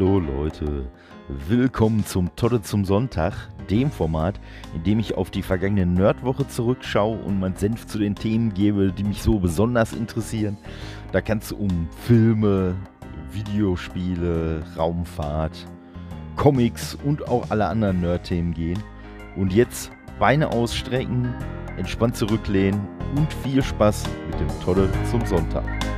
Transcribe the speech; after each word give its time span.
Hallo 0.00 0.18
Leute, 0.18 0.86
willkommen 1.28 2.06
zum 2.06 2.34
Todde 2.34 2.62
zum 2.62 2.86
Sonntag, 2.86 3.34
dem 3.68 3.90
Format, 3.90 4.40
in 4.74 4.82
dem 4.82 4.98
ich 4.98 5.14
auf 5.14 5.30
die 5.30 5.42
vergangene 5.42 5.84
Nerdwoche 5.84 6.48
zurückschaue 6.48 7.18
und 7.18 7.38
meinen 7.38 7.56
Senf 7.56 7.86
zu 7.86 7.98
den 7.98 8.14
Themen 8.14 8.54
gebe, 8.54 8.92
die 8.92 9.04
mich 9.04 9.20
so 9.20 9.38
besonders 9.38 9.92
interessieren. 9.92 10.56
Da 11.12 11.20
kann 11.20 11.36
es 11.36 11.52
um 11.52 11.86
Filme, 12.06 12.76
Videospiele, 13.30 14.62
Raumfahrt, 14.74 15.66
Comics 16.34 16.96
und 17.04 17.28
auch 17.28 17.50
alle 17.50 17.66
anderen 17.66 18.00
Nerd-Themen 18.00 18.54
gehen. 18.54 18.82
Und 19.36 19.52
jetzt 19.52 19.92
Beine 20.18 20.48
ausstrecken, 20.48 21.34
entspannt 21.76 22.16
zurücklehnen 22.16 22.80
und 23.16 23.30
viel 23.44 23.62
Spaß 23.62 24.04
mit 24.30 24.40
dem 24.40 24.60
Todde 24.64 24.88
zum 25.10 25.26
Sonntag. 25.26 25.89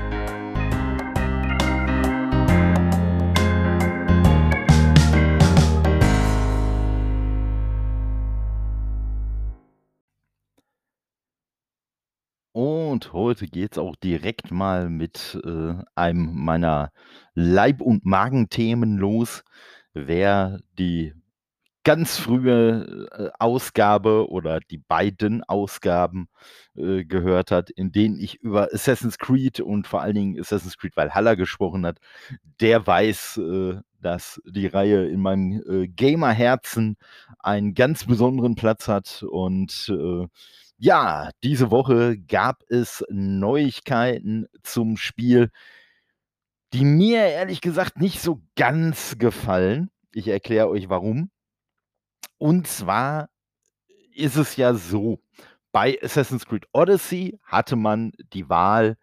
Und 13.02 13.12
heute 13.15 13.47
es 13.47 13.79
auch 13.79 13.97
direkt 13.97 14.52
mal 14.52 14.88
mit 14.88 15.37
äh, 15.45 15.74
einem 15.97 16.37
meiner 16.37 16.93
Leib- 17.34 17.80
und 17.80 18.05
Magenthemen 18.05 18.97
los. 18.97 19.43
Wer 19.93 20.60
die 20.79 21.12
ganz 21.83 22.19
frühe 22.19 23.09
äh, 23.10 23.30
Ausgabe 23.41 24.30
oder 24.30 24.60
die 24.60 24.79
beiden 24.79 25.43
Ausgaben 25.43 26.29
äh, 26.77 27.05
gehört 27.05 27.51
hat, 27.51 27.71
in 27.71 27.90
denen 27.90 28.21
ich 28.21 28.37
über 28.37 28.73
Assassin's 28.73 29.18
Creed 29.18 29.59
und 29.59 29.88
vor 29.88 30.01
allen 30.02 30.15
Dingen 30.15 30.40
Assassin's 30.40 30.79
Creed 30.79 30.96
Valhalla 30.96 31.34
gesprochen 31.34 31.84
hat, 31.84 31.99
der 32.60 32.87
weiß, 32.87 33.38
äh, 33.38 33.80
dass 34.01 34.40
die 34.46 34.68
Reihe 34.68 35.07
in 35.09 35.21
meinem 35.21 35.60
äh, 35.68 35.88
Gamer-Herzen 35.88 36.96
einen 37.40 37.74
ganz 37.74 38.05
besonderen 38.05 38.55
Platz 38.55 38.87
hat 38.87 39.24
und 39.29 39.88
äh, 39.88 40.29
ja, 40.85 41.30
diese 41.45 41.71
Woche 41.71 42.19
gab 42.19 42.65
es 42.69 43.05
Neuigkeiten 43.09 44.49
zum 44.65 44.97
Spiel, 44.97 45.52
die 46.73 46.85
mir 46.85 47.21
ehrlich 47.21 47.61
gesagt 47.61 48.01
nicht 48.01 48.21
so 48.21 48.43
ganz 48.57 49.16
gefallen. 49.16 49.93
Ich 50.13 50.27
erkläre 50.27 50.69
euch 50.69 50.89
warum. 50.89 51.30
Und 52.37 52.66
zwar 52.66 53.30
ist 54.13 54.35
es 54.35 54.57
ja 54.57 54.74
so, 54.74 55.21
bei 55.71 56.01
Assassin's 56.02 56.47
Creed 56.47 56.66
Odyssey 56.73 57.39
hatte 57.45 57.77
man 57.77 58.11
die 58.33 58.49
Wahl 58.49 58.96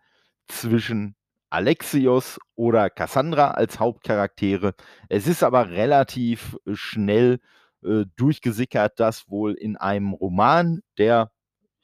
zwischen 0.49 1.16
Alexios 1.49 2.39
oder 2.55 2.89
Cassandra 2.89 3.52
als 3.52 3.80
Hauptcharaktere. 3.80 4.73
Es 5.08 5.27
ist 5.27 5.43
aber 5.43 5.69
relativ 5.69 6.58
schnell 6.73 7.39
äh, 7.86 8.03
durchgesickert, 8.17 8.99
dass 8.99 9.30
wohl 9.30 9.53
in 9.53 9.77
einem 9.77 10.11
Roman, 10.11 10.81
der 10.97 11.31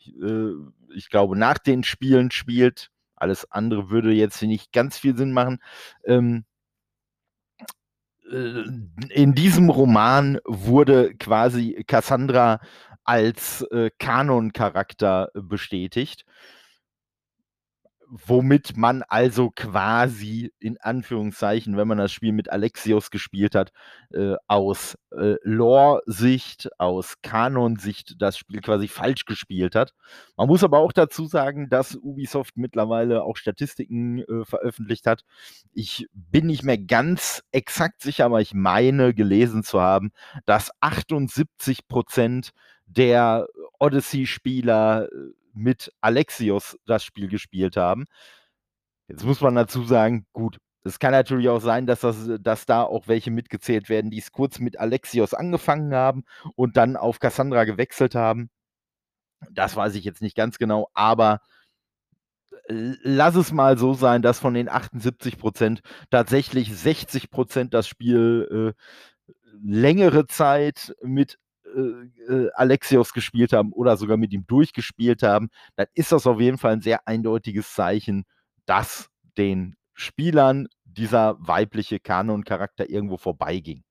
äh, 0.08 0.53
ich 0.94 1.09
glaube, 1.09 1.38
nach 1.38 1.58
den 1.58 1.84
Spielen 1.84 2.31
spielt. 2.31 2.89
Alles 3.16 3.50
andere 3.52 3.89
würde 3.89 4.12
jetzt 4.12 4.42
nicht 4.42 4.73
ganz 4.73 4.97
viel 4.97 5.16
Sinn 5.16 5.31
machen. 5.31 5.59
Ähm, 6.03 6.45
äh, 8.31 8.64
in 9.09 9.34
diesem 9.36 9.70
Roman 9.70 10.39
wurde 10.45 11.16
quasi 11.16 11.84
Cassandra 11.88 12.59
als 13.03 13.62
äh, 13.72 13.92
Kanon-Charakter 14.00 15.30
bestätigt 15.34 16.25
womit 18.09 18.78
man 18.78 19.03
also 19.03 19.52
quasi 19.56 20.53
in 20.59 20.78
Anführungszeichen, 20.80 21.78
wenn 21.78 21.88
man 21.88 21.97
das 21.97 22.12
Spiel 22.12 22.31
mit 22.31 22.52
Alexios 22.52 23.12
gespielt 23.12 23.56
hat, 23.56 23.72
äh, 24.13 24.35
aus 24.47 24.97
äh, 25.12 25.35
Lore-Sicht, 25.44 26.69
aus 26.80 27.16
Kanon-Sicht 27.22 28.16
das 28.19 28.38
Spiel 28.38 28.62
quasi 28.62 28.88
falsch 28.88 29.25
gespielt 29.25 29.75
hat. 29.75 29.94
Man 30.38 30.47
muss 30.47 30.63
aber 30.63 30.80
auch 30.80 30.91
dazu 30.91 31.25
sagen, 31.25 31.69
dass 31.69 31.96
Ubisoft 31.96 32.57
mittlerweile 32.57 33.24
auch 33.24 33.38
Statistiken 33.38 34.19
äh, 34.19 34.46
veröffentlicht 34.46 35.07
hat. 35.07 35.24
Ich 35.72 36.07
bin 36.13 36.47
nicht 36.47 36.63
mehr 36.63 36.78
ganz 36.78 37.44
exakt 37.51 38.01
sicher, 38.01 38.25
aber 38.25 38.41
ich 38.41 38.53
meine 38.53 39.13
gelesen 39.13 39.63
zu 39.63 39.81
haben, 39.81 40.12
dass 40.46 40.72
78 40.81 41.88
Prozent 41.88 42.51
der 42.88 43.47
Odyssey-Spieler 43.80 45.09
äh, 45.12 45.44
mit 45.56 45.92
Alexios 46.02 46.78
das 46.86 47.04
Spiel 47.04 47.28
gespielt 47.28 47.78
haben. 47.78 48.06
Jetzt 49.08 49.24
muss 49.24 49.42
man 49.42 49.56
dazu 49.56 49.84
sagen, 49.84 50.26
gut, 50.34 50.58
es 50.84 51.00
kann 51.00 51.12
natürlich 51.12 51.50
auch 51.50 51.62
sein, 51.62 51.88
dass, 51.88 52.02
das, 52.02 52.30
dass 52.40 52.66
da 52.66 52.84
auch 52.84 53.08
welche 53.08 53.32
mitgezählt 53.32 53.90
werden, 53.90 54.12
die 54.12 54.20
es 54.20 54.32
kurz 54.32 54.60
mit 54.60 54.80
Alexios 54.80 55.34
angefangen 55.34 55.94
haben 55.94 56.24
und 56.56 56.78
dann 56.78 56.96
auf 56.96 57.20
Cassandra 57.20 57.64
gewechselt 57.66 58.14
haben. 58.16 58.50
Das 59.52 59.76
weiß 59.76 59.96
ich 59.96 60.06
jetzt 60.06 60.22
nicht 60.22 60.36
ganz 60.36 60.58
genau, 60.58 60.90
aber 60.94 61.42
äh, 62.68 62.94
lass 63.04 63.36
es 63.36 63.52
mal 63.52 63.78
so 63.78 63.94
sein, 63.94 64.22
dass 64.22 64.40
von 64.40 64.54
den 64.54 64.70
78 64.70 65.38
Prozent 65.38 65.82
tatsächlich 66.12 66.76
60 66.76 67.32
Prozent 67.32 67.74
das 67.74 67.88
Spiel 67.88 68.76
äh, 68.76 68.82
längere 69.64 70.28
Zeit 70.28 70.96
mit 71.02 71.40
äh, 71.76 72.34
äh, 72.34 72.52
Alexios 72.53 73.14
gespielt 73.14 73.53
haben 73.53 73.72
oder 73.72 73.98
sogar 73.98 74.18
mit 74.18 74.34
ihm 74.34 74.46
durchgespielt 74.48 75.24
haben, 75.24 75.50
dann 75.76 75.88
ist 75.94 76.12
das 76.12 76.28
auf 76.28 76.40
jeden 76.40 76.58
Fall 76.58 76.74
ein 76.74 76.81
sehr 76.81 77.08
eindeutiges 77.08 77.74
Zeichen, 77.74 78.26
dass 78.66 79.09
den 79.38 79.75
Spielern 79.94 80.68
dieser 80.84 81.36
weibliche 81.40 82.00
Kanon-Charakter 82.00 82.90
irgendwo 82.90 83.18
vorbeiging. 83.18 83.84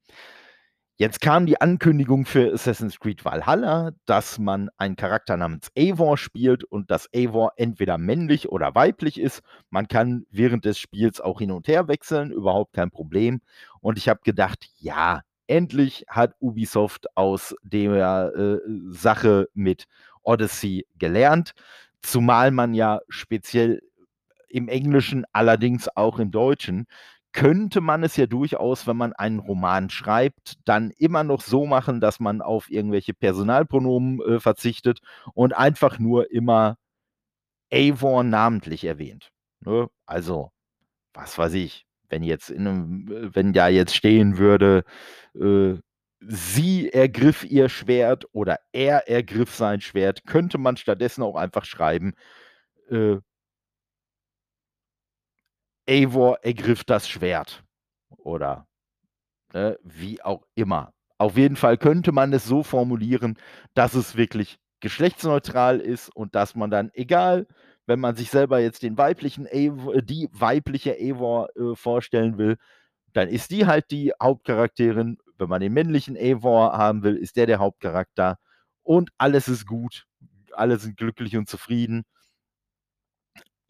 Jetzt 0.97 1.21
kam 1.21 1.45
die 1.45 1.61
Ankündigung 1.61 2.25
für 2.25 2.53
Assassin's 2.53 3.01
Creed 3.01 3.25
Valhalla, 3.25 3.91
dass 4.07 4.39
man 4.39 4.71
einen 4.77 4.95
Charakter 4.95 5.37
namens 5.37 5.73
Eivor 5.77 6.17
spielt 6.17 6.63
und 6.63 6.89
dass 6.89 7.09
Eivor 7.13 7.53
entweder 7.57 7.99
männlich 7.99 8.49
oder 8.49 8.77
weiblich 8.77 9.19
ist. 9.19 9.43
Man 9.71 9.89
kann 9.89 10.25
während 10.31 10.65
des 10.65 10.79
Spiels 10.79 11.21
auch 11.21 11.41
hin 11.41 11.51
und 11.51 11.67
her 11.67 11.89
wechseln, 11.89 12.31
überhaupt 12.31 12.75
kein 12.75 12.93
Problem. 12.93 13.41
Und 13.81 13.99
ich 13.99 14.09
habe 14.09 14.21
gedacht, 14.23 14.69
ja, 14.79 15.23
endlich 15.47 16.05
hat 16.09 16.34
Ubisoft 16.41 17.06
aus 17.16 17.55
der 17.62 18.32
äh, 18.34 18.59
Sache 18.88 19.49
mit 19.55 19.87
Odyssey 20.22 20.87
gelernt, 20.99 21.53
zumal 22.03 22.50
man 22.50 22.75
ja 22.75 23.00
speziell 23.09 23.83
im 24.49 24.69
Englischen, 24.69 25.25
allerdings 25.33 25.88
auch 25.97 26.19
im 26.19 26.31
Deutschen, 26.31 26.87
könnte 27.33 27.81
man 27.81 28.04
es 28.04 28.16
ja 28.16 28.27
durchaus, 28.27 28.87
wenn 28.87 28.97
man 28.97 29.12
einen 29.12 29.41
Roman 29.41 29.91
schreibt, 29.91 30.54
dann 30.65 30.91
immer 30.93 31.25
noch 31.25 31.41
so 31.41 31.66
machen, 31.66 32.00
dass 32.00 32.21
man 32.21 32.41
auf 32.41 32.71
irgendwelche 32.71 33.12
Personalpronomen 33.12 34.21
äh, 34.21 34.41
verzichtet 34.41 35.00
und 35.34 35.53
einfach 35.53 35.99
nur 35.99 36.31
immer 36.31 36.77
Avon 37.72 38.31
namentlich 38.31 38.84
erwähnt. 38.84 39.33
Ne? 39.60 39.88
Also, 40.06 40.53
was 41.12 41.37
weiß 41.37 41.54
ich, 41.54 41.87
wenn 42.09 42.22
jetzt 42.22 42.50
in 42.50 42.66
einem, 42.66 43.32
wenn 43.34 43.53
da 43.53 43.69
jetzt 43.69 43.94
stehen 43.94 44.38
würde, 44.38 44.84
äh, 45.34 45.75
sie 46.20 46.91
ergriff 46.91 47.44
ihr 47.44 47.69
Schwert 47.69 48.26
oder 48.32 48.59
er 48.72 49.09
ergriff 49.09 49.54
sein 49.54 49.81
Schwert, 49.81 50.26
könnte 50.26 50.59
man 50.59 50.76
stattdessen 50.76 51.22
auch 51.22 51.37
einfach 51.37 51.65
schreiben, 51.65 52.15
äh, 52.91 53.16
Eivor 55.88 56.38
ergriff 56.42 56.84
das 56.84 57.09
Schwert. 57.09 57.62
Oder 58.16 58.66
äh, 59.53 59.75
wie 59.82 60.22
auch 60.22 60.47
immer. 60.54 60.92
Auf 61.19 61.36
jeden 61.36 61.56
Fall 61.56 61.78
könnte 61.78 62.12
man 62.12 62.32
es 62.32 62.44
so 62.47 62.62
formulieren, 62.62 63.38
dass 63.75 63.94
es 63.94 64.16
wirklich 64.16 64.59
geschlechtsneutral 64.81 65.80
ist 65.80 66.15
und 66.15 66.34
dass 66.34 66.54
man 66.54 66.71
dann, 66.71 66.91
egal 66.95 67.47
wenn 67.86 68.01
man 68.01 68.16
sich 68.16 68.31
selber 68.31 68.60
jetzt 68.60 68.83
den 68.83 68.98
weiblichen 68.98 69.47
Eivor, 69.47 69.95
äh, 69.97 70.03
die 70.03 70.28
weibliche 70.33 70.97
Eivor 70.98 71.48
äh, 71.57 71.75
vorstellen 71.77 72.39
will, 72.39 72.57
dann 73.13 73.28
ist 73.28 73.51
die 73.51 73.66
halt 73.66 73.91
die 73.91 74.13
Hauptcharakterin. 74.22 75.19
Wenn 75.39 75.48
man 75.48 75.60
den 75.60 75.72
männlichen 75.72 76.16
Eivor 76.16 76.72
haben 76.77 77.03
will, 77.03 77.16
ist 77.16 77.36
der 77.36 77.47
der 77.47 77.59
Hauptcharakter. 77.59 78.39
Und 78.83 79.10
alles 79.19 79.48
ist 79.48 79.66
gut. 79.66 80.07
Alle 80.53 80.78
sind 80.78 80.97
glücklich 80.97 81.36
und 81.36 81.48
zufrieden. 81.48 82.04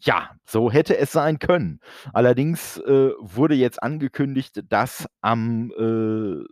Ja, 0.01 0.37
so 0.45 0.71
hätte 0.71 0.97
es 0.99 1.13
sein 1.13 1.39
können. 1.39 1.81
Allerdings 2.13 2.77
äh, 2.79 3.13
wurde 3.21 3.55
jetzt 3.55 3.83
angekündigt, 3.83 4.63
dass 4.69 5.07
am, 5.23 5.73
äh, 5.79 6.45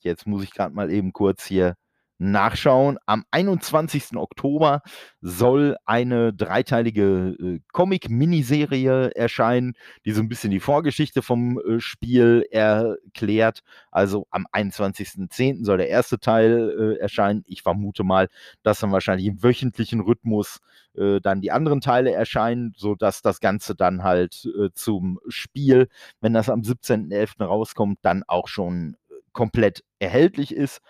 jetzt 0.00 0.26
muss 0.26 0.42
ich 0.44 0.52
gerade 0.52 0.74
mal 0.74 0.90
eben 0.90 1.12
kurz 1.12 1.46
hier 1.46 1.74
nachschauen. 2.18 2.98
Am 3.06 3.24
21. 3.30 4.16
Oktober 4.16 4.82
soll 5.20 5.76
eine 5.86 6.32
dreiteilige 6.32 7.36
äh, 7.40 7.60
Comic-Miniserie 7.72 9.10
erscheinen, 9.14 9.74
die 10.04 10.12
so 10.12 10.20
ein 10.20 10.28
bisschen 10.28 10.50
die 10.50 10.60
Vorgeschichte 10.60 11.22
vom 11.22 11.58
äh, 11.60 11.80
Spiel 11.80 12.44
erklärt. 12.50 13.60
Also 13.90 14.26
am 14.30 14.46
21.10. 14.52 15.64
soll 15.64 15.78
der 15.78 15.88
erste 15.88 16.18
Teil 16.18 16.96
äh, 16.98 17.00
erscheinen. 17.00 17.44
Ich 17.46 17.62
vermute 17.62 18.04
mal, 18.04 18.28
dass 18.62 18.80
dann 18.80 18.92
wahrscheinlich 18.92 19.26
im 19.26 19.42
wöchentlichen 19.42 20.00
Rhythmus 20.00 20.60
äh, 20.94 21.20
dann 21.20 21.40
die 21.40 21.52
anderen 21.52 21.80
Teile 21.80 22.12
erscheinen, 22.12 22.72
sodass 22.76 23.22
das 23.22 23.40
Ganze 23.40 23.74
dann 23.74 24.02
halt 24.02 24.48
äh, 24.58 24.70
zum 24.74 25.20
Spiel, 25.28 25.88
wenn 26.20 26.34
das 26.34 26.50
am 26.50 26.60
17.11. 26.60 27.44
rauskommt, 27.44 27.98
dann 28.02 28.24
auch 28.26 28.48
schon 28.48 28.96
äh, 29.08 29.14
komplett 29.32 29.84
erhältlich 29.98 30.54
ist. 30.54 30.80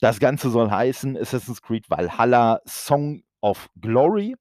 Das 0.00 0.20
Ganze 0.20 0.50
soll 0.50 0.70
heißen 0.70 1.16
Assassin's 1.16 1.62
Creed 1.62 1.90
Valhalla 1.90 2.60
Song 2.66 3.22
of 3.40 3.68
Glory. 3.80 4.36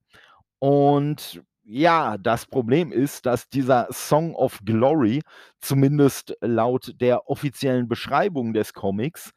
Und 0.60 1.42
ja, 1.64 2.18
das 2.18 2.46
Problem 2.46 2.92
ist, 2.92 3.26
dass 3.26 3.50
dieser 3.50 3.88
Song 3.92 4.36
of 4.36 4.60
Glory, 4.64 5.22
zumindest 5.60 6.36
laut 6.42 6.94
der 7.02 7.28
offiziellen 7.30 7.88
Beschreibung 7.88 8.54
des 8.54 8.74
Comics, 8.74 9.32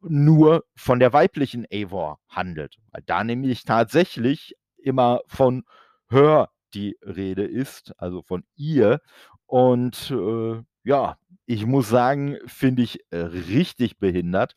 nur 0.00 0.64
von 0.74 0.98
der 0.98 1.12
weiblichen 1.12 1.66
Eivor 1.70 2.18
handelt. 2.28 2.76
Weil 2.90 3.02
da 3.06 3.22
nämlich 3.22 3.64
tatsächlich 3.64 4.54
immer 4.78 5.20
von 5.26 5.64
Hör 6.08 6.50
die 6.74 6.96
Rede 7.02 7.44
ist, 7.44 7.92
also 7.98 8.22
von 8.22 8.44
ihr. 8.56 9.00
Und 9.46 10.10
äh, 10.10 10.62
ja, 10.86 11.18
ich 11.46 11.66
muss 11.66 11.88
sagen, 11.88 12.38
finde 12.46 12.82
ich 12.82 13.00
äh, 13.10 13.18
richtig 13.18 13.98
behindert. 13.98 14.54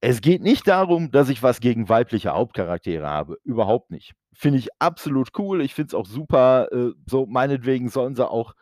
Es 0.00 0.20
geht 0.20 0.42
nicht 0.42 0.68
darum, 0.68 1.10
dass 1.12 1.28
ich 1.28 1.42
was 1.42 1.60
gegen 1.60 1.88
weibliche 1.88 2.32
Hauptcharaktere 2.32 3.06
habe. 3.06 3.38
Überhaupt 3.44 3.90
nicht. 3.90 4.14
Finde 4.34 4.58
ich 4.58 4.68
absolut 4.80 5.30
cool. 5.38 5.62
Ich 5.62 5.74
finde 5.74 5.88
es 5.88 5.94
auch 5.94 6.06
super. 6.06 6.68
Äh, 6.72 6.90
so, 7.06 7.24
meinetwegen 7.26 7.88
sollen 7.88 8.16
sie 8.16 8.28
auch 8.28 8.54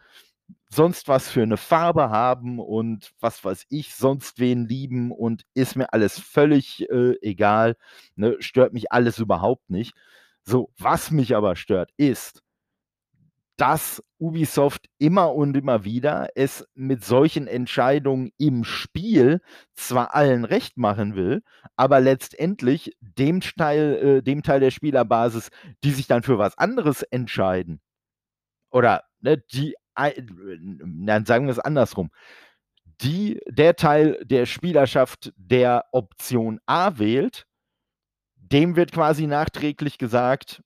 sonst 0.70 1.09
was 1.09 1.31
für 1.31 1.43
eine 1.43 1.56
Farbe 1.56 2.11
haben 2.11 2.59
und 2.61 3.12
was 3.20 3.44
weiß 3.44 3.67
ich, 3.70 3.94
sonst 3.94 4.38
wen 4.38 4.69
lieben 4.69 5.12
und 5.12 5.44
ist 5.55 5.76
mir 5.76 5.93
alles 5.93 6.19
völlig 6.20 6.88
äh, 6.91 7.17
egal. 7.23 7.76
Ne? 8.17 8.37
Stört 8.41 8.75
mich 8.75 8.93
alles 8.93 9.19
überhaupt 9.19 9.70
nicht. 9.70 9.94
So, 10.44 10.70
was 10.79 11.11
mich 11.11 11.35
aber 11.37 11.56
stört, 11.56 11.91
ist, 11.97 12.43
dass 13.62 14.03
Ubisoft 14.19 14.88
immer 14.99 15.37
und 15.37 15.56
immer 15.56 15.85
wieder 15.85 16.31
es 16.35 16.67
mit 16.75 17.05
solchen 17.05 17.47
Entscheidungen 17.47 18.32
im 18.37 18.64
Spiel 18.64 19.41
zwar 19.76 20.17
allen 20.17 20.44
recht 20.44 20.76
machen 20.76 21.14
will, 21.14 21.44
aber 21.76 22.00
letztendlich 22.00 22.97
dem 22.99 23.41
Teil, 23.41 24.19
äh, 24.19 24.23
dem 24.23 24.43
Teil 24.43 24.59
der 24.59 24.73
Spielerbasis, 24.73 25.50
die 25.85 25.93
sich 25.93 26.09
dann 26.09 26.25
für 26.25 26.38
was 26.38 26.59
anderes 26.59 27.05
entscheiden, 27.05 27.81
oder 28.73 29.05
ne, 29.20 29.38
die, 29.38 29.76
dann 29.94 31.25
sagen 31.25 31.47
wir 31.47 31.53
es 31.53 31.61
andersrum, 31.61 32.11
die, 33.00 33.41
der 33.47 33.76
Teil 33.76 34.25
der 34.25 34.47
Spielerschaft, 34.47 35.32
der 35.37 35.85
Option 35.93 36.59
A 36.67 36.99
wählt, 36.99 37.47
dem 38.35 38.75
wird 38.75 38.91
quasi 38.91 39.29
nachträglich 39.29 39.99
gesagt, 39.99 40.64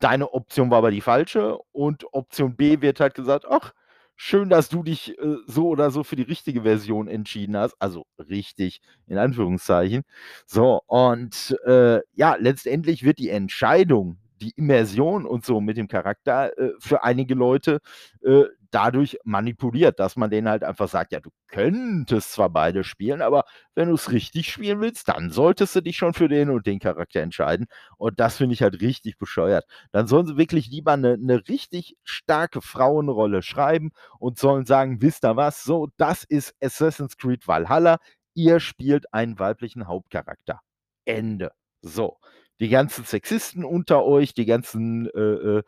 deine 0.00 0.32
Option 0.32 0.70
war 0.70 0.78
aber 0.78 0.90
die 0.90 1.00
falsche 1.00 1.58
und 1.72 2.04
Option 2.12 2.56
B 2.56 2.80
wird 2.80 3.00
halt 3.00 3.14
gesagt, 3.14 3.46
ach, 3.48 3.72
schön, 4.16 4.48
dass 4.48 4.68
du 4.68 4.82
dich 4.82 5.18
äh, 5.18 5.36
so 5.46 5.68
oder 5.68 5.90
so 5.90 6.04
für 6.04 6.16
die 6.16 6.22
richtige 6.22 6.62
Version 6.62 7.08
entschieden 7.08 7.56
hast. 7.56 7.74
Also 7.80 8.06
richtig, 8.18 8.80
in 9.06 9.18
Anführungszeichen. 9.18 10.02
So, 10.46 10.80
und 10.86 11.56
äh, 11.66 12.00
ja, 12.14 12.36
letztendlich 12.38 13.04
wird 13.04 13.18
die 13.18 13.30
Entscheidung, 13.30 14.18
die 14.40 14.52
Immersion 14.56 15.26
und 15.26 15.44
so 15.44 15.60
mit 15.60 15.76
dem 15.76 15.88
Charakter 15.88 16.56
äh, 16.58 16.72
für 16.78 17.04
einige 17.04 17.34
Leute 17.34 17.80
äh, 18.22 18.44
dadurch 18.70 19.18
manipuliert, 19.24 20.00
dass 20.00 20.16
man 20.16 20.30
denen 20.30 20.48
halt 20.48 20.64
einfach 20.64 20.88
sagt, 20.88 21.12
ja, 21.12 21.20
du 21.20 21.30
könntest 21.46 22.32
zwar 22.32 22.50
beide 22.50 22.82
spielen, 22.82 23.22
aber 23.22 23.44
wenn 23.74 23.88
du 23.88 23.94
es 23.94 24.10
richtig 24.10 24.50
spielen 24.50 24.80
willst, 24.80 25.08
dann 25.08 25.30
solltest 25.30 25.76
du 25.76 25.80
dich 25.80 25.96
schon 25.96 26.12
für 26.12 26.28
den 26.28 26.50
und 26.50 26.66
den 26.66 26.80
Charakter 26.80 27.20
entscheiden. 27.20 27.66
Und 27.96 28.18
das 28.18 28.36
finde 28.38 28.54
ich 28.54 28.62
halt 28.62 28.80
richtig 28.80 29.16
bescheuert. 29.18 29.64
Dann 29.92 30.08
sollen 30.08 30.26
sie 30.26 30.36
wirklich 30.36 30.68
lieber 30.68 30.92
eine, 30.92 31.12
eine 31.12 31.46
richtig 31.48 31.96
starke 32.02 32.60
Frauenrolle 32.60 33.42
schreiben 33.42 33.92
und 34.18 34.38
sollen 34.38 34.66
sagen, 34.66 35.00
wisst 35.00 35.24
ihr 35.24 35.36
was, 35.36 35.62
so, 35.62 35.88
das 35.96 36.24
ist 36.24 36.54
Assassin's 36.60 37.16
Creed 37.16 37.46
Valhalla, 37.46 37.98
ihr 38.34 38.58
spielt 38.58 39.12
einen 39.14 39.38
weiblichen 39.38 39.86
Hauptcharakter. 39.86 40.60
Ende. 41.04 41.52
So 41.82 42.18
die 42.60 42.68
ganzen 42.68 43.04
Sexisten 43.04 43.64
unter 43.64 44.04
euch, 44.04 44.34
die 44.34 44.46
ganzen, 44.46 45.06
äh, 45.08 45.20
äh, 45.20 45.62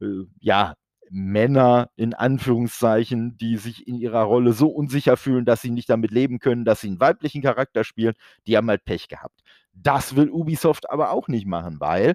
äh, 0.00 0.26
ja, 0.40 0.74
Männer 1.10 1.90
in 1.96 2.14
Anführungszeichen, 2.14 3.36
die 3.38 3.56
sich 3.56 3.86
in 3.88 3.96
ihrer 3.96 4.22
Rolle 4.22 4.52
so 4.52 4.68
unsicher 4.68 5.16
fühlen, 5.16 5.44
dass 5.44 5.62
sie 5.62 5.70
nicht 5.70 5.88
damit 5.88 6.10
leben 6.10 6.38
können, 6.38 6.64
dass 6.64 6.82
sie 6.82 6.88
einen 6.88 7.00
weiblichen 7.00 7.42
Charakter 7.42 7.84
spielen, 7.84 8.14
die 8.46 8.56
haben 8.56 8.68
halt 8.68 8.84
Pech 8.84 9.08
gehabt. 9.08 9.40
Das 9.72 10.16
will 10.16 10.30
Ubisoft 10.30 10.90
aber 10.90 11.12
auch 11.12 11.28
nicht 11.28 11.46
machen, 11.46 11.80
weil 11.80 12.14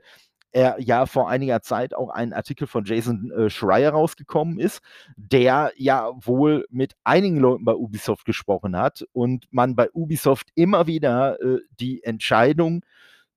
er 0.52 0.80
ja 0.80 1.06
vor 1.08 1.30
einiger 1.30 1.62
Zeit 1.62 1.96
auch 1.96 2.10
ein 2.10 2.32
Artikel 2.32 2.68
von 2.68 2.86
Jason 2.86 3.32
äh, 3.32 3.50
Schreier 3.50 3.92
rausgekommen 3.92 4.60
ist, 4.60 4.82
der 5.18 5.72
ja 5.76 6.12
wohl 6.16 6.66
mit 6.70 6.94
einigen 7.04 7.38
Leuten 7.38 7.66
bei 7.66 7.74
Ubisoft 7.74 8.26
gesprochen 8.26 8.78
hat 8.78 9.04
und 9.14 9.48
man 9.50 9.76
bei 9.76 9.90
Ubisoft 9.92 10.50
immer 10.54 10.86
wieder 10.86 11.42
äh, 11.42 11.60
die 11.80 12.04
Entscheidung 12.04 12.86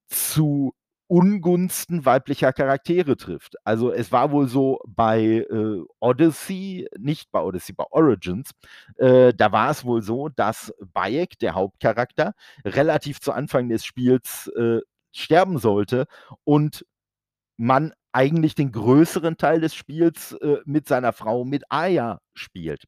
zu 0.07 0.75
Ungunsten 1.09 2.05
weiblicher 2.05 2.53
Charaktere 2.53 3.17
trifft. 3.17 3.55
Also 3.65 3.93
es 3.93 4.11
war 4.13 4.33
wohl 4.33 4.49
so 4.49 4.81
bei 4.87 5.47
äh, 5.49 5.83
Odyssey, 6.01 6.89
nicht 6.99 7.31
bei 7.31 7.41
Odyssey, 7.41 7.75
bei 7.75 7.85
Origins, 7.91 8.51
äh, 8.97 9.33
da 9.33 9.53
war 9.53 9.71
es 9.71 9.85
wohl 9.85 10.03
so, 10.03 10.29
dass 10.29 10.73
Bayek, 10.93 11.39
der 11.39 11.55
Hauptcharakter, 11.55 12.35
relativ 12.65 13.21
zu 13.21 13.33
Anfang 13.33 13.69
des 13.69 13.85
Spiels 13.85 14.49
äh, 14.57 14.81
sterben 15.13 15.59
sollte 15.59 16.07
und 16.45 16.85
man 17.57 17.93
eigentlich 18.13 18.55
den 18.55 18.73
größeren 18.73 19.37
Teil 19.37 19.61
des 19.61 19.75
Spiels 19.75 20.33
äh, 20.33 20.59
mit 20.65 20.89
seiner 20.89 21.13
Frau, 21.13 21.45
mit 21.45 21.65
Aya 21.71 22.21
spielt. 22.35 22.85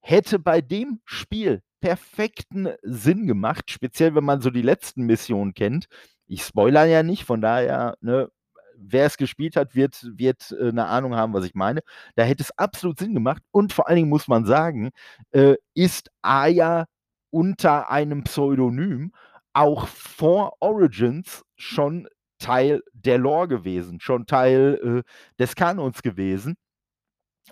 Hätte 0.00 0.38
bei 0.38 0.60
dem 0.60 1.00
Spiel 1.04 1.62
perfekten 1.80 2.68
Sinn 2.82 3.26
gemacht, 3.26 3.70
speziell 3.70 4.14
wenn 4.14 4.24
man 4.24 4.40
so 4.40 4.50
die 4.50 4.62
letzten 4.62 5.02
Missionen 5.04 5.52
kennt, 5.52 5.86
ich 6.26 6.44
spoilere 6.44 6.86
ja 6.86 7.02
nicht, 7.02 7.24
von 7.24 7.40
daher, 7.40 7.96
ne, 8.00 8.28
wer 8.76 9.06
es 9.06 9.16
gespielt 9.16 9.56
hat, 9.56 9.74
wird, 9.74 10.02
wird 10.16 10.54
äh, 10.58 10.68
eine 10.68 10.86
Ahnung 10.86 11.14
haben, 11.14 11.32
was 11.34 11.44
ich 11.44 11.54
meine. 11.54 11.80
Da 12.16 12.24
hätte 12.24 12.42
es 12.42 12.56
absolut 12.58 12.98
Sinn 12.98 13.14
gemacht. 13.14 13.42
Und 13.50 13.72
vor 13.72 13.88
allen 13.88 13.96
Dingen 13.96 14.08
muss 14.08 14.28
man 14.28 14.44
sagen, 14.44 14.90
äh, 15.32 15.56
ist 15.74 16.10
Aya 16.22 16.86
unter 17.30 17.90
einem 17.90 18.24
Pseudonym 18.24 19.12
auch 19.54 19.86
vor 19.86 20.56
Origins 20.60 21.44
schon 21.56 22.08
Teil 22.38 22.82
der 22.92 23.18
Lore 23.18 23.48
gewesen, 23.48 24.00
schon 24.00 24.26
Teil 24.26 25.04
äh, 25.06 25.12
des 25.38 25.54
Kanons 25.54 26.02
gewesen. 26.02 26.56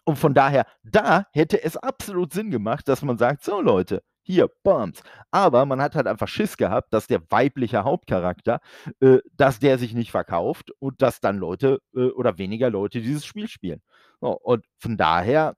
Und 0.05 0.19
von 0.19 0.35
daher, 0.35 0.67
da 0.83 1.27
hätte 1.33 1.63
es 1.63 1.77
absolut 1.77 2.33
Sinn 2.33 2.51
gemacht, 2.51 2.89
dass 2.89 3.03
man 3.03 3.19
sagt, 3.19 3.45
so 3.45 3.61
Leute, 3.61 4.03
hier, 4.23 4.49
Bombs. 4.63 5.03
Aber 5.31 5.67
man 5.67 5.81
hat 5.81 5.95
halt 5.95 6.07
einfach 6.07 6.29
Schiss 6.29 6.57
gehabt, 6.57 6.93
dass 6.93 7.07
der 7.07 7.23
weibliche 7.31 7.85
Hauptcharakter, 7.85 8.61
äh, 9.01 9.19
dass 9.37 9.59
der 9.59 9.79
sich 9.79 9.95
nicht 9.95 10.11
verkauft 10.11 10.71
und 10.79 11.03
dass 11.03 11.21
dann 11.21 11.39
Leute 11.39 11.81
äh, 11.95 12.11
oder 12.11 12.39
weniger 12.39 12.71
Leute 12.71 13.01
dieses 13.01 13.25
Spiel 13.25 13.49
spielen. 13.49 13.83
So, 14.21 14.39
und 14.39 14.65
von 14.79 14.97
daher 14.97 15.57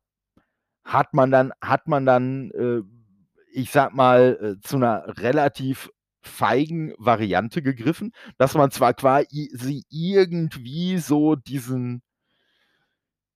hat 0.84 1.14
man 1.14 1.30
dann, 1.30 1.52
hat 1.60 1.88
man 1.88 2.06
dann, 2.06 2.50
äh, 2.52 2.82
ich 3.52 3.70
sag 3.70 3.94
mal, 3.94 4.56
äh, 4.58 4.60
zu 4.60 4.76
einer 4.76 5.04
relativ 5.18 5.90
feigen 6.22 6.94
Variante 6.98 7.62
gegriffen, 7.62 8.12
dass 8.38 8.54
man 8.54 8.70
zwar 8.70 8.94
quasi 8.94 9.84
irgendwie 9.90 10.98
so 10.98 11.34
diesen 11.34 12.02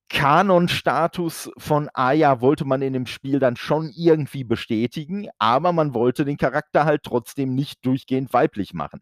Kanon-Status 0.09 1.51
von 1.59 1.89
Aya 1.93 2.41
wollte 2.41 2.65
man 2.65 2.83
in 2.83 2.93
dem 2.93 3.07
Spiel 3.07 3.39
dann 3.41 3.57
schon 3.57 3.91
irgendwie 3.95 4.45
bestätigen, 4.45 5.29
aber 5.39 5.73
man 5.73 5.95
wollte 5.95 6.25
den 6.25 6.37
Charakter 6.37 6.85
halt 6.85 7.03
trotzdem 7.03 7.55
nicht 7.55 7.85
durchgehend 7.85 8.33
weiblich 8.33 8.73
machen. 8.73 9.01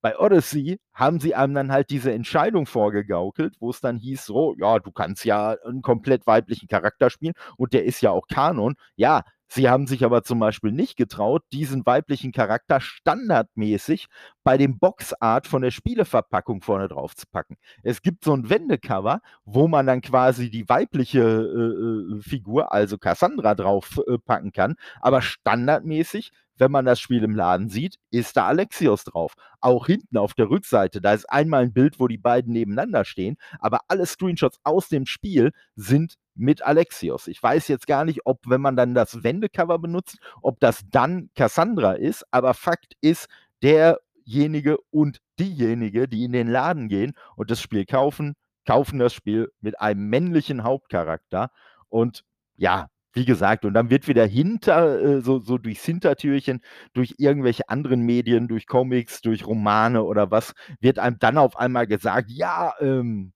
Bei 0.00 0.18
Odyssey 0.18 0.78
haben 0.92 1.18
sie 1.18 1.34
einem 1.34 1.54
dann 1.54 1.72
halt 1.72 1.90
diese 1.90 2.12
Entscheidung 2.12 2.66
vorgegaukelt, 2.66 3.56
wo 3.58 3.70
es 3.70 3.80
dann 3.80 3.96
hieß, 3.96 4.26
so, 4.26 4.54
ja, 4.58 4.78
du 4.78 4.92
kannst 4.92 5.24
ja 5.24 5.56
einen 5.64 5.82
komplett 5.82 6.26
weiblichen 6.26 6.68
Charakter 6.68 7.10
spielen 7.10 7.34
und 7.56 7.72
der 7.72 7.84
ist 7.84 8.02
ja 8.02 8.10
auch 8.10 8.26
Kanon. 8.28 8.74
Ja, 8.96 9.22
Sie 9.54 9.68
haben 9.68 9.86
sich 9.86 10.04
aber 10.04 10.24
zum 10.24 10.40
Beispiel 10.40 10.72
nicht 10.72 10.96
getraut, 10.96 11.44
diesen 11.52 11.86
weiblichen 11.86 12.32
Charakter 12.32 12.80
standardmäßig 12.80 14.08
bei 14.42 14.58
dem 14.58 14.80
Boxart 14.80 15.46
von 15.46 15.62
der 15.62 15.70
Spieleverpackung 15.70 16.60
vorne 16.60 16.88
drauf 16.88 17.14
zu 17.14 17.26
packen. 17.30 17.56
Es 17.84 18.02
gibt 18.02 18.24
so 18.24 18.34
ein 18.34 18.50
Wendecover, 18.50 19.20
wo 19.44 19.68
man 19.68 19.86
dann 19.86 20.00
quasi 20.00 20.50
die 20.50 20.68
weibliche 20.68 21.20
äh, 21.20 22.16
äh 22.16 22.20
Figur, 22.20 22.72
also 22.72 22.98
Cassandra, 22.98 23.54
drauf 23.54 24.00
äh, 24.08 24.50
kann, 24.50 24.74
aber 25.00 25.22
standardmäßig 25.22 26.32
wenn 26.56 26.70
man 26.70 26.84
das 26.84 27.00
Spiel 27.00 27.22
im 27.22 27.34
Laden 27.34 27.68
sieht, 27.68 27.96
ist 28.10 28.36
da 28.36 28.46
Alexios 28.46 29.04
drauf. 29.04 29.34
Auch 29.60 29.86
hinten 29.86 30.16
auf 30.16 30.34
der 30.34 30.50
Rückseite, 30.50 31.00
da 31.00 31.12
ist 31.14 31.28
einmal 31.30 31.62
ein 31.62 31.72
Bild, 31.72 31.98
wo 31.98 32.08
die 32.08 32.18
beiden 32.18 32.52
nebeneinander 32.52 33.04
stehen, 33.04 33.36
aber 33.58 33.80
alle 33.88 34.06
Screenshots 34.06 34.58
aus 34.64 34.88
dem 34.88 35.06
Spiel 35.06 35.52
sind 35.76 36.14
mit 36.34 36.62
Alexios. 36.62 37.28
Ich 37.28 37.42
weiß 37.42 37.68
jetzt 37.68 37.86
gar 37.86 38.04
nicht, 38.04 38.20
ob, 38.24 38.40
wenn 38.46 38.60
man 38.60 38.76
dann 38.76 38.94
das 38.94 39.22
Wendecover 39.22 39.78
benutzt, 39.78 40.18
ob 40.42 40.60
das 40.60 40.82
dann 40.90 41.30
Cassandra 41.34 41.92
ist, 41.92 42.24
aber 42.30 42.54
Fakt 42.54 42.94
ist, 43.00 43.28
derjenige 43.62 44.78
und 44.90 45.18
diejenige, 45.38 46.08
die 46.08 46.24
in 46.24 46.32
den 46.32 46.48
Laden 46.48 46.88
gehen 46.88 47.14
und 47.36 47.50
das 47.50 47.60
Spiel 47.60 47.86
kaufen, 47.86 48.34
kaufen 48.66 48.98
das 48.98 49.14
Spiel 49.14 49.52
mit 49.60 49.80
einem 49.80 50.08
männlichen 50.08 50.64
Hauptcharakter. 50.64 51.50
Und 51.88 52.24
ja, 52.56 52.88
wie 53.14 53.24
gesagt, 53.24 53.64
und 53.64 53.74
dann 53.74 53.90
wird 53.90 54.08
wieder 54.08 54.26
hinter, 54.26 55.00
äh, 55.02 55.20
so, 55.22 55.40
so 55.40 55.58
durchs 55.58 55.84
Hintertürchen, 55.84 56.60
durch 56.94 57.14
irgendwelche 57.18 57.68
anderen 57.68 58.02
Medien, 58.02 58.48
durch 58.48 58.66
Comics, 58.66 59.22
durch 59.22 59.46
Romane 59.46 60.02
oder 60.04 60.30
was, 60.30 60.54
wird 60.80 60.98
einem 60.98 61.18
dann 61.20 61.38
auf 61.38 61.56
einmal 61.56 61.86
gesagt, 61.86 62.30
ja, 62.30 62.74
ähm, 62.80 63.32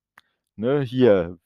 ne, 0.56 0.82
hier, 0.82 1.38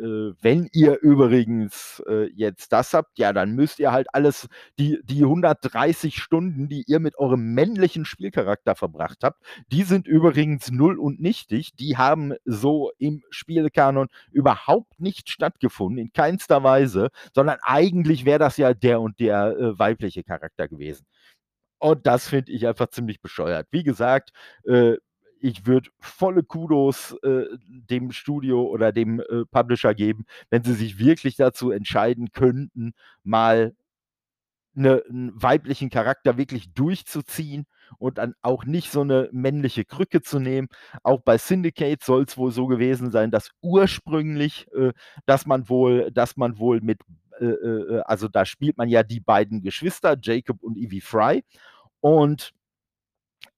wenn 0.00 0.68
ihr 0.72 1.00
übrigens 1.00 2.02
äh, 2.08 2.30
jetzt 2.34 2.72
das 2.72 2.94
habt, 2.94 3.18
ja, 3.18 3.32
dann 3.32 3.52
müsst 3.52 3.78
ihr 3.78 3.92
halt 3.92 4.08
alles, 4.14 4.48
die, 4.78 5.00
die 5.04 5.22
130 5.22 6.16
Stunden, 6.16 6.68
die 6.68 6.84
ihr 6.86 7.00
mit 7.00 7.18
eurem 7.18 7.54
männlichen 7.54 8.04
Spielcharakter 8.04 8.74
verbracht 8.74 9.18
habt, 9.22 9.42
die 9.72 9.82
sind 9.82 10.06
übrigens 10.06 10.70
null 10.70 10.98
und 10.98 11.20
nichtig. 11.20 11.76
Die 11.76 11.96
haben 11.96 12.34
so 12.44 12.90
im 12.98 13.22
Spielkanon 13.30 14.08
überhaupt 14.32 15.00
nicht 15.00 15.28
stattgefunden, 15.30 15.98
in 15.98 16.12
keinster 16.12 16.62
Weise, 16.62 17.08
sondern 17.34 17.58
eigentlich 17.62 18.24
wäre 18.24 18.38
das 18.38 18.56
ja 18.56 18.74
der 18.74 19.00
und 19.00 19.20
der 19.20 19.56
äh, 19.56 19.78
weibliche 19.78 20.24
Charakter 20.24 20.68
gewesen. 20.68 21.06
Und 21.78 22.06
das 22.06 22.28
finde 22.28 22.52
ich 22.52 22.66
einfach 22.66 22.88
ziemlich 22.88 23.20
bescheuert. 23.22 23.66
Wie 23.70 23.82
gesagt, 23.82 24.30
äh, 24.64 24.96
ich 25.40 25.66
würde 25.66 25.90
volle 25.98 26.42
Kudos 26.42 27.16
äh, 27.22 27.46
dem 27.66 28.12
Studio 28.12 28.62
oder 28.64 28.92
dem 28.92 29.20
äh, 29.20 29.44
Publisher 29.50 29.94
geben, 29.94 30.24
wenn 30.50 30.62
sie 30.62 30.74
sich 30.74 30.98
wirklich 30.98 31.36
dazu 31.36 31.70
entscheiden 31.70 32.32
könnten, 32.32 32.92
mal 33.22 33.74
eine, 34.76 35.02
einen 35.08 35.42
weiblichen 35.42 35.90
Charakter 35.90 36.36
wirklich 36.36 36.72
durchzuziehen 36.72 37.66
und 37.98 38.18
dann 38.18 38.34
auch 38.42 38.64
nicht 38.64 38.90
so 38.90 39.00
eine 39.00 39.28
männliche 39.32 39.84
Krücke 39.84 40.22
zu 40.22 40.38
nehmen. 40.38 40.68
Auch 41.02 41.20
bei 41.20 41.38
Syndicate 41.38 42.02
soll 42.02 42.24
es 42.24 42.36
wohl 42.36 42.52
so 42.52 42.66
gewesen 42.66 43.10
sein, 43.10 43.30
dass 43.30 43.50
ursprünglich, 43.62 44.68
äh, 44.72 44.92
dass 45.26 45.46
man 45.46 45.68
wohl, 45.68 46.10
dass 46.12 46.36
man 46.36 46.58
wohl 46.58 46.80
mit, 46.80 47.00
äh, 47.40 47.46
äh, 47.46 48.02
also 48.02 48.28
da 48.28 48.44
spielt 48.44 48.78
man 48.78 48.88
ja 48.88 49.02
die 49.02 49.20
beiden 49.20 49.62
Geschwister, 49.62 50.16
Jacob 50.20 50.62
und 50.62 50.76
Evie 50.76 51.00
Fry. 51.00 51.42
Und 52.00 52.52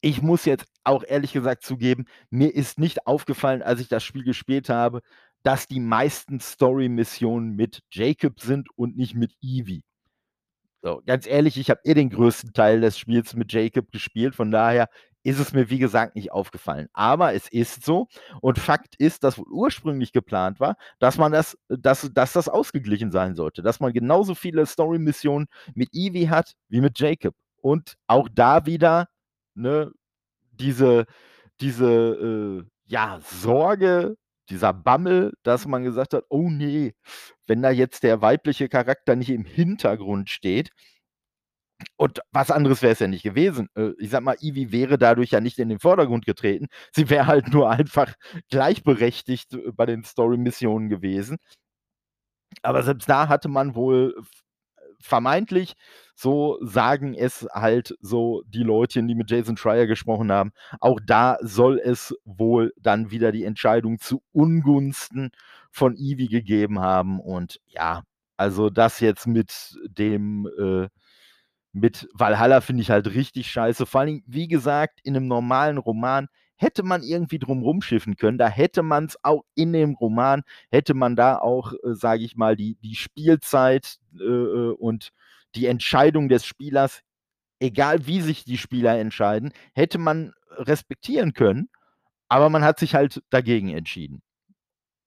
ich 0.00 0.22
muss 0.22 0.44
jetzt 0.44 0.71
auch 0.84 1.04
ehrlich 1.06 1.32
gesagt 1.32 1.62
zugeben, 1.62 2.06
mir 2.30 2.54
ist 2.54 2.78
nicht 2.78 3.06
aufgefallen, 3.06 3.62
als 3.62 3.80
ich 3.80 3.88
das 3.88 4.02
Spiel 4.04 4.24
gespielt 4.24 4.68
habe, 4.68 5.02
dass 5.42 5.66
die 5.68 5.80
meisten 5.80 6.40
Story-Missionen 6.40 7.54
mit 7.56 7.80
Jacob 7.90 8.40
sind 8.40 8.68
und 8.76 8.96
nicht 8.96 9.14
mit 9.14 9.32
Evie. 9.42 9.82
So, 10.82 11.00
ganz 11.06 11.26
ehrlich, 11.26 11.58
ich 11.58 11.70
habe 11.70 11.80
eh 11.84 11.94
den 11.94 12.10
größten 12.10 12.52
Teil 12.52 12.80
des 12.80 12.98
Spiels 12.98 13.34
mit 13.34 13.52
Jacob 13.52 13.90
gespielt, 13.92 14.34
von 14.34 14.50
daher 14.50 14.88
ist 15.22 15.38
es 15.38 15.52
mir, 15.52 15.70
wie 15.70 15.78
gesagt, 15.78 16.16
nicht 16.16 16.32
aufgefallen. 16.32 16.88
Aber 16.92 17.34
es 17.34 17.48
ist 17.48 17.84
so 17.84 18.08
und 18.40 18.58
Fakt 18.58 18.96
ist, 18.96 19.22
dass 19.24 19.38
ursprünglich 19.38 20.12
geplant 20.12 20.58
war, 20.60 20.76
dass 20.98 21.18
man 21.18 21.32
das, 21.32 21.56
dass, 21.68 22.10
dass 22.12 22.32
das 22.32 22.48
ausgeglichen 22.48 23.12
sein 23.12 23.36
sollte, 23.36 23.62
dass 23.62 23.78
man 23.80 23.92
genauso 23.92 24.34
viele 24.34 24.66
Story-Missionen 24.66 25.46
mit 25.74 25.90
Evie 25.92 26.28
hat 26.28 26.54
wie 26.68 26.80
mit 26.80 26.98
Jacob. 26.98 27.34
Und 27.60 27.94
auch 28.08 28.28
da 28.32 28.66
wieder 28.66 29.08
ne, 29.54 29.92
diese, 30.62 31.07
diese 31.61 32.64
äh, 32.64 32.71
ja, 32.87 33.21
Sorge, 33.23 34.16
dieser 34.50 34.73
Bammel, 34.73 35.33
dass 35.42 35.66
man 35.66 35.85
gesagt 35.85 36.14
hat, 36.14 36.25
oh 36.28 36.50
nee, 36.50 36.95
wenn 37.47 37.62
da 37.62 37.71
jetzt 37.71 38.02
der 38.02 38.23
weibliche 38.23 38.69
Charakter 38.69 39.16
nicht 39.16 39.31
im 39.31 39.45
Hintergrund 39.45 40.31
steht, 40.31 40.71
und 41.97 42.21
was 42.33 42.50
anderes 42.50 42.83
wäre 42.83 42.92
es 42.92 42.99
ja 43.00 43.09
nicht 43.09 43.23
gewesen. 43.23 43.69
Äh, 43.76 43.90
ich 43.99 44.11
sag 44.11 44.23
mal, 44.23 44.37
Ivy 44.40 44.73
wäre 44.73 44.99
dadurch 44.99 45.31
ja 45.31 45.40
nicht 45.40 45.59
in 45.59 45.69
den 45.69 45.81
Vordergrund 45.81 46.26
getreten. 46.26 46.69
Sie 46.92 47.11
wäre 47.11 47.26
halt 47.26 47.49
nur 47.52 47.71
einfach 47.71 48.14
gleichberechtigt 48.50 49.54
äh, 49.54 49.73
bei 49.73 49.87
den 49.87 50.04
Story-Missionen 50.04 50.88
gewesen. 50.88 51.38
Aber 52.62 52.83
selbst 52.83 53.09
da 53.09 53.28
hatte 53.28 53.49
man 53.49 53.75
wohl 53.75 54.14
vermeintlich, 55.02 55.75
so 56.14 56.59
sagen 56.62 57.14
es 57.14 57.47
halt 57.52 57.94
so 58.00 58.42
die 58.47 58.62
Leute, 58.62 59.02
die 59.02 59.14
mit 59.14 59.30
Jason 59.30 59.56
Schreier 59.56 59.87
gesprochen 59.87 60.30
haben, 60.32 60.52
auch 60.80 61.00
da 61.04 61.38
soll 61.40 61.80
es 61.82 62.14
wohl 62.25 62.73
dann 62.80 63.11
wieder 63.11 63.32
die 63.32 63.44
Entscheidung 63.44 63.99
zu 63.99 64.23
Ungunsten 64.32 65.30
von 65.71 65.97
Ivy 65.97 66.28
gegeben 66.28 66.80
haben. 66.80 67.21
Und 67.21 67.61
ja, 67.66 68.02
also 68.37 68.71
das 68.71 69.00
jetzt 69.00 69.26
mit 69.26 69.76
dem, 69.88 70.49
äh, 70.59 70.88
mit 71.73 72.09
Valhalla 72.12 72.61
finde 72.61 72.82
ich 72.82 72.90
halt 72.90 73.14
richtig 73.14 73.50
scheiße. 73.50 73.87
Vor 73.87 74.02
allem, 74.02 74.23
wie 74.26 74.49
gesagt, 74.49 75.00
in 75.02 75.16
einem 75.16 75.26
normalen 75.26 75.78
Roman 75.78 76.28
hätte 76.62 76.85
man 76.85 77.02
irgendwie 77.02 77.40
drumrum 77.40 77.83
schiffen 77.83 78.16
können. 78.16 78.38
Da 78.38 78.49
hätte 78.49 78.83
man 78.83 79.07
es 79.07 79.19
auch 79.25 79.42
in 79.57 79.73
dem 79.73 79.95
Roman, 79.95 80.42
hätte 80.71 80.95
man 80.95 81.16
da 81.16 81.38
auch, 81.38 81.73
äh, 81.73 81.95
sage 81.95 82.23
ich 82.25 82.37
mal, 82.37 82.54
die, 82.57 82.76
die 82.76 82.95
Spielzeit 82.95 83.99
äh, 84.19 84.23
äh, 84.23 84.73
und 84.75 85.11
die 85.57 85.66
Entscheidung 85.66 86.28
des 86.28 86.47
Spielers, 86.47 87.02
egal 87.59 88.07
wie 88.07 88.21
sich 88.21 88.45
die 88.45 88.59
Spieler 88.59 88.97
entscheiden, 88.99 89.52
hätte 89.75 89.99
man 89.99 90.33
respektieren 90.50 91.35
können. 91.35 91.69
Aber 92.28 92.49
man 92.49 92.64
hat 92.64 92.78
sich 92.78 92.95
halt 92.95 93.23
dagegen 93.28 93.71
entschieden. 93.71 94.23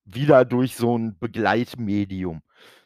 Wieder 0.03 0.45
durch 0.45 0.75
so 0.75 0.97
ein 0.97 1.17
Begleitmedium. 1.17 2.41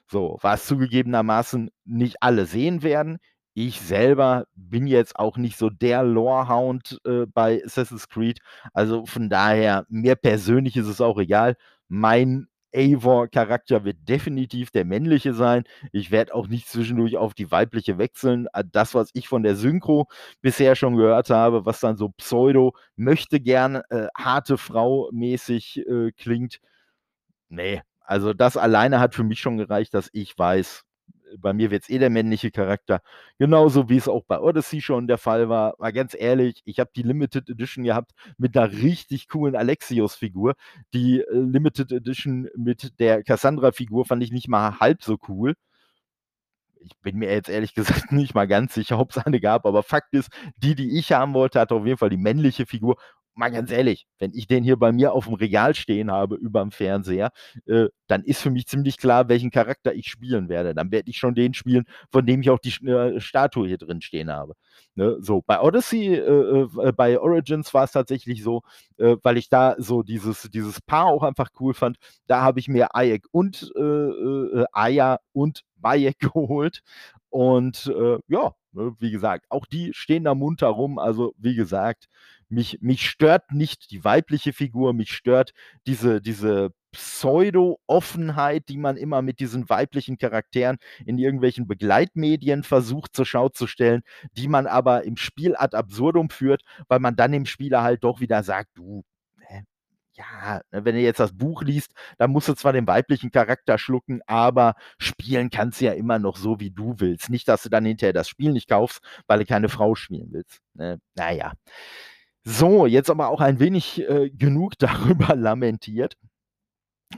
So, 0.07 0.37
was 0.41 0.65
zugegebenermaßen 0.67 1.71
nicht 1.85 2.21
alle 2.21 2.45
sehen 2.45 2.83
werden. 2.83 3.17
Ich 3.61 3.81
selber 3.81 4.45
bin 4.55 4.87
jetzt 4.87 5.17
auch 5.19 5.35
nicht 5.35 5.57
so 5.57 5.69
der 5.69 6.01
Lorehound 6.01 6.97
äh, 7.03 7.25
bei 7.25 7.61
Assassin's 7.65 8.07
Creed. 8.07 8.39
Also 8.73 9.05
von 9.05 9.29
daher, 9.29 9.85
mir 9.89 10.15
persönlich 10.15 10.77
ist 10.77 10.87
es 10.87 11.01
auch 11.01 11.17
egal. 11.19 11.57
Mein 11.89 12.47
Eivor-Charakter 12.73 13.83
wird 13.83 13.97
definitiv 14.07 14.71
der 14.71 14.85
männliche 14.85 15.33
sein. 15.33 15.65
Ich 15.91 16.09
werde 16.09 16.35
auch 16.35 16.47
nicht 16.47 16.69
zwischendurch 16.69 17.17
auf 17.17 17.33
die 17.33 17.51
weibliche 17.51 17.97
wechseln. 17.97 18.47
Äh, 18.53 18.63
das, 18.71 18.95
was 18.95 19.09
ich 19.13 19.27
von 19.27 19.43
der 19.43 19.57
Synchro 19.57 20.07
bisher 20.39 20.77
schon 20.77 20.95
gehört 20.95 21.29
habe, 21.29 21.65
was 21.65 21.81
dann 21.81 21.97
so 21.97 22.07
pseudo 22.11 22.73
möchte 22.95 23.41
gern 23.41 23.81
äh, 23.89 24.07
harte 24.17 24.57
Frau 24.57 25.09
mäßig 25.11 25.85
äh, 25.85 26.13
klingt. 26.13 26.61
Nee, 27.49 27.81
also 27.99 28.33
das 28.33 28.55
alleine 28.55 29.01
hat 29.01 29.15
für 29.15 29.23
mich 29.25 29.41
schon 29.41 29.57
gereicht, 29.57 29.93
dass 29.93 30.09
ich 30.13 30.37
weiß, 30.37 30.85
bei 31.37 31.53
mir 31.53 31.71
wird 31.71 31.83
es 31.83 31.89
eh 31.89 31.99
der 31.99 32.09
männliche 32.09 32.51
Charakter. 32.51 33.01
Genauso 33.37 33.89
wie 33.89 33.97
es 33.97 34.07
auch 34.07 34.23
bei 34.25 34.39
Odyssey 34.39 34.81
schon 34.81 35.07
der 35.07 35.17
Fall 35.17 35.49
war. 35.49 35.75
War 35.77 35.91
ganz 35.93 36.15
ehrlich, 36.17 36.61
ich 36.65 36.79
habe 36.79 36.91
die 36.95 37.03
Limited 37.03 37.49
Edition 37.49 37.83
gehabt 37.83 38.11
mit 38.37 38.57
einer 38.57 38.71
richtig 38.71 39.27
coolen 39.29 39.55
Alexios-Figur. 39.55 40.55
Die 40.93 41.19
äh, 41.21 41.25
Limited 41.31 41.91
Edition 41.91 42.49
mit 42.55 42.99
der 42.99 43.23
Cassandra-Figur 43.23 44.05
fand 44.05 44.23
ich 44.23 44.31
nicht 44.31 44.47
mal 44.47 44.79
halb 44.79 45.03
so 45.03 45.17
cool 45.27 45.55
ich 46.81 46.97
bin 47.01 47.17
mir 47.17 47.31
jetzt 47.31 47.49
ehrlich 47.49 47.73
gesagt 47.75 48.11
nicht 48.11 48.33
mal 48.35 48.47
ganz 48.47 48.73
sicher, 48.73 48.99
ob 48.99 49.11
es 49.11 49.17
eine 49.17 49.39
gab, 49.39 49.65
aber 49.65 49.83
Fakt 49.83 50.13
ist, 50.13 50.29
die, 50.57 50.75
die 50.75 50.97
ich 50.97 51.11
haben 51.11 51.33
wollte, 51.33 51.59
hatte 51.59 51.75
auf 51.75 51.85
jeden 51.85 51.97
Fall 51.97 52.09
die 52.09 52.17
männliche 52.17 52.65
Figur 52.65 52.97
mal 53.39 53.49
ganz 53.49 53.71
ehrlich, 53.71 54.05
wenn 54.19 54.33
ich 54.33 54.47
den 54.47 54.63
hier 54.63 54.77
bei 54.77 54.91
mir 54.91 55.13
auf 55.13 55.25
dem 55.25 55.33
Regal 55.33 55.73
stehen 55.73 56.11
habe 56.11 56.35
über 56.35 56.61
dem 56.61 56.71
Fernseher, 56.71 57.31
äh, 57.65 57.87
dann 58.07 58.23
ist 58.23 58.41
für 58.41 58.51
mich 58.51 58.67
ziemlich 58.67 58.97
klar, 58.97 59.29
welchen 59.29 59.49
Charakter 59.49 59.95
ich 59.95 60.09
spielen 60.09 60.49
werde. 60.49 60.75
Dann 60.75 60.91
werde 60.91 61.09
ich 61.09 61.17
schon 61.17 61.35
den 61.35 61.53
spielen, 61.53 61.85
von 62.11 62.25
dem 62.25 62.41
ich 62.41 62.49
auch 62.49 62.59
die 62.59 62.75
äh, 62.85 63.19
Statue 63.19 63.67
hier 63.67 63.77
drin 63.77 64.01
stehen 64.01 64.29
habe. 64.29 64.53
Ne? 64.95 65.17
So, 65.21 65.41
bei 65.45 65.61
Odyssey, 65.61 66.15
äh, 66.15 66.67
äh 66.83 66.91
bei 66.91 67.19
Origins 67.19 67.73
war 67.73 67.85
es 67.85 67.93
tatsächlich 67.93 68.43
so, 68.43 68.61
äh, 68.97 69.15
weil 69.23 69.37
ich 69.37 69.49
da 69.49 69.75
so 69.77 70.03
dieses, 70.03 70.49
dieses 70.51 70.81
Paar 70.81 71.05
auch 71.05 71.23
einfach 71.23 71.49
cool 71.59 71.73
fand, 71.73 71.97
da 72.27 72.41
habe 72.41 72.59
ich 72.59 72.67
mir 72.67 72.93
Ayek 72.93 73.25
und 73.31 73.71
äh, 73.75 74.65
Aya 74.73 75.19
und 75.31 75.63
Bayek 75.77 76.19
geholt. 76.19 76.81
Und 77.31 77.85
ja, 78.27 78.53
ne, 78.71 78.95
wie 78.99 79.11
gesagt, 79.11 79.45
auch 79.49 79.67
die 79.67 79.93
stehen 79.93 80.23
da 80.23 80.33
munter 80.33 80.67
rum. 80.67 80.97
Also, 80.97 81.33
wie 81.37 81.55
gesagt, 81.55 82.07
mich, 82.49 82.79
mich 82.81 83.09
stört 83.09 83.51
nicht 83.51 83.91
die 83.91 84.03
weibliche 84.03 84.53
Figur, 84.53 84.93
mich 84.93 85.13
stört 85.13 85.53
diese, 85.87 86.21
diese 86.21 86.71
Pseudo-Offenheit, 86.91 88.67
die 88.69 88.77
man 88.77 88.97
immer 88.97 89.21
mit 89.21 89.39
diesen 89.39 89.69
weiblichen 89.69 90.17
Charakteren 90.17 90.77
in 91.05 91.17
irgendwelchen 91.17 91.67
Begleitmedien 91.67 92.63
versucht 92.63 93.15
zur 93.15 93.25
Schau 93.25 93.49
zu 93.49 93.67
stellen, 93.67 94.01
die 94.33 94.47
man 94.47 94.67
aber 94.67 95.03
im 95.03 95.17
Spiel 95.17 95.55
ad 95.55 95.77
absurdum 95.77 96.29
führt, 96.29 96.63
weil 96.87 96.99
man 96.99 97.15
dann 97.15 97.31
dem 97.31 97.45
Spieler 97.45 97.83
halt 97.83 98.03
doch 98.03 98.19
wieder 98.19 98.43
sagt, 98.43 98.69
du, 98.75 99.03
ja, 100.19 100.61
ne, 100.71 100.85
wenn 100.85 100.95
du 100.95 101.01
jetzt 101.01 101.19
das 101.19 101.33
Buch 101.37 101.63
liest, 101.63 101.93
dann 102.17 102.31
musst 102.31 102.47
du 102.47 102.53
zwar 102.53 102.73
den 102.73 102.87
weiblichen 102.87 103.31
Charakter 103.31 103.77
schlucken, 103.77 104.21
aber 104.27 104.75
spielen 104.97 105.49
kannst 105.49 105.81
du 105.81 105.85
ja 105.85 105.93
immer 105.93 106.19
noch 106.19 106.37
so, 106.37 106.59
wie 106.59 106.71
du 106.71 106.95
willst. 106.97 107.29
Nicht, 107.29 107.47
dass 107.47 107.63
du 107.63 107.69
dann 107.69 107.85
hinterher 107.85 108.13
das 108.13 108.27
Spiel 108.29 108.51
nicht 108.51 108.69
kaufst, 108.69 108.99
weil 109.27 109.39
du 109.39 109.45
keine 109.45 109.69
Frau 109.69 109.95
spielen 109.95 110.29
willst. 110.31 110.59
Ne? 110.73 110.99
Naja. 111.15 111.53
So, 112.51 112.87
jetzt 112.87 113.11
aber 113.11 113.29
auch 113.29 113.41
ein 113.41 113.59
wenig 113.59 114.01
äh, 114.09 114.31
genug 114.31 114.73
darüber 114.79 115.35
lamentiert. 115.35 116.15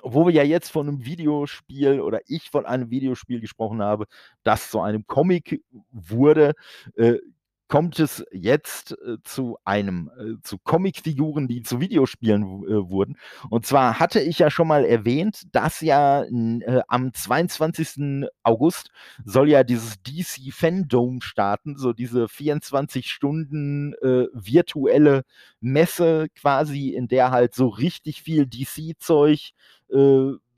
Wo 0.03 0.25
wir 0.25 0.33
ja 0.33 0.43
jetzt 0.43 0.69
von 0.69 0.87
einem 0.87 1.05
Videospiel 1.05 2.01
oder 2.01 2.19
ich 2.27 2.49
von 2.49 2.65
einem 2.65 2.89
Videospiel 2.89 3.39
gesprochen 3.39 3.81
habe, 3.81 4.07
das 4.43 4.69
zu 4.71 4.81
einem 4.81 5.05
Comic 5.07 5.63
wurde, 5.91 6.53
äh, 6.95 7.17
kommt 7.71 7.99
es 7.99 8.25
jetzt 8.33 8.97
äh, 9.01 9.15
zu 9.23 9.57
einem, 9.63 10.11
äh, 10.19 10.41
zu 10.43 10.57
Comicfiguren, 10.57 11.47
die 11.47 11.63
zu 11.63 11.79
Videospielen 11.79 12.43
äh, 12.43 12.91
wurden. 12.91 13.15
Und 13.49 13.65
zwar 13.65 13.97
hatte 13.97 14.19
ich 14.19 14.39
ja 14.39 14.51
schon 14.51 14.67
mal 14.67 14.83
erwähnt, 14.83 15.43
dass 15.53 15.79
ja 15.79 16.23
äh, 16.23 16.81
am 16.89 17.13
22. 17.13 18.27
August 18.43 18.91
soll 19.23 19.47
ja 19.47 19.63
dieses 19.63 20.03
DC 20.03 20.51
Fandom 20.53 21.21
starten, 21.21 21.77
so 21.77 21.93
diese 21.93 22.27
24 22.27 23.09
Stunden 23.09 23.93
virtuelle 24.33 25.23
Messe 25.61 26.27
quasi, 26.35 26.89
in 26.89 27.07
der 27.07 27.31
halt 27.31 27.55
so 27.55 27.67
richtig 27.67 28.21
viel 28.21 28.45
DC-Zeug 28.47 29.53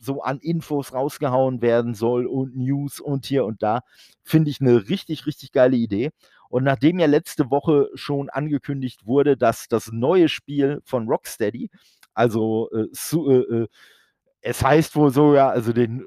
so 0.03 0.21
an 0.21 0.39
Infos 0.39 0.93
rausgehauen 0.93 1.61
werden 1.61 1.93
soll 1.93 2.25
und 2.25 2.55
News 2.55 2.99
und 2.99 3.25
hier 3.25 3.45
und 3.45 3.63
da. 3.63 3.81
Finde 4.23 4.49
ich 4.49 4.61
eine 4.61 4.89
richtig, 4.89 5.25
richtig 5.25 5.51
geile 5.51 5.77
Idee. 5.77 6.11
Und 6.53 6.65
nachdem 6.65 6.99
ja 6.99 7.07
letzte 7.07 7.49
Woche 7.49 7.89
schon 7.95 8.29
angekündigt 8.29 9.07
wurde, 9.07 9.35
dass 9.35 9.67
das 9.67 9.91
neue 9.91 10.29
Spiel 10.29 10.81
von 10.85 11.07
Rocksteady, 11.07 11.71
also 12.13 12.69
äh, 12.69 12.89
su, 12.91 13.27
äh, 13.27 13.63
äh 13.63 13.67
es 14.41 14.63
heißt 14.63 14.95
wohl 14.95 15.09
so, 15.09 15.33
ja, 15.33 15.49
also 15.49 15.73
den 15.73 16.05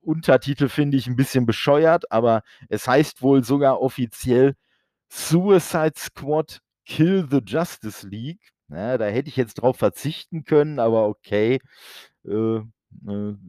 Untertitel 0.00 0.70
finde 0.70 0.96
ich 0.96 1.06
ein 1.08 1.16
bisschen 1.16 1.44
bescheuert, 1.44 2.10
aber 2.10 2.42
es 2.70 2.88
heißt 2.88 3.20
wohl 3.20 3.44
sogar 3.44 3.82
offiziell 3.82 4.54
Suicide 5.10 5.92
Squad 5.94 6.60
Kill 6.86 7.28
the 7.30 7.42
Justice 7.44 8.08
League. 8.08 8.40
Ja, 8.68 8.96
da 8.96 9.08
hätte 9.08 9.28
ich 9.28 9.36
jetzt 9.36 9.56
drauf 9.56 9.76
verzichten 9.76 10.44
können, 10.44 10.78
aber 10.78 11.06
okay. 11.06 11.58
Äh, 12.24 12.60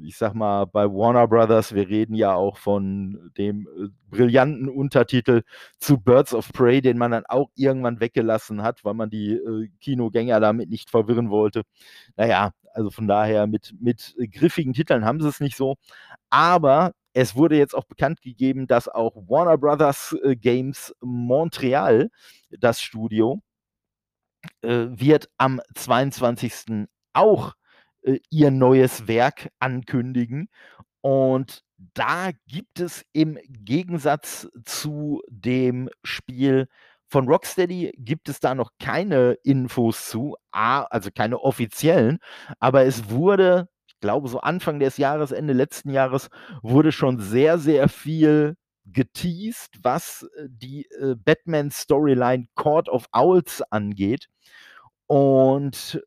ich 0.03 0.17
sag 0.17 0.33
mal, 0.33 0.65
bei 0.65 0.86
Warner 0.86 1.27
Brothers, 1.27 1.74
wir 1.75 1.89
reden 1.89 2.15
ja 2.15 2.33
auch 2.33 2.57
von 2.57 3.31
dem 3.38 3.67
äh, 3.67 3.89
brillanten 4.10 4.69
Untertitel 4.69 5.43
zu 5.77 5.98
Birds 5.98 6.33
of 6.33 6.51
Prey, 6.53 6.81
den 6.81 6.98
man 6.98 7.12
dann 7.12 7.25
auch 7.25 7.50
irgendwann 7.55 8.00
weggelassen 8.00 8.63
hat, 8.63 8.86
weil 8.86 8.93
man 8.93 9.10
die 9.10 9.33
äh, 9.33 9.69
Kinogänger 9.81 10.39
damit 10.39 10.69
nicht 10.69 10.89
verwirren 10.89 11.29
wollte. 11.29 11.63
Naja, 12.15 12.51
also 12.74 12.91
von 12.91 13.07
daher 13.07 13.48
mit, 13.48 13.75
mit 13.79 14.15
griffigen 14.31 14.74
Titeln 14.74 15.05
haben 15.05 15.21
sie 15.21 15.27
es 15.27 15.41
nicht 15.41 15.57
so. 15.57 15.75
Aber 16.29 16.93
es 17.13 17.36
wurde 17.36 17.57
jetzt 17.57 17.75
auch 17.75 17.86
bekannt 17.86 18.21
gegeben, 18.21 18.67
dass 18.67 18.88
auch 18.88 19.15
Warner 19.27 19.57
Brothers 19.57 20.15
äh, 20.24 20.36
Games 20.36 20.95
Montreal, 21.01 22.10
das 22.51 22.81
Studio, 22.81 23.41
wird 24.63 25.29
am 25.38 25.62
22. 25.75 26.88
auch 27.13 27.53
äh, 28.03 28.20
ihr 28.29 28.51
neues 28.51 29.08
Werk 29.08 29.50
ankündigen. 29.60 30.50
Und 31.01 31.63
da 31.77 32.31
gibt 32.48 32.79
es 32.79 33.03
im 33.13 33.39
Gegensatz 33.48 34.48
zu 34.65 35.22
dem 35.29 35.89
Spiel 36.03 36.67
von 37.12 37.27
Rocksteady 37.27 37.91
gibt 37.98 38.29
es 38.29 38.39
da 38.39 38.55
noch 38.55 38.72
keine 38.79 39.34
Infos 39.43 40.10
zu, 40.10 40.38
also 40.51 41.10
keine 41.13 41.39
offiziellen, 41.41 42.20
aber 42.60 42.86
es 42.86 43.10
wurde, 43.10 43.67
ich 43.86 44.00
glaube 44.00 44.29
so 44.29 44.39
Anfang 44.39 44.79
des 44.79 44.96
Jahres, 44.96 45.34
Ende 45.34 45.51
letzten 45.51 45.89
Jahres, 45.89 46.29
wurde 46.62 46.93
schon 46.93 47.20
sehr, 47.20 47.58
sehr 47.58 47.89
viel 47.89 48.55
geteased, 48.86 49.79
was 49.84 50.24
äh, 50.38 50.48
die 50.50 50.86
äh, 50.91 51.15
Batman-Storyline 51.15 52.48
Court 52.55 52.88
of 52.89 53.05
Owls 53.12 53.62
angeht. 53.70 54.27
Und 55.08 56.01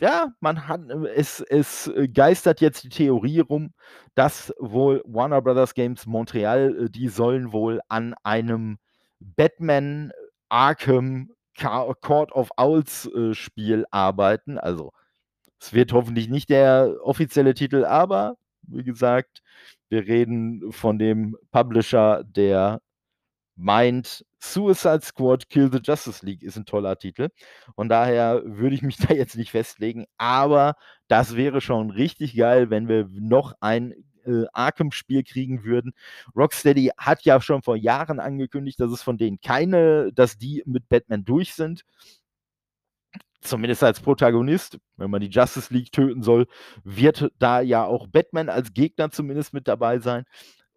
ja, 0.00 0.32
man 0.40 0.68
hat, 0.68 0.88
äh, 0.90 1.08
es, 1.14 1.40
es 1.40 1.88
äh, 1.88 2.08
geistert 2.08 2.60
jetzt 2.60 2.84
die 2.84 2.88
Theorie 2.88 3.40
rum, 3.40 3.72
dass 4.14 4.52
wohl 4.58 5.02
Warner 5.06 5.42
Brothers 5.42 5.74
Games 5.74 6.06
Montreal, 6.06 6.86
äh, 6.86 6.90
die 6.90 7.08
sollen 7.08 7.52
wohl 7.52 7.80
an 7.88 8.14
einem 8.22 8.78
Batman 9.20 10.12
Arkham 10.48 11.30
Court 11.56 12.30
of 12.32 12.50
Owls 12.56 13.10
Spiel 13.32 13.84
arbeiten. 13.90 14.58
Also, 14.58 14.92
es 15.60 15.72
wird 15.72 15.92
hoffentlich 15.92 16.28
nicht 16.28 16.50
der 16.50 16.96
offizielle 17.02 17.54
Titel, 17.54 17.84
aber 17.84 18.36
wie 18.62 18.84
gesagt, 18.84 19.42
wir 19.88 20.06
reden 20.06 20.70
von 20.72 20.98
dem 20.98 21.36
Publisher, 21.50 22.22
der 22.24 22.80
meint, 23.58 24.24
Suicide 24.40 25.00
Squad 25.02 25.50
Kill 25.50 25.70
the 25.70 25.80
Justice 25.82 26.24
League 26.24 26.42
ist 26.42 26.56
ein 26.56 26.64
toller 26.64 26.96
Titel. 26.96 27.28
Und 27.74 27.88
daher 27.88 28.42
würde 28.44 28.74
ich 28.74 28.82
mich 28.82 28.96
da 29.08 29.12
jetzt 29.14 29.36
nicht 29.36 29.50
festlegen. 29.50 30.06
Aber 30.16 30.76
das 31.08 31.36
wäre 31.36 31.60
schon 31.60 31.90
richtig 31.90 32.36
geil, 32.36 32.70
wenn 32.70 32.88
wir 32.88 33.08
noch 33.10 33.54
ein 33.60 33.94
äh, 34.24 34.44
Arkham-Spiel 34.52 35.24
kriegen 35.24 35.64
würden. 35.64 35.92
Rocksteady 36.36 36.92
hat 36.96 37.22
ja 37.22 37.40
schon 37.40 37.62
vor 37.62 37.76
Jahren 37.76 38.20
angekündigt, 38.20 38.78
dass 38.80 38.92
es 38.92 39.02
von 39.02 39.18
denen 39.18 39.40
keine, 39.40 40.12
dass 40.12 40.38
die 40.38 40.62
mit 40.66 40.88
Batman 40.88 41.24
durch 41.24 41.54
sind. 41.54 41.84
Zumindest 43.40 43.84
als 43.84 44.00
Protagonist, 44.00 44.78
wenn 44.96 45.10
man 45.10 45.20
die 45.20 45.28
Justice 45.28 45.72
League 45.72 45.92
töten 45.92 46.22
soll, 46.22 46.46
wird 46.82 47.30
da 47.38 47.60
ja 47.60 47.84
auch 47.84 48.08
Batman 48.08 48.48
als 48.48 48.72
Gegner 48.72 49.10
zumindest 49.10 49.54
mit 49.54 49.68
dabei 49.68 50.00
sein. 50.00 50.24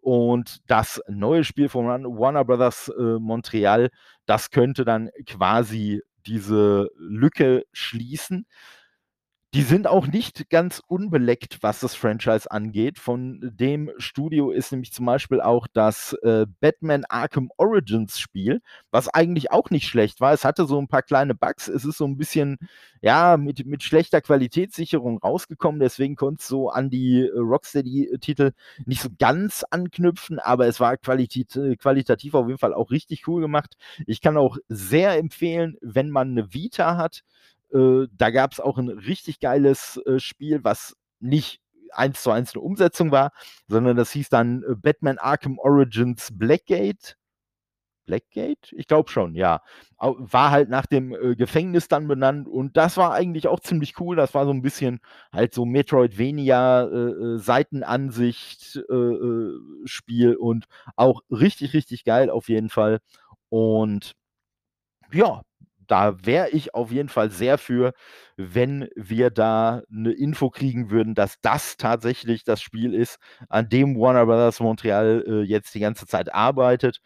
Und 0.02 0.58
das 0.68 1.00
neue 1.08 1.44
Spiel 1.44 1.68
von 1.68 1.86
Warner 1.86 2.44
Brothers 2.44 2.88
äh, 2.98 3.18
Montreal, 3.20 3.88
das 4.26 4.50
könnte 4.50 4.84
dann 4.84 5.10
quasi 5.26 6.02
diese 6.26 6.90
Lücke 6.96 7.62
schließen. 7.72 8.46
Die 9.54 9.60
sind 9.62 9.86
auch 9.86 10.06
nicht 10.06 10.48
ganz 10.48 10.80
unbeleckt, 10.86 11.58
was 11.62 11.80
das 11.80 11.94
Franchise 11.94 12.50
angeht. 12.50 12.98
Von 12.98 13.38
dem 13.42 13.90
Studio 13.98 14.50
ist 14.50 14.72
nämlich 14.72 14.94
zum 14.94 15.04
Beispiel 15.04 15.42
auch 15.42 15.66
das 15.70 16.14
äh, 16.22 16.46
Batman 16.60 17.04
Arkham 17.06 17.50
Origins 17.58 18.18
Spiel, 18.18 18.62
was 18.90 19.08
eigentlich 19.08 19.50
auch 19.50 19.68
nicht 19.68 19.86
schlecht 19.86 20.22
war. 20.22 20.32
Es 20.32 20.46
hatte 20.46 20.64
so 20.64 20.78
ein 20.80 20.88
paar 20.88 21.02
kleine 21.02 21.34
Bugs. 21.34 21.68
Es 21.68 21.84
ist 21.84 21.98
so 21.98 22.06
ein 22.06 22.16
bisschen, 22.16 22.56
ja, 23.02 23.36
mit, 23.36 23.66
mit 23.66 23.82
schlechter 23.82 24.22
Qualitätssicherung 24.22 25.18
rausgekommen. 25.18 25.80
Deswegen 25.80 26.16
konnte 26.16 26.40
es 26.40 26.48
so 26.48 26.70
an 26.70 26.88
die 26.88 27.20
äh, 27.20 27.38
Rocksteady-Titel 27.38 28.52
nicht 28.86 29.02
so 29.02 29.10
ganz 29.18 29.64
anknüpfen, 29.68 30.38
aber 30.38 30.66
es 30.66 30.80
war 30.80 30.96
qualit 30.96 31.56
äh, 31.56 31.76
qualitativ 31.76 32.32
auf 32.34 32.46
jeden 32.46 32.58
Fall 32.58 32.72
auch 32.72 32.90
richtig 32.90 33.28
cool 33.28 33.42
gemacht. 33.42 33.76
Ich 34.06 34.22
kann 34.22 34.38
auch 34.38 34.56
sehr 34.68 35.18
empfehlen, 35.18 35.76
wenn 35.82 36.08
man 36.08 36.30
eine 36.30 36.54
Vita 36.54 36.96
hat, 36.96 37.22
äh, 37.72 38.06
da 38.12 38.30
gab 38.30 38.52
es 38.52 38.60
auch 38.60 38.78
ein 38.78 38.88
richtig 38.88 39.40
geiles 39.40 39.98
äh, 40.06 40.18
Spiel, 40.18 40.64
was 40.64 40.96
nicht 41.20 41.60
eins 41.92 42.22
zu 42.22 42.30
eins 42.30 42.54
eine 42.54 42.62
Umsetzung 42.62 43.10
war, 43.10 43.32
sondern 43.68 43.96
das 43.96 44.12
hieß 44.12 44.28
dann 44.28 44.62
äh, 44.62 44.74
Batman 44.74 45.18
Arkham 45.18 45.58
Origins 45.58 46.30
Blackgate. 46.32 47.16
Blackgate? 48.06 48.72
Ich 48.72 48.88
glaube 48.88 49.10
schon, 49.10 49.34
ja. 49.34 49.60
War 49.98 50.50
halt 50.50 50.68
nach 50.68 50.86
dem 50.86 51.14
äh, 51.14 51.36
Gefängnis 51.36 51.88
dann 51.88 52.08
benannt 52.08 52.48
und 52.48 52.76
das 52.76 52.96
war 52.96 53.12
eigentlich 53.12 53.46
auch 53.48 53.60
ziemlich 53.60 53.98
cool. 54.00 54.16
Das 54.16 54.34
war 54.34 54.44
so 54.44 54.52
ein 54.52 54.62
bisschen 54.62 55.00
halt 55.32 55.54
so 55.54 55.64
Metroidvania 55.64 56.84
äh, 56.84 57.36
äh 57.36 57.38
äh, 60.08 60.34
und 60.36 60.66
auch 60.96 61.20
richtig, 61.30 61.74
richtig 61.74 62.04
geil 62.04 62.30
auf 62.30 62.48
jeden 62.48 62.70
Fall. 62.70 63.00
Und 63.48 64.14
ja, 65.12 65.42
da 65.86 66.24
wäre 66.24 66.50
ich 66.50 66.74
auf 66.74 66.90
jeden 66.92 67.08
Fall 67.08 67.30
sehr 67.30 67.58
für, 67.58 67.92
wenn 68.36 68.88
wir 68.96 69.30
da 69.30 69.82
eine 69.90 70.12
Info 70.12 70.50
kriegen 70.50 70.90
würden, 70.90 71.14
dass 71.14 71.40
das 71.40 71.76
tatsächlich 71.76 72.44
das 72.44 72.62
Spiel 72.62 72.94
ist, 72.94 73.18
an 73.48 73.68
dem 73.68 73.98
Warner 73.98 74.26
Brothers 74.26 74.60
Montreal 74.60 75.24
äh, 75.26 75.42
jetzt 75.42 75.74
die 75.74 75.80
ganze 75.80 76.06
Zeit 76.06 76.34
arbeitet. 76.34 77.00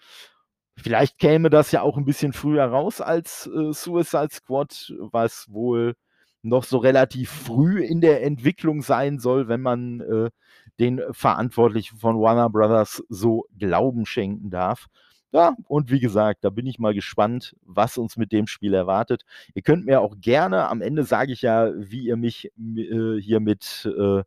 Vielleicht 0.77 1.19
käme 1.19 1.51
das 1.51 1.73
ja 1.73 1.83
auch 1.83 1.97
ein 1.97 2.05
bisschen 2.05 2.33
früher 2.33 2.65
raus 2.67 3.01
als 3.01 3.47
äh, 3.47 3.73
Suicide 3.73 4.29
Squad, 4.31 4.93
was 4.99 5.47
wohl 5.49 5.95
noch 6.43 6.65
so 6.65 6.79
relativ 6.79 7.31
früh 7.31 7.83
in 7.83 8.01
der 8.01 8.23
Entwicklung 8.23 8.83
sein 8.83 9.19
soll, 9.19 9.49
wenn 9.49 9.63
man 9.63 10.01
äh, 10.01 10.31
den 10.79 11.03
Verantwortlichen 11.11 11.99
von 11.99 12.21
Warner 12.21 12.51
Brothers 12.51 13.03
so 13.09 13.47
Glauben 13.59 14.07
schenken 14.07 14.51
darf. 14.51 14.87
Ja, 15.33 15.55
und 15.69 15.91
wie 15.91 16.01
gesagt, 16.01 16.45
da 16.45 16.51
bin 16.51 16.67
ich 16.67 16.79
mal 16.79 16.95
gespannt, 16.95 17.57
was 17.63 17.99
uns 17.99 18.17
mit 18.17 18.33
dem 18.33 18.47
Spiel 18.47 18.75
erwartet. 18.75 19.25
Ihr 19.55 19.63
könnt 19.63 19.85
mir 19.85 20.01
auch 20.01 20.15
gerne, 20.21 20.69
am 20.69 20.81
Ende 20.81 21.05
sage 21.05 21.33
ich 21.33 21.43
ja, 21.43 21.71
wie 21.77 22.07
ihr 22.07 22.17
mich 22.17 22.53
äh, 22.57 23.21
hier 23.21 23.41
mit, 23.41 23.89
äh, 23.99 24.23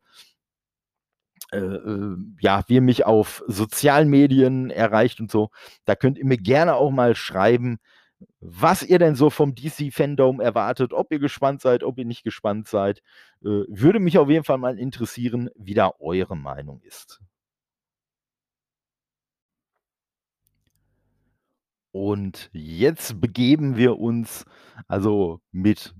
äh, 1.52 1.58
äh, 1.58 2.16
ja, 2.42 2.64
wie 2.68 2.76
ihr 2.76 2.82
mich 2.82 3.06
auf 3.06 3.44
sozialen 3.48 4.10
Medien 4.10 4.70
erreicht 4.70 5.20
und 5.20 5.32
so. 5.32 5.50
Da 5.86 5.96
könnt 5.96 6.18
ihr 6.18 6.26
mir 6.26 6.38
gerne 6.38 6.76
auch 6.76 6.92
mal 6.92 7.16
schreiben, 7.16 7.80
was 8.42 8.84
ihr 8.84 9.00
denn 9.00 9.16
so 9.16 9.30
vom 9.30 9.56
DC-Fandom 9.56 10.42
erwartet, 10.42 10.94
ob 10.94 11.12
ihr 11.12 11.20
gespannt 11.20 11.62
seid, 11.62 11.84
ob 11.84 11.98
ihr 11.98 12.06
nicht 12.06 12.24
gespannt 12.24 12.68
seid. 12.68 13.00
Äh, 13.44 13.64
würde 13.70 14.00
mich 14.00 14.18
auf 14.18 14.30
jeden 14.30 14.44
Fall 14.46 14.58
mal 14.60 14.78
interessieren, 14.80 15.50
wie 15.56 15.74
da 15.74 15.92
eure 16.00 16.38
Meinung 16.38 16.82
ist. 16.84 17.22
Und 21.96 22.50
jetzt 22.54 23.20
begeben 23.20 23.76
wir 23.76 23.98
uns 24.00 24.46
also 24.88 25.40
mit 25.52 25.94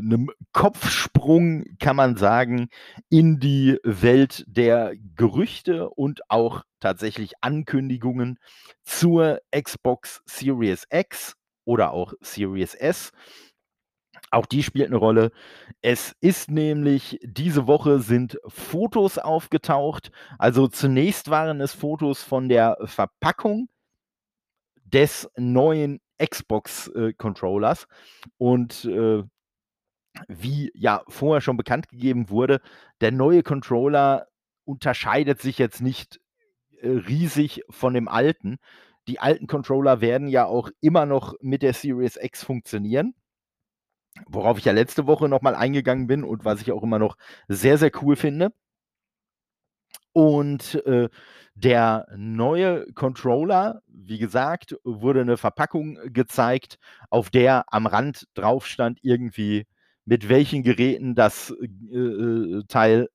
'nem 0.00 0.30
Kopfsprung, 0.52 1.64
kann 1.80 1.96
man 1.96 2.16
sagen, 2.16 2.68
in 3.08 3.40
die 3.40 3.78
Welt 3.82 4.44
der 4.46 4.94
Gerüchte 5.16 5.90
und 5.90 6.20
auch 6.30 6.62
tatsächlich 6.80 7.32
Ankündigungen 7.40 8.38
zur 8.84 9.40
Xbox 9.50 10.22
Series 10.26 10.84
X 10.90 11.34
oder 11.64 11.92
auch 11.92 12.12
Series 12.20 12.74
S. 12.74 13.10
Auch 14.32 14.46
die 14.46 14.62
spielt 14.62 14.88
'ne 14.90 14.96
Rolle. 14.96 15.30
Es 15.82 16.16
ist 16.22 16.50
nämlich 16.50 17.18
diese 17.22 17.66
Woche 17.66 17.98
sind 18.00 18.38
Fotos 18.48 19.18
aufgetaucht. 19.18 20.10
Also, 20.38 20.68
zunächst 20.68 21.28
waren 21.28 21.60
es 21.60 21.74
Fotos 21.74 22.22
von 22.22 22.48
der 22.48 22.78
Verpackung 22.84 23.68
des 24.92 25.28
neuen 25.36 26.00
Xbox, 26.22 26.88
äh, 26.88 27.12
und, 28.38 28.84
äh, 28.84 29.22
wie 30.28 30.70
ja 30.74 31.02
vorher 31.08 31.40
schon 31.40 31.56
bekannt 31.56 31.88
gegeben 31.88 32.30
wurde, 32.30 32.60
der 33.00 33.12
neue 33.12 33.42
Controller 33.42 34.28
unterscheidet 34.64 35.40
sich 35.40 35.58
jetzt 35.58 35.80
nicht, 35.82 36.20
äh, 36.80 36.88
riesig 36.88 37.62
von 37.70 37.94
dem 37.94 38.08
alten. 38.08 38.58
Die 39.08 39.20
alten 39.20 39.46
Controller 39.46 40.00
werden 40.00 40.28
ja 40.28 40.46
auch 40.46 40.70
immer 40.80 41.06
noch 41.06 41.34
mit 41.40 41.62
der 41.62 41.74
Series 41.74 42.16
X 42.20 42.44
funktionieren. 42.44 43.14
Worauf 44.26 44.58
ich 44.58 44.64
ja 44.64 44.72
letzte 44.72 45.06
Woche 45.06 45.28
noch 45.28 45.42
mal 45.42 45.54
eingegangen 45.54 46.06
bin 46.06 46.24
und 46.24 46.44
was 46.44 46.60
ich 46.60 46.70
auch 46.72 46.82
immer 46.82 46.98
noch 46.98 47.16
sehr, 47.48 47.78
sehr 47.78 47.90
cool 48.02 48.16
finde. 48.16 48.52
Und, 50.12 50.74
äh, 50.86 51.08
der 51.54 52.06
neue 52.16 52.86
Controller, 52.94 53.82
wie 53.88 54.18
gesagt, 54.18 54.76
wurde 54.84 55.24
'ne 55.24 55.36
Verpackung 55.36 55.98
gezeigt, 56.12 56.78
auf 57.10 57.30
der 57.30 57.64
am 57.72 57.86
Rand 57.86 58.26
drauf 58.34 58.66
stand 58.66 58.98
irgendwie, 59.02 59.66
mit 60.04 60.28
welchen 60.28 60.62
Geräten 60.62 61.14
das, 61.14 61.50
äh, 61.92 61.96
äh, 61.96 62.62
Teil 62.68 63.08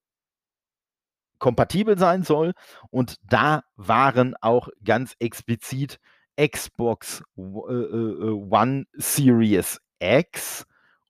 kompatibel 1.42 1.98
sein 1.98 2.24
soll. 2.24 2.54
Und 2.90 3.18
da 3.30 3.64
waren 3.76 4.36
auch 4.42 4.70
ganz 4.84 5.16
explizit 5.20 6.00
Xbox 6.40 7.24
äh, 7.38 7.42
äh, 7.42 8.32
One 8.50 8.86
Series 8.94 9.80
X 10.00 10.66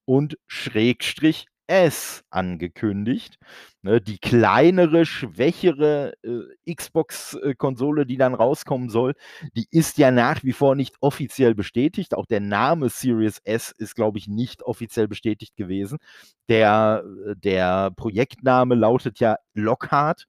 und 0.05 0.37
Schrägstrich 0.47 1.47
S 1.67 2.23
angekündigt, 2.29 3.37
ne? 3.81 3.99
Die 4.01 4.17
kleinere, 4.19 5.05
schwächere, 5.05 6.13
äh, 6.23 6.73
Xbox, 6.75 7.33
äh, 7.35 7.55
Konsole, 7.55 8.05
die 8.05 8.17
dann 8.17 8.33
rauskommen 8.33 8.89
soll, 8.89 9.13
die 9.55 9.67
ist 9.71 9.97
ja 9.97 10.11
nach 10.11 10.43
wie 10.43 10.53
vor 10.53 10.75
nicht 10.75 10.95
offiziell 11.01 11.55
bestätigt. 11.55 12.15
Auch 12.15 12.25
der 12.25 12.39
Name 12.39 12.89
Series 12.89 13.39
S 13.43 13.71
ist, 13.77 13.95
glaube 13.95 14.17
ich, 14.17 14.27
nicht 14.29 14.63
offiziell 14.63 15.07
bestätigt 15.09 15.55
gewesen. 15.57 15.97
Der 16.49 17.03
äh, 17.27 17.35
der 17.35 17.91
Projektname 17.91 18.75
lautet 18.75 19.19
ja 19.19 19.37
Lockhart. 19.53 20.25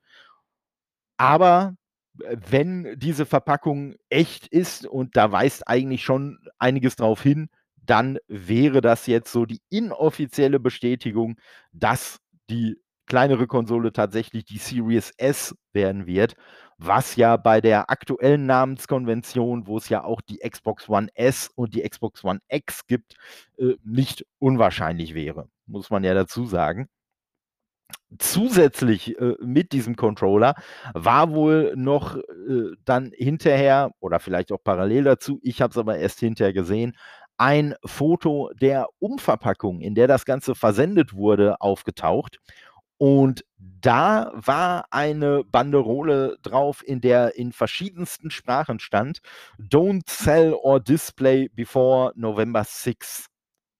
Aber, 1.21 1.75
äh, 2.23 2.37
wenn 2.49 2.97
diese 2.99 3.27
Verpackung 3.27 3.97
echt 4.09 4.47
ist 4.49 4.87
und 4.87 5.17
da 5.17 5.33
weist 5.33 5.67
eigentlich 5.69 6.05
schon 6.05 6.39
einiges 6.59 6.97
drauf 6.97 7.23
hin, 7.23 7.49
dann 7.89 8.19
wäre 8.29 8.81
das 8.81 9.07
jetzt 9.07 9.33
so 9.33 9.47
die 9.47 9.61
inoffizielle 9.71 10.61
Bestätigung, 10.61 11.37
dass 11.73 12.19
die 12.51 12.77
kleinere 13.07 13.47
Konsole 13.47 13.93
tatsächlich 13.93 14.45
die 14.45 14.59
Series 14.59 15.13
S 15.17 15.55
werden 15.73 16.07
wird, 16.07 16.37
was 16.77 17.17
ja 17.17 17.37
bei 17.37 17.61
der 17.61 17.91
aktuellen 17.91 18.47
Namenskonvention, 18.47 19.67
wo 19.67 19.79
es 19.79 19.89
ja 19.89 20.05
auch 20.05 20.21
die 20.21 20.39
Xbox 20.39 20.89
One 20.89 21.09
S 21.15 21.51
und 21.55 21.75
die 21.75 21.83
Xbox 21.89 22.23
One 22.25 22.41
X 22.49 22.87
gibt, 22.87 23.15
äh, 23.59 23.75
nicht 23.85 24.27
unwahrscheinlich 24.39 25.15
wäre, 25.15 25.49
muss 25.67 25.91
man 25.91 26.05
ja 26.05 26.15
dazu 26.15 26.45
sagen. 26.47 26.89
Zusätzlich, 28.19 29.19
äh, 29.19 29.35
mit 29.43 29.73
diesem 29.73 29.95
Controller 29.97 30.55
war 30.95 31.31
wohl 31.33 31.75
noch, 31.77 32.17
äh, 32.17 32.23
dann 32.87 33.13
hinterher 33.15 33.91
oder 34.01 34.19
vielleicht 34.19 34.51
auch 34.51 34.63
parallel 34.65 35.05
dazu, 35.05 35.39
ich 35.43 35.61
habe 35.61 35.73
es 35.73 35.79
aber 35.79 35.99
erst 35.99 36.21
hinterher 36.21 36.55
gesehen, 36.55 36.97
ein 37.39 37.75
Foto 37.85 38.51
der 38.61 38.89
Umverpackung, 39.01 39.81
in 39.81 39.95
der 39.95 40.09
das 40.09 40.25
Ganze 40.27 40.55
versendet 40.55 41.15
wurde, 41.15 41.61
aufgetaucht. 41.61 42.39
Und 42.99 43.45
da 43.59 44.33
war 44.35 44.87
eine 44.91 45.45
Banderole 45.45 46.39
drauf, 46.43 46.83
in 46.87 47.01
der 47.01 47.37
in 47.37 47.53
verschiedensten 47.53 48.31
Sprachen 48.31 48.81
stand: 48.81 49.21
„Don't 49.59 50.03
sell 50.11 50.53
or 50.55 50.81
display 50.81 51.49
before 51.55 52.13
November 52.17 52.65
6, 52.65 53.27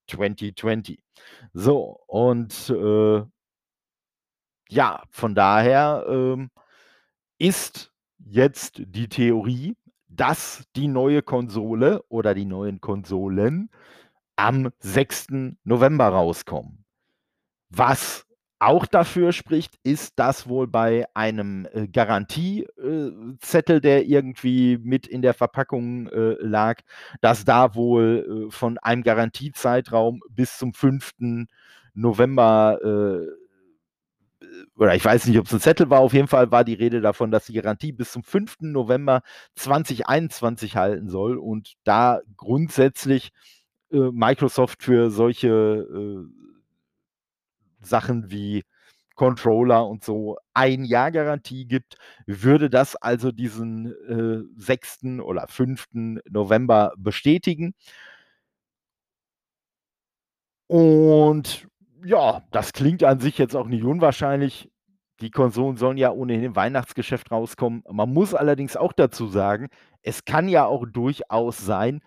2020.“ 0.09 1.01
So, 1.55 2.01
und, 2.07 2.71
äh 2.71 3.23
ja, 4.71 5.03
von 5.11 5.35
daher, 5.35 6.05
ähm, 6.09 6.51
ist 7.39 7.93
jetzt 8.19 8.83
die 8.87 9.09
Theorie, 9.09 9.77
dass 10.19 10.65
die 10.77 10.89
neue 10.89 11.23
Konsole 11.23 12.03
oder 12.09 12.35
die 12.35 12.45
neuen 12.45 12.81
Konsolen 12.81 13.71
am 14.37 14.71
6. 14.81 15.29
November 15.65 16.09
rauskommen. 16.09 16.85
Was 17.71 18.27
auch 18.61 18.87
dafür 18.87 19.33
spricht, 19.33 19.77
ist, 19.85 20.19
dass 20.19 20.49
wohl 20.49 20.67
bei 20.67 21.07
einem, 21.15 21.69
äh, 21.73 21.87
Garantie 21.87 22.65
äh, 22.77 23.81
der 23.81 24.07
irgendwie 24.07 24.79
mit 24.79 25.07
in 25.07 25.23
der 25.23 25.35
Verpackung, 25.35 26.09
äh, 26.09 26.35
lag, 26.41 26.81
dass 27.21 27.45
da 27.45 27.77
wohl, 27.77 28.49
äh, 28.49 28.51
von 28.51 28.79
einem 28.79 29.05
Garantiezeitraum 29.05 30.21
bis 30.31 30.59
zum 30.59 30.75
5. 30.75 31.47
November, 31.95 32.79
äh 32.83 33.38
oder 34.79 34.95
ich 34.97 35.05
weiß 35.05 35.27
nicht, 35.27 35.39
ob's 35.39 35.53
'n 35.53 35.61
Zettel 35.61 35.91
war, 35.91 36.01
auf 36.01 36.15
jeden 36.15 36.29
Fall 36.29 36.51
war 36.53 36.65
die 36.65 36.75
Rede 36.75 37.01
davon, 37.03 37.31
dass 37.33 37.47
die 37.47 37.55
Garantie 37.55 37.93
bis 37.93 38.13
zum 38.13 38.25
5. 38.25 38.73
November 38.73 39.23
2021 39.57 40.77
halten 40.77 41.09
soll 41.11 41.39
und 41.39 41.75
da 41.85 42.21
grundsätzlich, 42.37 43.31
äh, 43.93 43.99
Microsoft 44.13 44.83
für 44.85 45.11
solche, 45.11 45.49
äh 45.49 46.49
Sachen 47.83 48.31
wie 48.31 48.65
Controller 49.15 49.87
und 49.87 50.05
so 50.05 50.37
1 50.55 50.85
Jahr 50.85 51.11
Garantie 51.11 51.67
gibt, 51.67 51.97
würde 52.27 52.71
das 52.71 52.95
also 52.97 53.33
diesen, 53.33 53.87
äh, 54.09 54.45
6. 54.57 55.21
oder 55.21 55.47
5. 55.49 56.21
November 56.31 56.93
bestätigen. 56.99 57.75
Und 60.71 61.67
ja, 62.05 62.43
das 62.53 62.73
klingt 62.73 63.03
an 63.05 63.21
sich 63.21 63.39
jetzt 63.39 63.55
auch 63.57 63.67
nicht 63.67 63.85
unwahrscheinlich. 63.85 64.71
Die 65.21 65.31
Konsolen 65.31 65.77
sollen 65.77 65.97
ja 65.99 66.11
ohnehin 66.13 66.45
im 66.45 66.57
Weihnachtsgeschäft 66.57 67.31
rauskommen. 67.33 67.83
Man 67.91 68.13
muss 68.13 68.35
allerdings 68.35 68.77
auch 68.77 68.93
dazu 68.93 69.27
sagen, 69.27 69.69
es 70.03 70.25
kann 70.25 70.49
ja 70.49 70.65
auch 70.67 70.87
durchaus 70.87 71.59
sein, 71.59 72.03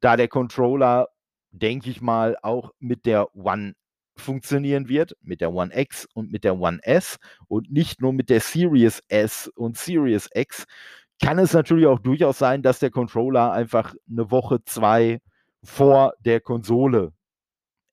da 0.00 0.16
der 0.16 0.28
Controller, 0.28 1.08
denke 1.50 1.90
ich 1.90 2.00
mal, 2.00 2.36
auch 2.42 2.72
mit 2.78 3.06
der 3.06 3.34
One 3.34 3.74
funktionieren 4.16 4.88
wird, 4.88 5.14
mit 5.22 5.40
der 5.42 5.52
One 5.52 5.70
X 5.78 6.06
und 6.14 6.32
mit 6.32 6.44
der 6.44 6.58
One 6.58 6.80
S 6.82 7.18
und 7.48 7.70
nicht 7.70 8.00
nur 8.00 8.12
mit 8.14 8.30
der 8.30 8.40
Series 8.40 9.02
S 9.08 9.48
und 9.56 9.76
Series 9.76 10.28
X, 10.34 10.64
kann 11.22 11.38
es 11.38 11.52
natürlich 11.52 11.86
auch 11.86 11.98
durchaus 11.98 12.38
sein, 12.38 12.62
dass 12.62 12.78
der 12.78 12.90
Controller 12.90 13.52
einfach 13.52 13.94
'ne 14.06 14.30
Woche, 14.30 14.62
2 14.64 15.20
vor 15.64 16.14
der 16.20 16.40
Konsole 16.40 17.12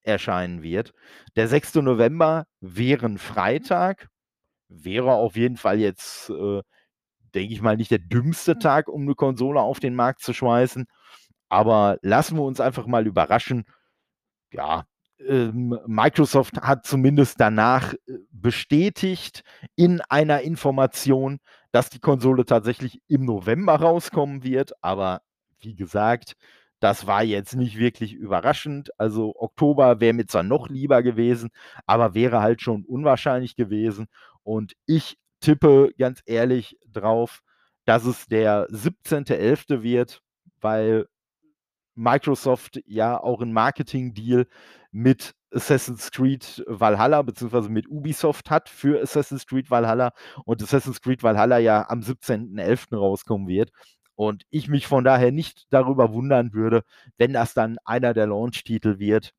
erscheinen 0.04 0.64
wird. 0.64 0.94
Der 1.36 1.48
6. 1.48 1.82
November 1.84 2.46
wäre 2.62 3.06
'n 3.08 3.18
Freitag, 3.20 4.10
wäre 4.70 5.14
auf 5.14 5.36
jeden 5.38 5.58
Fall 5.58 5.80
jetzt, 5.80 6.30
äh, 6.32 6.62
denke 7.36 7.54
ich 7.54 7.62
mal, 7.62 7.78
nicht 7.78 7.92
der 7.92 8.00
dümmste 8.00 8.60
Tag, 8.60 8.90
um 8.90 9.06
'ne 9.06 9.16
Konsole 9.16 9.62
auf 9.62 9.80
den 9.82 9.96
Markt 9.96 10.22
zu 10.22 10.34
schmeißen. 10.34 10.86
Aber 11.50 11.98
lassen 12.04 12.38
wir 12.38 12.44
uns 12.44 12.60
einfach 12.62 12.88
mal 12.88 13.08
überraschen. 13.08 13.66
Ja, 14.54 14.86
ähm, 15.20 15.80
Microsoft 15.88 16.58
hat 16.62 16.86
zumindest 16.88 17.40
danach, 17.42 17.94
äh, 17.94 18.00
bestätigt 18.32 19.44
in 19.78 20.02
einer 20.10 20.42
Information, 20.44 21.40
dass 21.74 21.90
die 21.92 22.00
Konsole 22.02 22.46
tatsächlich 22.46 23.02
im 23.10 23.26
November 23.26 23.76
rauskommen 23.78 24.44
wird. 24.44 24.74
Aber 24.84 25.22
wie 25.62 25.76
gesagt, 25.76 26.36
das 26.84 27.08
war 27.08 27.24
jetzt 27.24 27.56
nicht 27.56 27.78
wirklich 27.78 28.14
überraschend. 28.14 28.92
Also, 29.00 29.34
Oktober 29.38 30.02
wäre 30.02 30.12
mir 30.12 30.26
zwar 30.26 30.44
noch 30.44 30.68
lieber 30.68 31.02
gewesen, 31.02 31.50
aber 31.86 32.14
wäre 32.14 32.42
halt 32.42 32.62
schon 32.62 32.84
unwahrscheinlich 32.84 33.56
gewesen. 33.56 34.08
Und 34.44 34.74
ich 34.86 35.18
tippe 35.40 35.94
ganz 35.98 36.22
ehrlich 36.26 36.78
drauf, 36.92 37.40
dass 37.86 38.04
es 38.06 38.28
der 38.28 38.68
17.11. 38.68 39.82
wird, 39.82 40.22
weil 40.60 41.08
Microsoft 41.96 42.82
ja 42.86 43.18
auch 43.18 43.42
einen 43.42 43.54
Marketing-Deal 43.54 44.46
mit 44.92 45.36
Assassin's 45.52 46.12
Creed 46.12 46.64
Valhalla 46.68 47.22
beziehungsweise 47.22 47.70
mit 47.70 47.88
Ubisoft 47.88 48.50
hat 48.50 48.68
für 48.68 49.02
Assassin's 49.02 49.46
Creed 49.46 49.72
Valhalla 49.72 50.12
und 50.44 50.62
Assassin's 50.62 51.00
Creed 51.00 51.24
Valhalla 51.24 51.60
ja 51.60 51.88
am 51.90 52.02
17.11. 52.02 52.98
rauskommen 52.98 53.48
wird. 53.48 53.72
Und 54.16 54.44
ich 54.50 54.68
mich 54.68 54.88
von 54.88 55.04
daher 55.04 55.32
nicht 55.32 55.66
darüber 55.72 56.14
wundern 56.14 56.54
würde, 56.54 56.84
wenn 57.18 57.34
das 57.34 57.54
dann 57.54 57.78
einer 57.86 58.14
der 58.14 58.28
Launch-Titel 58.28 59.00
wird, 59.00 59.34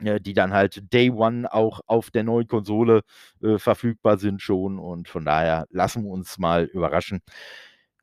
äh, 0.00 0.20
die 0.20 0.34
dann 0.34 0.52
halt 0.52 0.92
Day 0.92 1.10
One 1.10 1.52
auch 1.52 1.80
auf 1.86 2.10
der 2.10 2.24
neuen 2.24 2.48
Konsole 2.48 3.02
äh, 3.42 3.58
verfügbar 3.58 4.18
sind 4.18 4.42
schon. 4.42 4.78
Und 4.78 5.08
von 5.08 5.24
daher 5.24 5.66
lassen 5.70 6.04
wir 6.04 6.10
uns 6.10 6.38
mal 6.38 6.64
überraschen. 6.64 7.20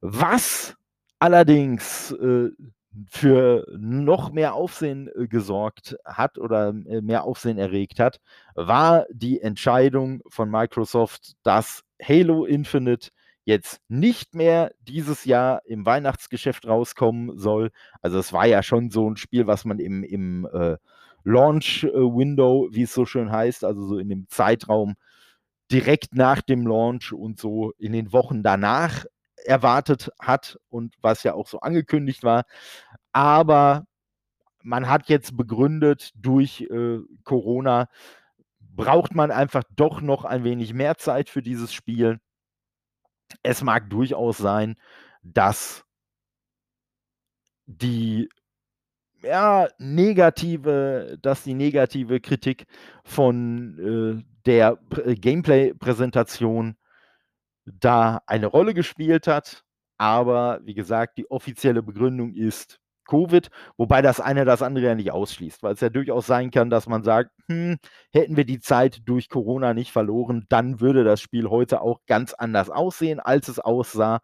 Was 0.02 0.76
allerdings 1.20 2.12
äh, 2.12 2.50
für 3.10 3.66
noch 3.78 4.32
mehr 4.32 4.54
Aufsehen 4.54 5.10
äh, 5.16 5.28
gesorgt 5.28 5.98
hat 6.06 6.38
oder 6.38 6.70
äh, 6.70 7.02
mehr 7.02 7.24
Aufsehen 7.24 7.58
erregt 7.58 8.00
hat, 8.00 8.20
war 8.56 9.06
die 9.12 9.42
Entscheidung 9.42 10.22
von 10.30 10.50
Microsoft, 10.50 11.34
dass 11.44 11.84
Halo 12.02 12.46
Infinite 12.46 13.10
jetzt 13.46 13.80
nicht 13.88 14.36
mehr 14.36 14.72
dieses 14.82 15.26
Jahr 15.26 15.62
im 15.66 15.86
Weihnachtsgeschäft 15.86 16.68
rauskommen 16.68 17.38
soll. 17.38 17.72
Also 18.02 18.18
es 18.20 18.34
war 18.34 18.48
ja 18.48 18.64
schon 18.64 18.90
so 18.90 19.10
ein 19.10 19.18
Spiel, 19.18 19.48
was 19.48 19.66
man 19.66 19.80
im, 19.80 20.04
im 20.04 20.48
äh, 20.52 20.78
Launch-Window, 21.24 22.70
wie 22.72 22.84
es 22.84 22.94
so 22.94 23.06
schön 23.06 23.32
heißt, 23.32 23.64
also 23.64 23.86
so 23.88 23.98
in 23.98 24.10
dem 24.10 24.28
Zeitraum 24.30 24.96
direkt 25.72 26.16
nach 26.16 26.42
dem 26.42 26.68
Launch 26.68 27.14
und 27.14 27.40
so 27.40 27.72
in 27.78 27.94
den 27.94 28.14
Wochen 28.14 28.44
danach 28.44 29.06
erwartet 29.46 30.12
hat 30.20 30.58
und 30.70 30.96
was 31.02 31.24
ja 31.24 31.34
auch 31.34 31.48
so 31.48 31.60
angekündigt 31.60 32.24
war. 32.24 32.44
Aber 33.14 33.86
man 34.64 34.90
hat 34.90 35.10
jetzt 35.10 35.38
begründet, 35.38 36.12
durch 36.16 36.62
äh, 36.72 37.00
Corona 37.24 37.88
braucht 38.60 39.16
man 39.16 39.32
einfach 39.32 39.64
doch 39.76 40.02
noch 40.02 40.26
ein 40.26 40.44
wenig 40.44 40.74
mehr 40.74 40.98
Zeit 40.98 41.30
für 41.30 41.42
dieses 41.42 41.74
Spiel. 41.74 42.20
Es 43.44 43.62
mag 43.62 43.90
durchaus 43.90 44.38
sein, 44.38 44.76
dass 45.24 45.86
die 47.66 48.30
ja, 49.24 49.68
negative, 49.80 51.18
dass 51.22 51.44
die 51.44 51.56
negative 51.56 52.20
Kritik 52.20 52.66
von 53.04 54.20
äh, 54.20 54.24
der 54.46 54.78
äh, 55.04 55.16
Gameplay-Präsentation 55.16 56.78
da 57.66 58.22
eine 58.28 58.48
Rolle 58.48 58.74
gespielt 58.74 59.28
hat. 59.28 59.64
Aber 59.98 60.60
wie 60.64 60.76
gesagt, 60.76 61.18
die 61.18 61.30
offizielle 61.32 61.82
Begründung 61.82 62.34
ist 62.34 62.80
Covid, 63.06 63.50
wobei 63.78 64.02
das 64.02 64.20
eine 64.20 64.46
das 64.46 64.62
andere 64.62 64.86
ja 64.86 64.96
nicht 64.96 65.12
ausschließt, 65.12 65.64
weil 65.64 65.74
es 65.74 65.82
ja 65.82 65.90
durchaus 65.90 66.28
sein 66.28 66.52
kann, 66.52 66.70
dass 66.70 66.88
man 66.88 67.04
sagt, 67.04 67.32
hm, 67.48 67.78
hätten 68.12 68.38
wir 68.38 68.46
die 68.46 68.60
Zeit 68.60 69.02
durch 69.06 69.30
Corona 69.30 69.74
nicht 69.74 69.92
verloren, 69.92 70.46
dann 70.50 70.80
würde 70.80 71.04
das 71.04 71.22
Spiel 71.22 71.50
heute 71.50 71.82
auch 71.82 72.02
ganz 72.08 72.34
anders 72.34 72.70
aussehen, 72.70 73.20
als 73.20 73.48
es 73.48 73.60
aussah. 73.60 74.20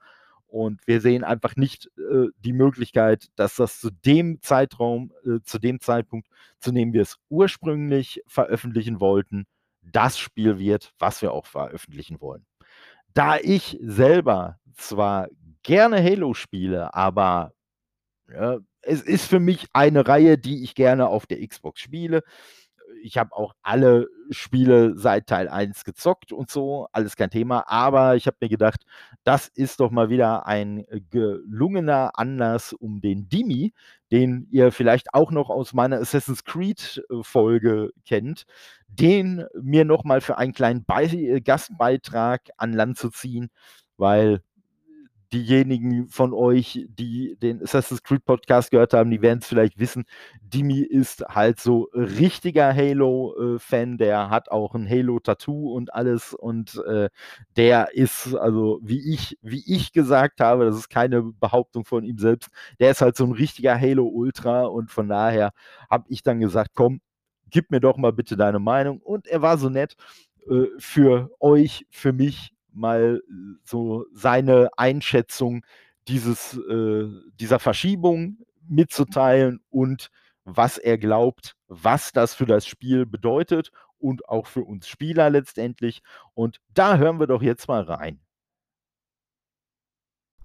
Und 0.47 0.85
wir 0.85 0.99
sehen 0.99 1.23
einfach 1.23 1.55
nicht 1.55 1.89
äh, 1.97 2.27
die 2.39 2.53
Möglichkeit, 2.53 3.27
dass 3.37 3.55
das 3.55 3.79
zu 3.79 3.89
dem 3.89 4.41
Zeitraum, 4.41 5.13
äh, 5.25 5.39
zu 5.43 5.59
dem 5.59 5.79
Zeitpunkt, 5.79 6.27
zu 6.59 6.73
dem 6.73 6.91
wir 6.91 7.03
es 7.03 7.17
ursprünglich 7.29 8.21
veröffentlichen 8.27 8.99
wollten, 8.99 9.45
das 9.81 10.19
Spiel 10.19 10.59
wird, 10.59 10.93
was 10.99 11.21
wir 11.21 11.31
auch 11.31 11.45
veröffentlichen 11.45 12.19
wollen 12.19 12.45
da 13.13 13.37
ich 13.37 13.77
selber 13.81 14.59
zwar 14.75 15.27
gerne 15.63 16.03
Halo 16.03 16.33
spiele, 16.33 16.93
aber 16.93 17.53
ja, 18.29 18.57
es 18.81 19.01
ist 19.01 19.25
für 19.27 19.39
mich 19.39 19.67
eine 19.73 20.07
Reihe, 20.07 20.37
die 20.37 20.63
ich 20.63 20.75
gerne 20.75 21.07
auf 21.07 21.25
der 21.25 21.45
Xbox 21.45 21.81
spiele. 21.81 22.23
Ich 23.03 23.17
habe 23.17 23.33
auch 23.35 23.53
alle 23.63 24.07
Spiele 24.31 24.97
seit 24.97 25.27
Teil 25.27 25.47
1 25.49 25.85
gezockt 25.85 26.31
und 26.31 26.51
so, 26.51 26.87
alles 26.91 27.15
kein 27.15 27.29
Thema. 27.29 27.67
Aber 27.67 28.15
ich 28.15 28.27
habe 28.27 28.37
mir 28.41 28.49
gedacht, 28.49 28.85
das 29.23 29.47
ist 29.47 29.79
doch 29.79 29.91
mal 29.91 30.09
wieder 30.09 30.45
ein 30.45 30.85
gelungener 31.09 32.11
Anlass, 32.15 32.73
um 32.73 33.01
den 33.01 33.27
Dimi, 33.29 33.73
den 34.11 34.47
ihr 34.51 34.71
vielleicht 34.71 35.13
auch 35.13 35.31
noch 35.31 35.49
aus 35.49 35.73
meiner 35.73 35.99
Assassin's 35.99 36.43
Creed-Folge 36.43 37.91
kennt, 38.05 38.45
den 38.87 39.45
mir 39.59 39.85
nochmal 39.85 40.21
für 40.21 40.37
einen 40.37 40.53
kleinen 40.53 40.85
Be 40.85 41.41
Gastbeitrag 41.41 42.49
an 42.57 42.73
Land 42.73 42.97
zu 42.97 43.09
ziehen, 43.09 43.49
weil 43.97 44.43
diejenigen 45.33 46.07
von 46.09 46.33
euch, 46.33 46.85
die 46.89 47.37
den 47.41 47.61
Assassin's 47.63 48.03
Creed 48.03 48.25
Podcast 48.25 48.71
gehört 48.71 48.93
haben, 48.93 49.09
die 49.11 49.21
werden 49.21 49.39
es 49.39 49.47
vielleicht 49.47 49.79
wissen. 49.79 50.03
Dimi 50.41 50.79
ist 50.79 51.21
halt 51.27 51.59
so 51.59 51.89
richtiger 51.93 52.73
Halo-Fan, 52.75 53.97
der 53.97 54.29
hat 54.29 54.51
auch 54.51 54.75
ein 54.75 54.89
Halo-Tattoo 54.89 55.73
und 55.73 55.93
alles. 55.93 56.33
Und 56.33 56.81
äh, 56.85 57.09
der 57.55 57.93
ist, 57.93 58.35
also 58.35 58.79
wie 58.81 59.13
ich, 59.13 59.37
wie 59.41 59.63
ich 59.65 59.93
gesagt 59.93 60.41
habe, 60.41 60.65
das 60.65 60.75
ist 60.75 60.89
keine 60.89 61.23
Behauptung 61.23 61.85
von 61.85 62.03
ihm 62.03 62.17
selbst, 62.17 62.49
der 62.79 62.91
ist 62.91 63.01
halt 63.01 63.15
so 63.15 63.25
ein 63.25 63.31
richtiger 63.31 63.79
Halo-Ultra. 63.79 64.63
Und 64.65 64.91
von 64.91 65.07
daher 65.07 65.51
habe 65.89 66.05
ich 66.09 66.23
dann 66.23 66.39
gesagt, 66.39 66.71
komm, 66.75 67.01
gib 67.49 67.71
mir 67.71 67.79
doch 67.79 67.97
mal 67.97 68.13
bitte 68.13 68.35
deine 68.37 68.59
Meinung. 68.59 68.99
Und 69.01 69.27
er 69.27 69.41
war 69.41 69.57
so 69.57 69.69
nett 69.69 69.95
äh, 70.49 70.65
für 70.77 71.31
euch, 71.39 71.85
für 71.89 72.13
mich 72.13 72.53
mal 72.71 73.21
äh, 73.27 73.34
so 73.63 74.05
seine 74.13 74.69
Einschätzung 74.77 75.65
dieses, 76.07 76.57
äh, 76.57 77.07
dieser 77.39 77.60
Verschiebung 77.60 78.38
mitzuteilen 78.67 79.62
und 79.69 80.10
was 80.43 80.77
er 80.77 80.97
glaubt, 80.97 81.55
was 81.67 82.12
das 82.12 82.34
für 82.34 82.45
das 82.45 82.65
Spiel 82.65 83.05
bedeutet 83.05 83.71
und 83.97 84.27
auch 84.27 84.47
für 84.47 84.63
uns 84.63 84.88
Spieler 84.88 85.29
letztendlich. 85.29 86.01
Und 86.34 86.60
da 86.73 86.97
hören 86.97 87.19
wir 87.19 87.27
doch 87.27 87.41
jetzt 87.41 87.67
mal 87.67 87.84
rein. 87.84 88.19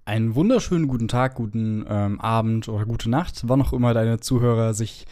Einen 0.05 0.35
wunderschönen 0.35 0.87
guten 0.87 1.09
Tag, 1.09 1.35
guten 1.35 1.85
ähm, 1.89 2.21
Abend 2.21 2.69
oder 2.69 2.85
gute 2.85 3.09
Nacht, 3.09 3.41
wann 3.45 3.61
auch 3.61 3.73
immer 3.73 3.93
deine 3.93 4.19
Zuhörer 4.19 4.73
sich 4.73 5.05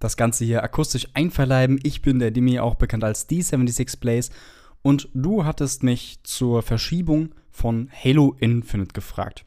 das 0.00 0.16
Ganze 0.16 0.44
hier 0.44 0.64
akustisch 0.64 1.06
einverleiben. 1.14 1.78
Ich 1.84 2.02
bin 2.02 2.18
der 2.18 2.32
Dimi, 2.32 2.58
auch 2.58 2.74
bekannt 2.74 3.04
als 3.04 3.28
D76 3.28 4.00
Plays 4.00 4.30
und 4.82 5.08
du 5.14 5.44
hattest 5.44 5.82
mich 5.82 6.18
zur 6.24 6.62
Verschiebung 6.62 7.34
von 7.50 7.88
Halo 7.92 8.36
Infinite 8.38 8.92
gefragt. 8.92 9.44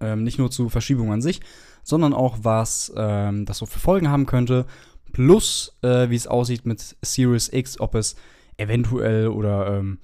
Ähm, 0.00 0.22
nicht 0.22 0.38
nur 0.38 0.50
zur 0.50 0.70
Verschiebung 0.70 1.12
an 1.12 1.22
sich, 1.22 1.40
sondern 1.82 2.12
auch, 2.12 2.38
was 2.42 2.92
ähm, 2.96 3.44
das 3.44 3.58
so 3.58 3.66
für 3.66 3.78
Folgen 3.78 4.08
haben 4.08 4.26
könnte. 4.26 4.66
Plus, 5.12 5.76
äh, 5.82 6.10
wie 6.10 6.16
es 6.16 6.26
aussieht 6.26 6.66
mit 6.66 6.96
Series 7.02 7.52
X, 7.52 7.78
ob 7.80 7.94
es 7.94 8.16
eventuell 8.56 9.28
oder 9.28 9.78
ähm, 9.78 9.98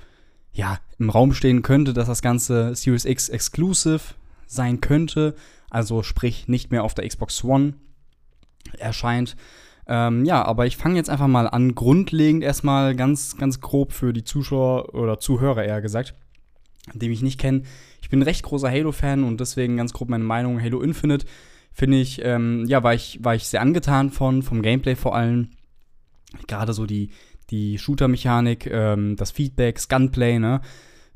ja, 0.52 0.78
im 0.98 1.10
Raum 1.10 1.32
stehen 1.32 1.62
könnte, 1.62 1.92
dass 1.92 2.06
das 2.06 2.22
Ganze 2.22 2.74
Series 2.74 3.04
X 3.04 3.28
Exclusive 3.28 4.14
sein 4.46 4.80
könnte. 4.80 5.34
Also 5.70 6.02
sprich 6.02 6.48
nicht 6.48 6.70
mehr 6.70 6.84
auf 6.84 6.94
der 6.94 7.08
Xbox 7.08 7.42
One 7.42 7.74
erscheint. 8.78 9.36
Ähm, 9.86 10.24
ja, 10.24 10.44
aber 10.44 10.66
ich 10.66 10.76
fange 10.76 10.96
jetzt 10.96 11.10
einfach 11.10 11.26
mal 11.26 11.48
an, 11.48 11.74
grundlegend 11.74 12.44
erstmal 12.44 12.94
ganz, 12.94 13.36
ganz 13.36 13.60
grob 13.60 13.92
für 13.92 14.12
die 14.12 14.24
Zuschauer 14.24 14.94
oder 14.94 15.18
Zuhörer 15.18 15.64
eher 15.64 15.82
gesagt, 15.82 16.14
die 16.94 17.08
mich 17.08 17.22
nicht 17.22 17.40
kennen. 17.40 17.66
Ich 18.00 18.08
bin 18.08 18.20
ein 18.20 18.24
recht 18.24 18.42
großer 18.42 18.70
Halo-Fan 18.70 19.24
und 19.24 19.40
deswegen 19.40 19.76
ganz 19.76 19.92
grob 19.92 20.08
meine 20.08 20.24
Meinung. 20.24 20.60
Halo 20.60 20.80
Infinite 20.82 21.26
finde 21.72 21.98
ich, 21.98 22.20
ähm, 22.24 22.64
ja, 22.66 22.82
war 22.82 22.94
ich, 22.94 23.18
war 23.22 23.34
ich 23.34 23.48
sehr 23.48 23.60
angetan 23.60 24.10
von, 24.10 24.42
vom 24.42 24.62
Gameplay 24.62 24.94
vor 24.94 25.16
allem. 25.16 25.50
Gerade 26.46 26.72
so 26.72 26.86
die, 26.86 27.10
die 27.50 27.78
Shooter-Mechanik, 27.78 28.66
ähm, 28.66 29.16
das 29.16 29.30
Feedback, 29.30 29.76
das 29.76 29.88
Gunplay, 29.88 30.38
ne? 30.38 30.60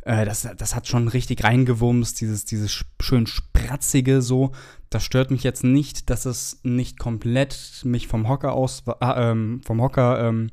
Äh, 0.02 0.24
das, 0.24 0.48
das 0.56 0.74
hat 0.74 0.86
schon 0.86 1.08
richtig 1.08 1.42
reingewumst, 1.42 2.20
dieses, 2.20 2.44
dieses 2.44 2.84
schön 3.00 3.26
spratzige 3.26 4.22
so. 4.22 4.52
Das 4.96 5.04
stört 5.04 5.30
mich 5.30 5.42
jetzt 5.42 5.62
nicht, 5.62 6.08
dass 6.08 6.24
es 6.24 6.58
nicht 6.62 6.98
komplett 6.98 7.82
mich 7.84 8.08
vom 8.08 8.30
Hocker 8.30 8.54
aus, 8.54 8.82
äh, 9.02 9.30
ähm, 9.30 9.60
vom 9.62 9.82
Hocker, 9.82 10.26
ähm, 10.26 10.48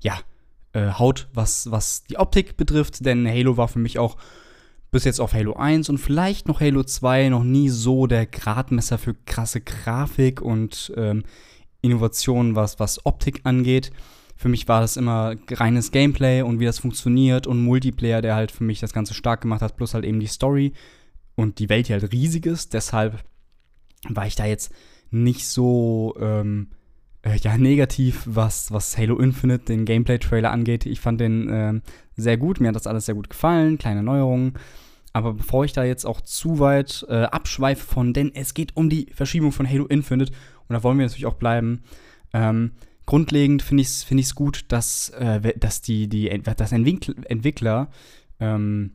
ja, 0.00 0.18
äh, 0.72 0.92
haut, 0.92 1.28
was, 1.34 1.70
was 1.70 2.04
die 2.04 2.16
Optik 2.16 2.56
betrifft, 2.56 3.04
denn 3.04 3.28
Halo 3.28 3.58
war 3.58 3.68
für 3.68 3.78
mich 3.78 3.98
auch 3.98 4.16
bis 4.90 5.04
jetzt 5.04 5.20
auf 5.20 5.34
Halo 5.34 5.56
1 5.56 5.90
und 5.90 5.98
vielleicht 5.98 6.48
noch 6.48 6.62
Halo 6.62 6.82
2 6.82 7.28
noch 7.28 7.44
nie 7.44 7.68
so 7.68 8.06
der 8.06 8.24
Gradmesser 8.24 8.96
für 8.96 9.12
krasse 9.26 9.60
Grafik 9.60 10.40
und 10.40 10.90
ähm, 10.96 11.22
Innovationen, 11.82 12.56
was, 12.56 12.80
was 12.80 13.04
Optik 13.04 13.42
angeht. 13.44 13.90
Für 14.34 14.48
mich 14.48 14.66
war 14.66 14.80
das 14.80 14.96
immer 14.96 15.34
reines 15.50 15.90
Gameplay 15.90 16.40
und 16.40 16.58
wie 16.58 16.64
das 16.64 16.78
funktioniert 16.78 17.46
und 17.46 17.62
Multiplayer, 17.62 18.22
der 18.22 18.34
halt 18.34 18.50
für 18.50 18.64
mich 18.64 18.80
das 18.80 18.94
Ganze 18.94 19.12
stark 19.12 19.42
gemacht 19.42 19.60
hat, 19.60 19.76
plus 19.76 19.92
halt 19.92 20.06
eben 20.06 20.20
die 20.20 20.26
Story 20.26 20.72
und 21.34 21.58
die 21.58 21.68
Welt, 21.68 21.88
die 21.88 21.92
halt 21.92 22.10
riesig 22.14 22.46
ist. 22.46 22.72
Deshalb 22.72 23.22
war 24.10 24.26
ich 24.26 24.36
da 24.36 24.46
jetzt 24.46 24.72
nicht 25.10 25.46
so 25.46 26.14
ähm, 26.20 26.68
äh, 27.22 27.36
ja, 27.38 27.56
negativ, 27.56 28.22
was, 28.26 28.72
was 28.72 28.98
Halo 28.98 29.18
Infinite, 29.18 29.64
den 29.64 29.84
Gameplay-Trailer 29.84 30.50
angeht. 30.50 30.86
Ich 30.86 31.00
fand 31.00 31.20
den 31.20 31.48
äh, 31.48 31.80
sehr 32.16 32.36
gut, 32.36 32.60
mir 32.60 32.68
hat 32.68 32.76
das 32.76 32.86
alles 32.86 33.06
sehr 33.06 33.14
gut 33.14 33.30
gefallen, 33.30 33.78
kleine 33.78 34.02
Neuerungen. 34.02 34.54
Aber 35.12 35.34
bevor 35.34 35.64
ich 35.64 35.72
da 35.72 35.84
jetzt 35.84 36.04
auch 36.04 36.20
zu 36.20 36.58
weit 36.58 37.06
äh, 37.08 37.22
abschweife 37.22 37.84
von, 37.84 38.12
denn 38.12 38.34
es 38.34 38.52
geht 38.52 38.76
um 38.76 38.90
die 38.90 39.06
Verschiebung 39.14 39.52
von 39.52 39.68
Halo 39.68 39.86
Infinite 39.86 40.32
und 40.68 40.74
da 40.74 40.82
wollen 40.82 40.98
wir 40.98 41.04
natürlich 41.04 41.26
auch 41.26 41.34
bleiben. 41.34 41.82
Ähm, 42.32 42.72
grundlegend 43.06 43.62
finde 43.62 43.82
ich 43.82 43.88
es 43.88 44.02
find 44.02 44.34
gut, 44.34 44.64
dass, 44.68 45.10
äh, 45.10 45.56
dass 45.56 45.82
die, 45.82 46.08
die 46.08 46.28
dass 46.42 46.72
Entwickler, 46.72 47.14
Entwickler 47.30 47.88
ähm, 48.40 48.92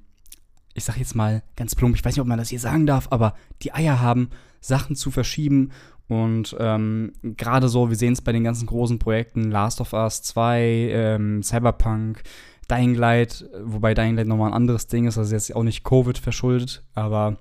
ich 0.73 0.83
sag 0.83 0.97
jetzt 0.97 1.15
mal 1.15 1.43
ganz 1.55 1.75
plump, 1.75 1.95
ich 1.95 2.03
weiß 2.03 2.15
nicht, 2.15 2.21
ob 2.21 2.27
man 2.27 2.37
das 2.37 2.49
hier 2.49 2.59
sagen 2.59 2.85
darf, 2.85 3.07
aber 3.11 3.35
die 3.61 3.73
Eier 3.73 3.99
haben, 3.99 4.29
Sachen 4.61 4.95
zu 4.95 5.11
verschieben. 5.11 5.71
Und 6.07 6.55
ähm, 6.59 7.13
gerade 7.21 7.69
so, 7.69 7.89
wir 7.89 7.95
sehen 7.95 8.13
es 8.13 8.21
bei 8.21 8.31
den 8.31 8.43
ganzen 8.43 8.65
großen 8.65 8.97
Projekten, 8.97 9.51
Last 9.51 9.79
of 9.79 9.93
Us 9.93 10.23
2, 10.23 10.61
ähm, 10.61 11.43
Cyberpunk, 11.43 12.23
Dying 12.69 12.95
Light, 12.95 13.47
wobei 13.63 13.93
Dying 13.93 14.15
Light 14.15 14.27
nochmal 14.27 14.49
ein 14.49 14.55
anderes 14.55 14.87
Ding 14.87 15.05
ist, 15.05 15.17
also 15.17 15.33
jetzt 15.33 15.55
auch 15.55 15.63
nicht 15.63 15.83
Covid 15.83 16.17
verschuldet, 16.17 16.83
aber 16.93 17.37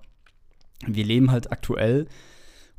wir 0.86 1.04
leben 1.04 1.30
halt 1.30 1.50
aktuell 1.50 2.06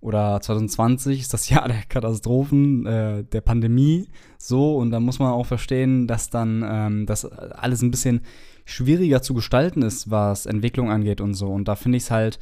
oder 0.01 0.39
2020 0.39 1.19
ist 1.19 1.33
das 1.33 1.49
Jahr 1.49 1.67
der 1.67 1.83
Katastrophen, 1.89 2.85
äh, 2.85 3.23
der 3.23 3.41
Pandemie, 3.41 4.07
so 4.37 4.77
und 4.77 4.91
da 4.91 4.99
muss 4.99 5.19
man 5.19 5.31
auch 5.31 5.45
verstehen, 5.45 6.07
dass 6.07 6.29
dann 6.29 6.63
ähm, 6.67 7.05
das 7.05 7.25
alles 7.25 7.81
ein 7.81 7.91
bisschen 7.91 8.21
schwieriger 8.65 9.21
zu 9.21 9.33
gestalten 9.33 9.81
ist, 9.81 10.11
was 10.11 10.45
Entwicklung 10.45 10.91
angeht 10.91 11.21
und 11.21 11.33
so. 11.33 11.47
Und 11.47 11.67
da 11.67 11.75
finde 11.75 11.97
ich 11.97 12.03
es 12.03 12.11
halt 12.11 12.39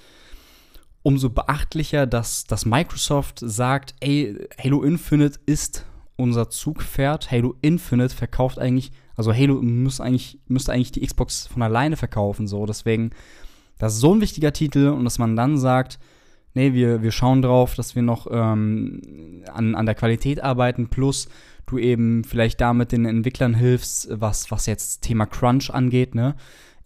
umso 1.08 1.30
beachtlicher, 1.30 2.06
dass, 2.06 2.44
dass 2.44 2.66
Microsoft 2.66 3.40
sagt, 3.40 3.96
ey, 4.02 4.46
Halo 4.62 4.84
Infinite 4.84 5.40
ist 5.46 5.86
unser 6.18 6.50
Zugpferd. 6.50 7.32
Halo 7.32 7.56
Infinite 7.62 8.14
verkauft 8.14 8.60
eigentlich, 8.60 8.92
also 9.16 9.34
Halo 9.34 9.62
muss 9.62 10.02
eigentlich, 10.02 10.38
müsste 10.50 10.74
eigentlich 10.74 10.92
die 10.92 11.08
Xbox 11.08 11.48
von 11.48 11.62
alleine 11.62 11.96
verkaufen, 11.96 12.46
so. 12.46 12.66
Deswegen, 12.66 13.12
das 13.78 13.94
ist 13.94 14.02
so 14.02 14.14
ein 14.14 14.20
wichtiger 14.20 14.52
Titel 14.52 14.90
und 14.90 15.06
dass 15.06 15.18
man 15.18 15.38
dann 15.38 15.58
sagt, 15.58 15.98
nee, 16.56 16.74
wir, 16.74 17.02
wir 17.02 17.12
schauen 17.12 17.42
drauf, 17.42 17.76
dass 17.76 17.96
wir 17.96 18.02
noch 18.02 18.28
ähm, 18.30 19.46
an, 19.54 19.76
an 19.76 19.86
der 19.86 19.96
Qualität 19.96 20.44
arbeiten, 20.44 20.90
plus 20.90 21.30
du 21.68 21.78
eben 21.78 22.26
vielleicht 22.26 22.60
damit 22.60 22.92
den 22.92 23.06
Entwicklern 23.06 23.54
hilfst, 23.54 24.10
was, 24.12 24.52
was 24.52 24.66
jetzt 24.66 25.04
Thema 25.04 25.26
Crunch 25.26 25.70
angeht, 25.70 26.16
ne? 26.16 26.36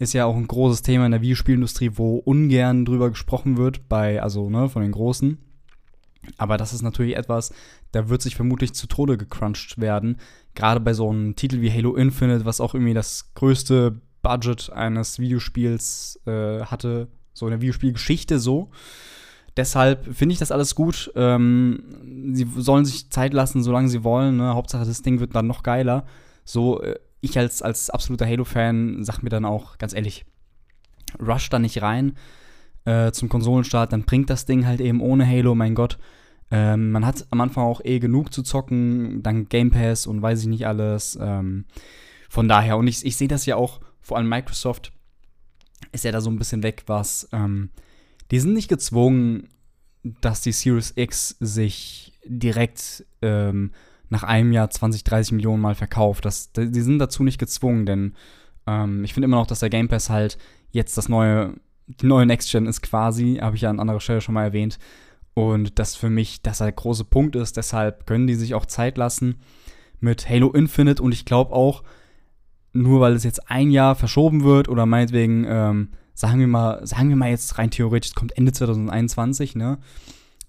Ist 0.01 0.13
ja 0.13 0.25
auch 0.25 0.35
ein 0.35 0.47
großes 0.47 0.81
Thema 0.81 1.05
in 1.05 1.11
der 1.11 1.21
Videospielindustrie, 1.21 1.91
wo 1.93 2.15
ungern 2.17 2.85
drüber 2.85 3.11
gesprochen 3.11 3.57
wird, 3.57 3.87
bei, 3.87 4.19
also, 4.19 4.49
ne, 4.49 4.67
von 4.67 4.81
den 4.81 4.93
Großen. 4.93 5.37
Aber 6.39 6.57
das 6.57 6.73
ist 6.73 6.81
natürlich 6.81 7.15
etwas, 7.15 7.53
da 7.91 8.09
wird 8.09 8.23
sich 8.23 8.35
vermutlich 8.35 8.73
zu 8.73 8.87
Tode 8.87 9.15
gecrunched 9.15 9.79
werden. 9.79 10.17
Gerade 10.55 10.79
bei 10.79 10.95
so 10.95 11.07
einem 11.07 11.35
Titel 11.35 11.61
wie 11.61 11.71
Halo 11.71 11.93
Infinite, 11.93 12.45
was 12.45 12.61
auch 12.61 12.73
irgendwie 12.73 12.95
das 12.95 13.31
größte 13.35 14.01
Budget 14.23 14.71
eines 14.71 15.19
Videospiels 15.19 16.19
äh, 16.25 16.61
hatte, 16.61 17.07
so 17.33 17.45
in 17.45 17.51
der 17.51 17.61
Videospielgeschichte 17.61 18.39
so. 18.39 18.71
Deshalb 19.55 20.15
finde 20.15 20.33
ich 20.33 20.39
das 20.39 20.51
alles 20.51 20.73
gut. 20.73 21.11
Ähm, 21.13 22.33
sie 22.33 22.47
sollen 22.57 22.85
sich 22.85 23.11
Zeit 23.11 23.33
lassen, 23.33 23.61
solange 23.61 23.89
sie 23.89 24.03
wollen. 24.03 24.37
Ne? 24.37 24.55
Hauptsache, 24.55 24.83
das 24.83 25.03
Ding 25.03 25.19
wird 25.19 25.35
dann 25.35 25.45
noch 25.45 25.61
geiler. 25.61 26.07
So, 26.43 26.81
äh, 26.81 26.95
ich 27.21 27.37
als, 27.37 27.61
als 27.61 27.89
absoluter 27.89 28.27
Halo-Fan 28.27 29.03
sag 29.03 29.21
mir 29.21 29.29
dann 29.29 29.45
auch 29.45 29.77
ganz 29.77 29.93
ehrlich, 29.93 30.25
rush 31.19 31.49
da 31.49 31.59
nicht 31.59 31.81
rein 31.81 32.17
äh, 32.85 33.11
zum 33.11 33.29
Konsolenstart, 33.29 33.93
dann 33.93 34.03
bringt 34.03 34.29
das 34.29 34.45
Ding 34.45 34.65
halt 34.65 34.81
eben 34.81 35.01
ohne 35.01 35.27
Halo, 35.27 35.55
mein 35.55 35.75
Gott. 35.75 35.97
Ähm, 36.49 36.91
man 36.91 37.05
hat 37.05 37.25
am 37.29 37.39
Anfang 37.41 37.63
auch 37.63 37.81
eh 37.83 37.99
genug 37.99 38.33
zu 38.33 38.43
zocken, 38.43 39.23
dann 39.23 39.47
Game 39.47 39.71
Pass 39.71 40.05
und 40.07 40.21
weiß 40.21 40.41
ich 40.41 40.47
nicht 40.47 40.67
alles. 40.67 41.17
Ähm, 41.21 41.65
von 42.29 42.47
daher, 42.47 42.77
und 42.77 42.87
ich, 42.87 43.05
ich 43.05 43.15
sehe 43.15 43.27
das 43.27 43.45
ja 43.45 43.55
auch, 43.55 43.79
vor 44.01 44.17
allem 44.17 44.27
Microsoft 44.27 44.91
ist 45.91 46.03
ja 46.03 46.11
da 46.11 46.21
so 46.21 46.29
ein 46.29 46.37
bisschen 46.37 46.63
weg, 46.63 46.83
was 46.87 47.29
ähm, 47.31 47.69
die 48.31 48.39
sind 48.39 48.53
nicht 48.53 48.67
gezwungen, 48.67 49.47
dass 50.03 50.41
die 50.41 50.51
Series 50.51 50.93
X 50.95 51.35
sich 51.39 52.13
direkt 52.25 53.05
ähm, 53.21 53.71
nach 54.11 54.23
einem 54.23 54.51
Jahr 54.51 54.69
20, 54.69 55.03
30 55.03 55.31
Millionen 55.31 55.61
Mal 55.61 55.73
verkauft. 55.73 56.25
Das, 56.25 56.51
die 56.51 56.81
sind 56.81 56.99
dazu 56.99 57.23
nicht 57.23 57.39
gezwungen, 57.39 57.85
denn 57.85 58.13
ähm, 58.67 59.03
ich 59.03 59.13
finde 59.13 59.25
immer 59.25 59.37
noch, 59.37 59.47
dass 59.47 59.61
der 59.61 59.69
Game 59.69 59.87
Pass 59.87 60.09
halt 60.09 60.37
jetzt 60.69 60.97
das 60.97 61.09
neue, 61.09 61.55
die 61.87 62.05
neue 62.05 62.25
Next 62.25 62.51
Gen 62.51 62.67
ist 62.67 62.81
quasi, 62.81 63.39
habe 63.41 63.55
ich 63.55 63.63
ja 63.63 63.69
an 63.69 63.79
anderer 63.79 64.01
Stelle 64.01 64.21
schon 64.21 64.35
mal 64.35 64.43
erwähnt. 64.43 64.79
Und 65.33 65.79
das 65.79 65.95
für 65.95 66.09
mich, 66.09 66.41
dass 66.41 66.59
halt 66.59 66.75
große 66.75 67.05
Punkt 67.05 67.37
ist, 67.37 67.55
deshalb 67.55 68.05
können 68.05 68.27
die 68.27 68.35
sich 68.35 68.53
auch 68.53 68.65
Zeit 68.65 68.97
lassen 68.97 69.39
mit 70.01 70.29
Halo 70.29 70.51
Infinite 70.51 71.01
und 71.01 71.13
ich 71.13 71.23
glaube 71.23 71.53
auch, 71.53 71.83
nur 72.73 72.99
weil 72.99 73.13
es 73.13 73.23
jetzt 73.23 73.49
ein 73.49 73.71
Jahr 73.71 73.95
verschoben 73.95 74.43
wird 74.43 74.67
oder 74.67 74.85
meinetwegen 74.85 75.45
ähm, 75.47 75.89
sagen 76.13 76.39
wir 76.39 76.47
mal, 76.47 76.85
sagen 76.85 77.09
wir 77.09 77.15
mal 77.15 77.29
jetzt 77.29 77.57
rein 77.57 77.71
theoretisch, 77.71 78.09
es 78.09 78.15
kommt 78.15 78.37
Ende 78.37 78.51
2021, 78.51 79.55
ne? 79.55 79.79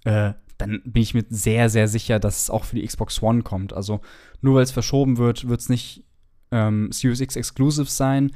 Äh, 0.05 0.33
dann 0.63 0.83
bin 0.85 1.03
ich 1.03 1.15
mir 1.15 1.25
sehr, 1.29 1.69
sehr 1.69 1.89
sicher, 1.89 2.19
dass 2.19 2.43
es 2.43 2.51
auch 2.51 2.65
für 2.65 2.77
die 2.77 2.87
Xbox 2.87 3.23
One 3.23 3.43
kommt. 3.43 3.73
Also 3.73 4.01
nur 4.41 4.57
weil 4.57 4.63
es 4.63 4.71
verschoben 4.71 5.19
wird, 5.19 5.49
wird 5.49 5.61
es 5.61 5.69
nicht 5.69 6.05
ähm, 6.51 6.91
Series 6.93 7.21
X 7.21 7.37
Exclusive 7.37 7.91
sein. 7.91 8.33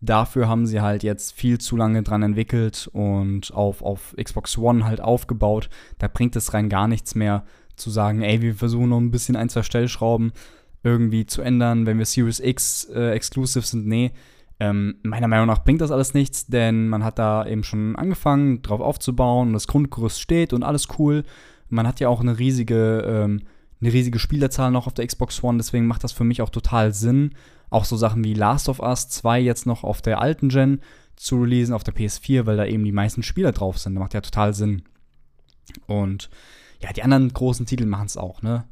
Dafür 0.00 0.48
haben 0.48 0.66
sie 0.66 0.80
halt 0.80 1.02
jetzt 1.02 1.32
viel 1.32 1.58
zu 1.58 1.76
lange 1.76 2.02
dran 2.02 2.22
entwickelt 2.22 2.88
und 2.92 3.52
auf, 3.54 3.82
auf 3.82 4.14
Xbox 4.22 4.58
One 4.58 4.84
halt 4.84 5.00
aufgebaut. 5.00 5.70
Da 5.98 6.08
bringt 6.08 6.36
es 6.36 6.52
rein 6.52 6.68
gar 6.68 6.86
nichts 6.86 7.14
mehr 7.14 7.44
zu 7.76 7.90
sagen, 7.90 8.22
ey, 8.22 8.42
wir 8.42 8.54
versuchen 8.54 8.90
noch 8.90 8.98
ein 8.98 9.10
bisschen 9.10 9.36
ein, 9.36 9.48
zwei 9.48 9.62
Stellschrauben 9.62 10.32
irgendwie 10.82 11.26
zu 11.26 11.42
ändern, 11.42 11.86
wenn 11.86 11.98
wir 11.98 12.06
Series 12.06 12.40
X 12.40 12.84
äh, 12.84 13.10
Exclusive 13.10 13.66
sind. 13.66 13.86
Nee, 13.86 14.12
ähm, 14.58 14.96
meiner 15.02 15.28
Meinung 15.28 15.46
nach 15.46 15.64
bringt 15.64 15.80
das 15.80 15.90
alles 15.90 16.14
nichts, 16.14 16.46
denn 16.46 16.88
man 16.88 17.04
hat 17.04 17.18
da 17.18 17.46
eben 17.46 17.64
schon 17.64 17.96
angefangen, 17.96 18.62
drauf 18.62 18.80
aufzubauen, 18.80 19.52
das 19.52 19.66
Grundgerüst 19.66 20.20
steht 20.20 20.52
und 20.52 20.62
alles 20.62 20.88
cool. 20.98 21.24
Man 21.68 21.86
hat 21.86 22.00
ja 22.00 22.08
auch 22.08 22.20
eine 22.20 22.38
riesige, 22.38 23.00
ähm, 23.06 23.42
eine 23.80 23.92
riesige 23.92 24.18
Spielerzahl 24.18 24.70
noch 24.70 24.86
auf 24.86 24.94
der 24.94 25.06
Xbox 25.06 25.42
One, 25.42 25.58
deswegen 25.58 25.86
macht 25.86 26.04
das 26.04 26.12
für 26.12 26.24
mich 26.24 26.42
auch 26.42 26.50
total 26.50 26.94
Sinn. 26.94 27.34
Auch 27.68 27.84
so 27.84 27.96
Sachen 27.96 28.24
wie 28.24 28.34
Last 28.34 28.68
of 28.68 28.80
Us 28.80 29.08
2 29.08 29.40
jetzt 29.40 29.66
noch 29.66 29.84
auf 29.84 30.00
der 30.00 30.20
alten 30.20 30.48
Gen 30.48 30.80
zu 31.16 31.40
releasen, 31.40 31.74
auf 31.74 31.84
der 31.84 31.94
PS4, 31.94 32.46
weil 32.46 32.56
da 32.56 32.64
eben 32.64 32.84
die 32.84 32.92
meisten 32.92 33.22
Spieler 33.22 33.52
drauf 33.52 33.78
sind. 33.78 33.94
Das 33.94 34.00
macht 34.00 34.14
ja 34.14 34.20
total 34.20 34.54
Sinn. 34.54 34.82
Und 35.86 36.30
ja, 36.80 36.92
die 36.92 37.02
anderen 37.02 37.32
großen 37.32 37.66
Titel 37.66 37.86
machen 37.86 38.06
es 38.06 38.16
auch, 38.16 38.42
ne? 38.42 38.64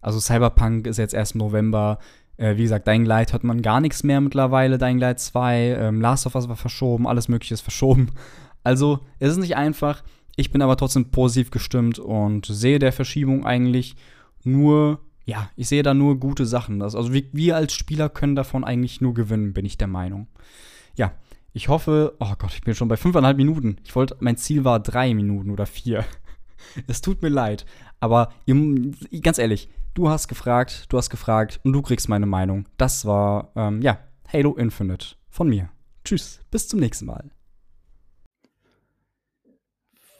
Also 0.00 0.18
Cyberpunk 0.18 0.86
ist 0.86 0.96
jetzt 0.96 1.14
erst 1.14 1.34
im 1.34 1.40
November, 1.40 1.98
äh, 2.38 2.56
wie 2.56 2.62
gesagt, 2.62 2.88
Dying 2.88 3.04
Light 3.04 3.32
hört 3.32 3.44
man 3.44 3.60
gar 3.60 3.80
nichts 3.80 4.02
mehr 4.02 4.20
mittlerweile. 4.20 4.78
Dying 4.78 4.98
Light 4.98 5.20
2, 5.20 5.76
ähm, 5.78 6.00
Last 6.00 6.26
of 6.26 6.34
Us 6.34 6.48
war 6.48 6.56
verschoben, 6.56 7.06
alles 7.06 7.28
Mögliche 7.28 7.54
ist 7.54 7.60
verschoben. 7.60 8.10
Also, 8.62 9.00
es 9.18 9.32
ist 9.32 9.38
nicht 9.38 9.56
einfach. 9.56 10.02
Ich 10.40 10.50
bin 10.50 10.62
aber 10.62 10.78
trotzdem 10.78 11.10
positiv 11.10 11.50
gestimmt 11.50 11.98
und 11.98 12.46
sehe 12.46 12.78
der 12.78 12.94
Verschiebung 12.94 13.44
eigentlich 13.44 13.94
nur, 14.42 15.00
ja, 15.26 15.50
ich 15.54 15.68
sehe 15.68 15.82
da 15.82 15.92
nur 15.92 16.18
gute 16.18 16.46
Sachen. 16.46 16.80
Also, 16.80 17.12
wir, 17.12 17.24
wir 17.32 17.56
als 17.56 17.74
Spieler 17.74 18.08
können 18.08 18.36
davon 18.36 18.64
eigentlich 18.64 19.02
nur 19.02 19.12
gewinnen, 19.12 19.52
bin 19.52 19.66
ich 19.66 19.76
der 19.76 19.86
Meinung. 19.86 20.28
Ja, 20.96 21.12
ich 21.52 21.68
hoffe, 21.68 22.16
oh 22.20 22.32
Gott, 22.38 22.54
ich 22.54 22.62
bin 22.62 22.74
schon 22.74 22.88
bei 22.88 22.96
fünfeinhalb 22.96 23.36
Minuten. 23.36 23.76
Ich 23.84 23.94
wollte, 23.94 24.16
mein 24.20 24.38
Ziel 24.38 24.64
war 24.64 24.80
drei 24.80 25.12
Minuten 25.12 25.50
oder 25.50 25.66
vier. 25.66 26.06
Es 26.86 27.02
tut 27.02 27.20
mir 27.20 27.30
leid. 27.30 27.66
Aber 28.00 28.32
ihr, 28.46 28.54
ganz 29.20 29.38
ehrlich, 29.38 29.68
du 29.92 30.08
hast 30.08 30.28
gefragt, 30.28 30.86
du 30.88 30.96
hast 30.96 31.10
gefragt 31.10 31.60
und 31.64 31.74
du 31.74 31.82
kriegst 31.82 32.08
meine 32.08 32.26
Meinung. 32.26 32.66
Das 32.78 33.04
war, 33.04 33.50
ähm, 33.56 33.82
ja, 33.82 33.98
Halo 34.30 34.56
Infinite 34.56 35.16
von 35.28 35.48
mir. 35.48 35.68
Tschüss, 36.04 36.40
bis 36.50 36.68
zum 36.68 36.80
nächsten 36.80 37.06
Mal. 37.06 37.30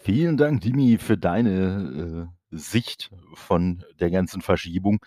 Vielen 0.03 0.39
Dank, 0.39 0.63
Dimi, 0.63 0.97
für 0.97 1.19
deine 1.19 2.31
äh, 2.51 2.57
Sicht 2.57 3.11
von 3.35 3.85
der 4.01 4.11
ganzen 4.11 4.41
Verschiebung. 4.41 5.05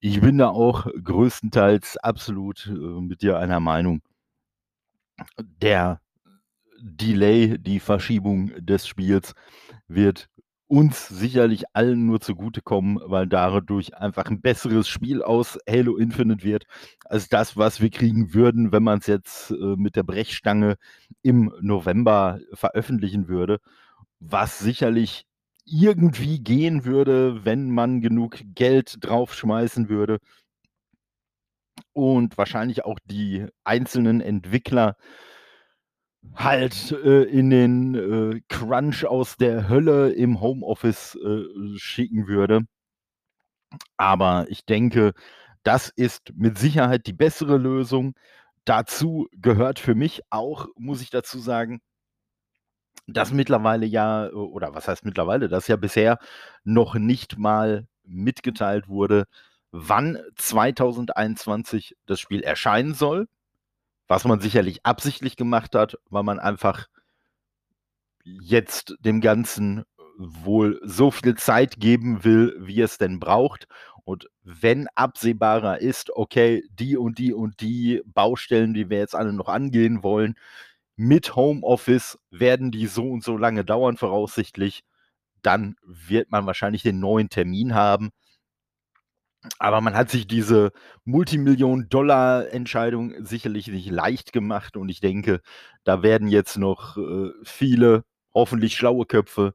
Ich 0.00 0.20
bin 0.20 0.38
da 0.38 0.48
auch 0.48 0.86
größtenteils 1.02 1.96
absolut 1.98 2.66
äh, 2.66 2.72
mit 2.72 3.22
dir 3.22 3.38
einer 3.38 3.60
Meinung. 3.60 4.02
Der 5.38 6.00
Delay, 6.80 7.58
die 7.58 7.80
Verschiebung 7.80 8.52
des 8.58 8.86
Spiels 8.88 9.34
wird 9.88 10.28
uns 10.68 11.08
sicherlich 11.08 11.64
allen 11.74 12.06
nur 12.06 12.20
zugutekommen, 12.20 12.98
weil 13.04 13.28
dadurch 13.28 13.96
einfach 13.96 14.26
ein 14.26 14.40
besseres 14.40 14.88
Spiel 14.88 15.22
aus 15.22 15.58
Halo 15.68 15.96
Infinite 15.96 16.42
wird, 16.44 16.64
als 17.04 17.28
das, 17.28 17.56
was 17.56 17.80
wir 17.80 17.90
kriegen 17.90 18.34
würden, 18.34 18.72
wenn 18.72 18.82
man 18.82 18.98
es 18.98 19.06
jetzt 19.06 19.52
äh, 19.52 19.76
mit 19.76 19.94
der 19.94 20.02
Brechstange 20.02 20.76
im 21.22 21.52
November 21.60 22.40
veröffentlichen 22.52 23.28
würde, 23.28 23.60
was 24.20 24.58
sicherlich 24.58 25.26
irgendwie 25.64 26.40
gehen 26.40 26.84
würde, 26.84 27.44
wenn 27.44 27.70
man 27.70 28.00
genug 28.00 28.38
Geld 28.54 28.98
draufschmeißen 29.00 29.88
würde 29.88 30.18
und 31.92 32.38
wahrscheinlich 32.38 32.84
auch 32.84 32.98
die 33.04 33.46
einzelnen 33.64 34.20
Entwickler 34.20 34.96
halt 36.34 36.92
äh, 36.92 37.22
in 37.24 37.50
den 37.50 37.94
äh, 37.94 38.40
Crunch 38.48 39.04
aus 39.06 39.36
der 39.36 39.68
Hölle 39.68 40.12
im 40.12 40.40
Homeoffice 40.40 41.16
äh, 41.16 41.44
schicken 41.78 42.26
würde. 42.26 42.62
Aber 43.96 44.46
ich 44.48 44.64
denke, 44.64 45.12
das 45.62 45.88
ist 45.88 46.32
mit 46.36 46.58
Sicherheit 46.58 47.06
die 47.06 47.12
bessere 47.12 47.56
Lösung. 47.58 48.14
Dazu 48.64 49.28
gehört 49.32 49.78
für 49.78 49.94
mich 49.94 50.22
auch, 50.30 50.68
muss 50.76 51.02
ich 51.02 51.10
dazu 51.10 51.38
sagen, 51.38 51.80
das 53.06 53.32
mittlerweile 53.32 53.86
ja 53.86 54.30
oder 54.30 54.74
was 54.74 54.88
heißt 54.88 55.04
mittlerweile, 55.04 55.48
das 55.48 55.68
ja 55.68 55.76
bisher 55.76 56.18
noch 56.64 56.94
nicht 56.94 57.38
mal 57.38 57.86
mitgeteilt 58.04 58.88
wurde, 58.88 59.26
wann 59.70 60.18
2021 60.36 61.96
das 62.06 62.20
Spiel 62.20 62.42
erscheinen 62.42 62.94
soll, 62.94 63.28
was 64.08 64.24
man 64.24 64.40
sicherlich 64.40 64.84
absichtlich 64.84 65.36
gemacht 65.36 65.74
hat, 65.74 65.96
weil 66.10 66.22
man 66.22 66.38
einfach 66.38 66.86
jetzt 68.24 68.94
dem 69.00 69.20
Ganzen 69.20 69.84
wohl 70.18 70.80
so 70.82 71.10
viel 71.10 71.34
Zeit 71.36 71.78
geben 71.78 72.24
will, 72.24 72.56
wie 72.58 72.80
es 72.80 72.98
denn 72.98 73.20
braucht. 73.20 73.66
Und 74.04 74.28
wenn 74.42 74.88
absehbarer 74.94 75.80
ist, 75.80 76.10
okay, 76.14 76.64
die 76.70 76.96
und 76.96 77.18
die 77.18 77.34
und 77.34 77.60
die 77.60 78.02
Baustellen, 78.06 78.72
die 78.72 78.88
wir 78.88 78.98
jetzt 78.98 79.14
alle 79.14 79.32
noch 79.32 79.48
angehen 79.48 80.02
wollen, 80.02 80.36
mit 80.96 81.36
Homeoffice 81.36 82.18
werden 82.30 82.70
die 82.70 82.86
so 82.86 83.08
und 83.10 83.24
so 83.24 83.36
lange 83.38 83.64
dauern, 83.64 83.96
voraussichtlich, 83.96 84.84
dann 85.42 85.76
wird 85.84 86.30
man 86.32 86.46
wahrscheinlich 86.46 86.82
den 86.82 87.00
neuen 87.00 87.28
Termin 87.30 87.74
haben. 87.74 88.10
Aber 89.58 89.80
man 89.80 89.94
hat 89.94 90.10
sich 90.10 90.26
diese 90.26 90.72
Multimillion-Dollar-Entscheidung 91.04 93.14
sicherlich 93.24 93.68
nicht 93.68 93.90
leicht 93.90 94.32
gemacht 94.32 94.76
und 94.76 94.88
ich 94.88 95.00
denke, 95.00 95.40
da 95.84 96.02
werden 96.02 96.26
jetzt 96.28 96.56
noch 96.58 96.96
äh, 96.96 97.30
viele, 97.44 98.04
hoffentlich 98.34 98.74
schlaue 98.76 99.06
Köpfe 99.06 99.54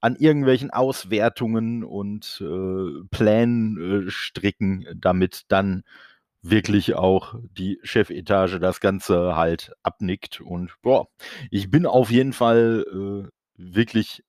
an 0.00 0.14
irgendwelchen 0.16 0.70
Auswertungen 0.70 1.82
und 1.84 2.42
äh, 2.44 3.04
Plänen 3.10 4.06
äh, 4.06 4.10
stricken, 4.10 4.86
damit 4.96 5.42
dann 5.48 5.82
wirklich 6.42 6.94
auch 6.94 7.36
die 7.56 7.78
Chefetage 7.84 8.58
das 8.58 8.80
Ganze 8.80 9.36
halt 9.36 9.72
abnickt. 9.82 10.40
Und 10.40 10.74
boah, 10.82 11.08
ich 11.50 11.70
bin 11.70 11.86
auf 11.86 12.10
jeden 12.10 12.32
Fall 12.32 12.84
äh, 12.92 13.28
wirklich 13.56 14.24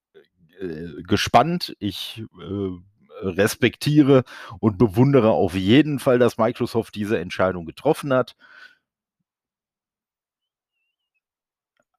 äh, 0.60 1.02
gespannt. 1.04 1.76
Ich 1.80 2.24
äh, 2.40 2.70
respektiere 3.22 4.24
und 4.60 4.78
bewundere 4.78 5.32
auf 5.32 5.56
jeden 5.56 6.00
Fall, 6.00 6.20
dass 6.20 6.38
Microsoft 6.38 6.96
diese 6.96 7.20
Entscheidung 7.20 7.66
getroffen 7.66 8.14
hat. 8.14 8.36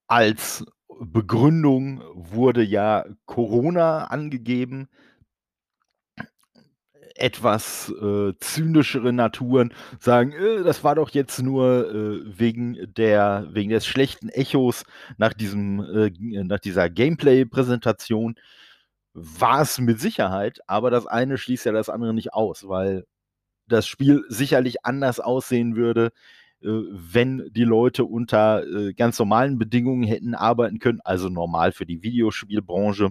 Als 0.07 0.65
Begründung 1.01 2.03
wurde 2.15 2.63
ja 2.63 3.05
Corona 3.27 4.05
angegeben 4.05 4.89
etwas 7.15 7.93
äh, 8.01 8.33
zynischere 8.41 9.13
Naturen 9.13 9.73
sagen, 10.01 10.33
äh, 10.33 10.65
das 10.65 10.85
war 10.85 10.95
doch 10.97 11.11
jetzt 11.11 11.41
nur 11.43 11.91
äh, 11.95 12.39
wegen 12.39 12.93
der 12.95 13.47
wegen 13.53 13.71
des 13.71 13.87
schlechten 13.87 14.29
Echos 14.29 14.85
nach 15.19 15.33
diesem 15.33 15.81
äh, 15.81 16.11
nach 16.45 16.61
dieser 16.61 16.91
Gameplay-Präsentation 16.91 18.37
war 19.15 19.63
es 19.63 19.79
mit 19.79 20.01
Sicherheit, 20.01 20.61
aber 20.67 20.91
das 20.91 21.07
eine 21.07 21.39
schließt 21.39 21.67
ja 21.67 21.73
das 21.73 21.89
andere 21.89 22.15
nicht 22.15 22.35
aus, 22.35 22.69
weil 22.69 23.07
das 23.69 23.87
Spiel 23.87 24.25
sicherlich 24.29 24.85
anders 24.85 25.21
aussehen 25.21 25.77
würde, 25.77 26.13
äh, 26.63 26.69
wenn 26.69 27.51
die 27.53 27.65
Leute 27.65 28.05
unter 28.05 28.65
äh, 28.67 28.95
ganz 28.95 29.19
normalen 29.19 29.59
Bedingungen 29.59 30.05
hätten 30.05 30.35
arbeiten 30.35 30.79
können, 30.81 31.01
also 31.05 31.29
normal 31.29 31.73
für 31.73 31.87
die 31.87 32.03
Videospielbranche. 32.03 33.11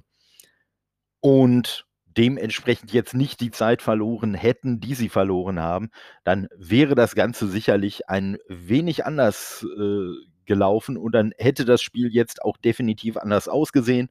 Und 1.22 1.86
dementsprechend 2.18 2.92
jetzt 2.94 3.14
nicht 3.14 3.42
die 3.42 3.52
Zeit 3.52 3.82
verloren 3.82 4.34
hätten, 4.34 4.80
die 4.80 4.96
sie 4.96 5.10
verloren 5.10 5.60
haben, 5.60 5.90
dann 6.24 6.48
wäre 6.58 6.96
das 6.96 7.16
Ganze 7.16 7.48
sicherlich 7.48 8.10
ein 8.10 8.38
wenig 8.48 9.06
anders 9.06 9.66
äh, 9.78 10.14
gelaufen 10.46 10.98
und 10.98 11.14
dann 11.14 11.34
hätte 11.38 11.66
das 11.66 11.82
Spiel 11.82 12.14
jetzt 12.14 12.42
auch 12.42 12.58
definitiv 12.58 13.18
anders 13.18 13.48
ausgesehen. 13.48 14.10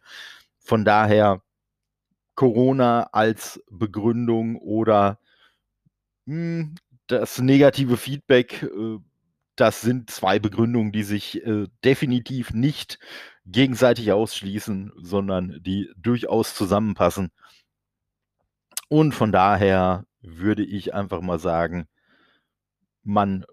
Von 0.58 0.84
daher 0.84 1.42
Corona 2.34 3.08
als 3.12 3.62
Begründung 3.70 4.56
oder 4.56 5.18
mh, 6.26 6.34
hm, 6.34 6.74
das 7.08 7.40
negative 7.40 7.96
Feedback, 7.96 8.62
äh, 8.62 8.98
das 9.56 9.82
sind 9.82 10.10
zwei 10.10 10.38
Begründungen, 10.38 10.92
die 10.92 11.02
sich 11.02 11.44
äh, 11.44 11.66
definitiv 11.84 12.52
nicht 12.54 12.98
gegenseitig 13.44 14.12
ausschließen, 14.12 14.92
sondern 14.96 15.60
die 15.62 15.90
durchaus 15.96 16.54
zusammenpassen. 16.54 17.30
Und 18.92 19.14
von 19.14 19.32
daher 19.32 20.04
würde 20.20 20.62
ich 20.62 20.92
einfach 20.92 21.22
mal 21.22 21.38
sagen, 21.38 21.86
man 23.02 23.46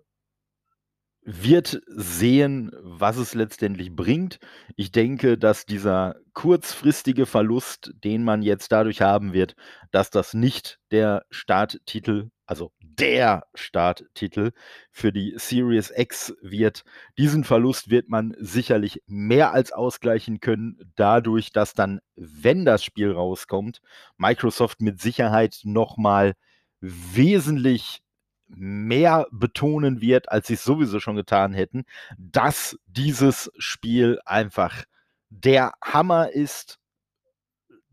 wird 1.22 1.82
sehen, 1.88 2.72
was 2.82 3.16
es 3.16 3.36
letztendlich 3.36 3.96
bringt. 3.96 4.40
Ich 4.76 4.92
denke, 4.92 5.38
dass 5.38 5.66
dieser 5.66 6.18
kurzfristige 6.34 7.26
Verlust, 7.26 7.94
den 8.04 8.26
man 8.26 8.42
jetzt 8.42 8.74
dadurch 8.74 9.02
haben 9.02 9.32
wird, 9.32 9.56
dass 9.92 10.10
das 10.10 10.34
nicht 10.34 10.78
der 10.92 11.24
Starttitel, 11.30 12.32
also 12.46 12.74
der 13.00 13.46
Starttitel 13.54 14.52
für 14.92 15.12
die 15.12 15.34
Series 15.38 15.92
X 15.96 16.34
wird. 16.42 16.84
Diesen 17.18 17.44
Verlust 17.44 17.90
wird 17.90 18.10
man 18.10 18.36
sicherlich 18.40 19.02
mehr 19.08 19.54
als 19.54 19.72
ausgleichen 19.72 20.40
können, 20.40 20.92
dadurch, 20.96 21.52
dass 21.52 21.74
dann, 21.74 22.02
wenn 22.16 22.66
das 22.66 22.84
Spiel 22.84 23.12
rauskommt, 23.12 23.82
Microsoft 24.18 24.82
mit 24.82 25.00
Sicherheit 25.02 25.60
nochmal 25.64 26.34
wesentlich 26.82 28.02
mehr 28.48 29.28
betonen 29.32 30.02
wird, 30.02 30.32
als 30.32 30.48
sie 30.48 30.56
es 30.56 30.64
sowieso 30.64 31.00
schon 31.00 31.16
getan 31.16 31.54
hätten, 31.54 31.86
dass 32.18 32.78
dieses 32.88 33.52
Spiel 33.58 34.20
einfach 34.26 34.84
der 35.30 35.74
Hammer 35.82 36.32
ist, 36.32 36.80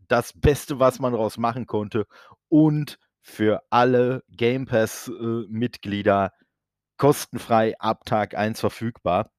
das 0.07 0.33
Beste, 0.33 0.79
was 0.79 0.99
man 0.99 1.13
daraus 1.13 1.37
machen 1.37 1.67
konnte 1.67 2.07
und 2.49 2.97
für 3.27 3.61
alle 3.69 4.23
Game 4.29 4.65
Pass-Mitglieder 4.65 6.31
äh, 6.33 6.45
kostenfrei 6.97 7.77
ab 7.77 8.05
Tag 8.05 8.35
1 8.35 8.59
verfügbar. 8.59 9.29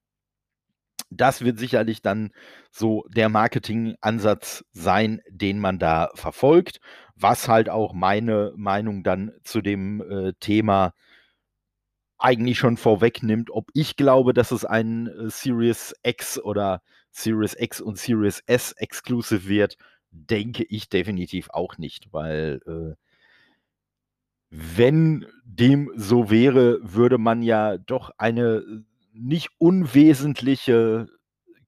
Das 1.10 1.42
wird 1.42 1.58
sicherlich 1.58 2.02
dann 2.02 2.30
so 2.70 3.04
der 3.08 3.30
Marketingansatz 3.30 4.62
sein, 4.72 5.22
den 5.30 5.58
man 5.58 5.78
da 5.78 6.10
verfolgt, 6.14 6.80
was 7.16 7.48
halt 7.48 7.70
auch 7.70 7.94
meine 7.94 8.52
Meinung 8.56 9.02
dann 9.02 9.32
zu 9.42 9.62
dem 9.62 10.02
äh, 10.02 10.32
Thema 10.38 10.92
eigentlich 12.18 12.58
schon 12.58 12.76
vorwegnimmt, 12.76 13.50
ob 13.50 13.70
ich 13.72 13.96
glaube, 13.96 14.34
dass 14.34 14.50
es 14.50 14.66
ein 14.66 15.06
äh, 15.06 15.30
Series 15.30 15.94
X 16.02 16.38
oder 16.38 16.82
Series 17.10 17.56
X 17.58 17.80
und 17.80 17.96
Series 17.96 18.42
S 18.46 18.72
Exclusive 18.72 19.48
wird, 19.48 19.76
denke 20.10 20.64
ich 20.68 20.90
definitiv 20.90 21.48
auch 21.50 21.78
nicht, 21.78 22.12
weil 22.12 22.60
äh, 22.66 23.07
wenn 24.50 25.26
dem 25.44 25.90
so 25.96 26.30
wäre, 26.30 26.78
würde 26.82 27.18
man 27.18 27.42
ja 27.42 27.78
doch 27.78 28.10
eine 28.18 28.58
äh, 28.58 28.82
nicht 29.12 29.50
unwesentliche 29.58 31.08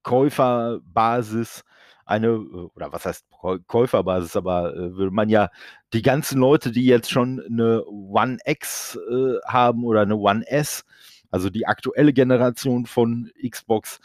Käuferbasis 0.03 1.63
eine, 2.11 2.27
äh, 2.27 2.69
oder 2.75 2.91
was 2.93 3.05
heißt 3.05 3.25
Käuferbasis, 3.67 4.35
aber 4.35 4.75
äh, 4.75 4.95
würde 4.95 5.11
man 5.11 5.29
ja 5.29 5.49
die 5.93 6.01
ganzen 6.01 6.39
Leute, 6.39 6.71
die 6.71 6.85
jetzt 6.85 7.09
schon 7.09 7.41
eine 7.41 7.85
One 7.85 8.37
X 8.45 8.97
äh, 9.09 9.35
haben 9.45 9.83
oder 9.83 10.01
eine 10.01 10.17
One 10.17 10.47
S, 10.47 10.83
also 11.31 11.49
die 11.49 11.65
aktuelle 11.65 12.13
Generation 12.13 12.85
von 12.85 13.31
Xbox, 13.47 13.99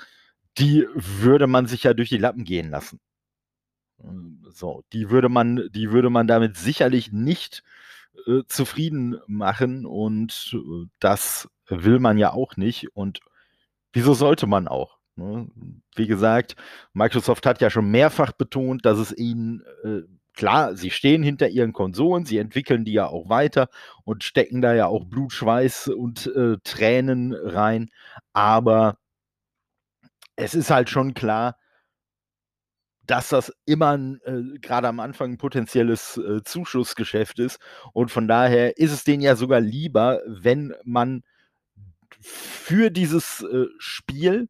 die 0.59 0.87
würde 0.95 1.47
man 1.47 1.67
sich 1.67 1.83
ja 1.83 1.95
durch 1.95 2.09
die 2.09 2.19
Lappen 2.19 2.45
gehen 2.45 2.71
lassen. 2.71 3.01
Ähm, 4.03 4.43
so, 4.51 4.85
die 4.93 5.11
würde 5.11 5.29
man, 5.29 5.69
die 5.73 5.91
würde 5.91 6.11
man 6.11 6.27
damit 6.27 6.57
sicherlich 6.57 7.13
nicht 7.13 7.63
äh, 8.27 8.43
zufrieden 8.47 9.19
machen 9.27 9.87
und 9.87 10.55
äh, 10.55 10.87
das 11.01 11.49
will 11.69 11.99
man 11.99 12.19
ja 12.19 12.33
auch 12.33 12.57
nicht 12.57 12.95
und 12.95 13.21
wieso 13.93 14.15
sollte 14.15 14.47
man 14.47 14.69
auch? 14.69 14.99
Ne? 15.17 15.49
Wie 15.95 16.07
gesagt, 16.07 16.57
Microsoft 16.93 17.47
hat 17.47 17.61
ja 17.61 17.71
schon 17.71 17.91
mehrfach 17.91 18.33
betont, 18.33 18.85
dass 18.85 18.99
es 18.99 19.17
ihnen, 19.17 19.63
äh, 19.85 20.03
klar, 20.35 20.77
sie 20.77 20.91
stehen 20.91 21.23
hinter 21.23 21.49
ihren 21.49 21.73
Konsolen, 21.73 22.27
sie 22.27 22.39
entwickeln 22.39 22.85
die 22.85 22.93
ja 22.93 23.07
auch 23.07 23.29
weiter 23.29 23.69
und 24.05 24.23
stecken 24.25 24.61
da 24.61 24.75
ja 24.75 24.87
auch 24.87 25.07
Blut, 25.07 25.33
Schweiß 25.33 25.89
und 25.89 26.27
äh, 26.27 26.57
Tränen 26.63 27.33
rein. 27.35 27.91
Aber 28.35 28.99
es 30.37 30.55
ist 30.55 30.71
halt 30.71 30.91
schon 30.91 31.15
klar, 31.15 31.57
dass 33.07 33.29
das 33.29 33.53
immer 33.65 33.95
äh, 34.25 34.59
gerade 34.61 34.89
am 34.89 35.01
Anfang 35.01 35.33
ein 35.33 35.39
potenzielles 35.39 36.17
äh, 36.17 36.43
Zuschussgeschäft 36.43 37.39
ist. 37.39 37.59
Und 37.93 38.11
von 38.11 38.29
daher 38.29 38.79
ist 38.79 38.93
es 38.93 39.05
denen 39.05 39.23
ja 39.23 39.37
sogar 39.37 39.61
lieber, 39.61 40.21
wenn 40.27 40.75
man 40.85 41.23
für 42.21 42.91
dieses 42.91 43.43
äh, 43.43 43.67
Spiel 43.79 44.49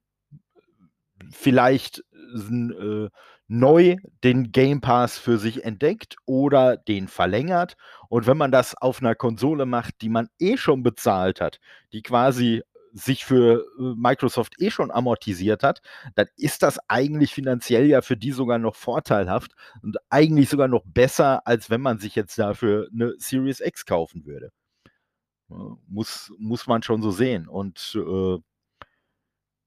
vielleicht 1.32 2.02
äh, 2.34 3.08
neu 3.48 3.96
den 4.24 4.52
Game 4.52 4.80
Pass 4.80 5.18
für 5.18 5.38
sich 5.38 5.64
entdeckt 5.64 6.16
oder 6.26 6.76
den 6.76 7.08
verlängert. 7.08 7.76
Und 8.08 8.26
wenn 8.26 8.36
man 8.36 8.50
das 8.50 8.74
auf 8.76 9.00
einer 9.00 9.14
Konsole 9.14 9.66
macht, 9.66 10.00
die 10.00 10.08
man 10.08 10.28
eh 10.38 10.56
schon 10.56 10.82
bezahlt 10.82 11.40
hat, 11.40 11.60
die 11.92 12.02
quasi 12.02 12.62
sich 12.96 13.24
für 13.24 13.66
äh, 13.78 13.94
Microsoft 13.96 14.60
eh 14.60 14.70
schon 14.70 14.90
amortisiert 14.90 15.62
hat, 15.62 15.82
dann 16.14 16.26
ist 16.36 16.62
das 16.62 16.78
eigentlich 16.88 17.34
finanziell 17.34 17.86
ja 17.86 18.00
für 18.02 18.16
die 18.16 18.32
sogar 18.32 18.58
noch 18.58 18.74
vorteilhaft 18.74 19.52
und 19.82 19.96
eigentlich 20.10 20.48
sogar 20.48 20.68
noch 20.68 20.84
besser, 20.86 21.46
als 21.46 21.70
wenn 21.70 21.80
man 21.80 21.98
sich 21.98 22.14
jetzt 22.14 22.38
dafür 22.38 22.88
eine 22.92 23.14
Series 23.18 23.60
X 23.60 23.84
kaufen 23.86 24.24
würde. 24.24 24.50
Muss, 25.86 26.32
muss 26.38 26.66
man 26.66 26.82
schon 26.82 27.02
so 27.02 27.10
sehen. 27.10 27.46
Und 27.46 27.96
äh, 27.96 28.38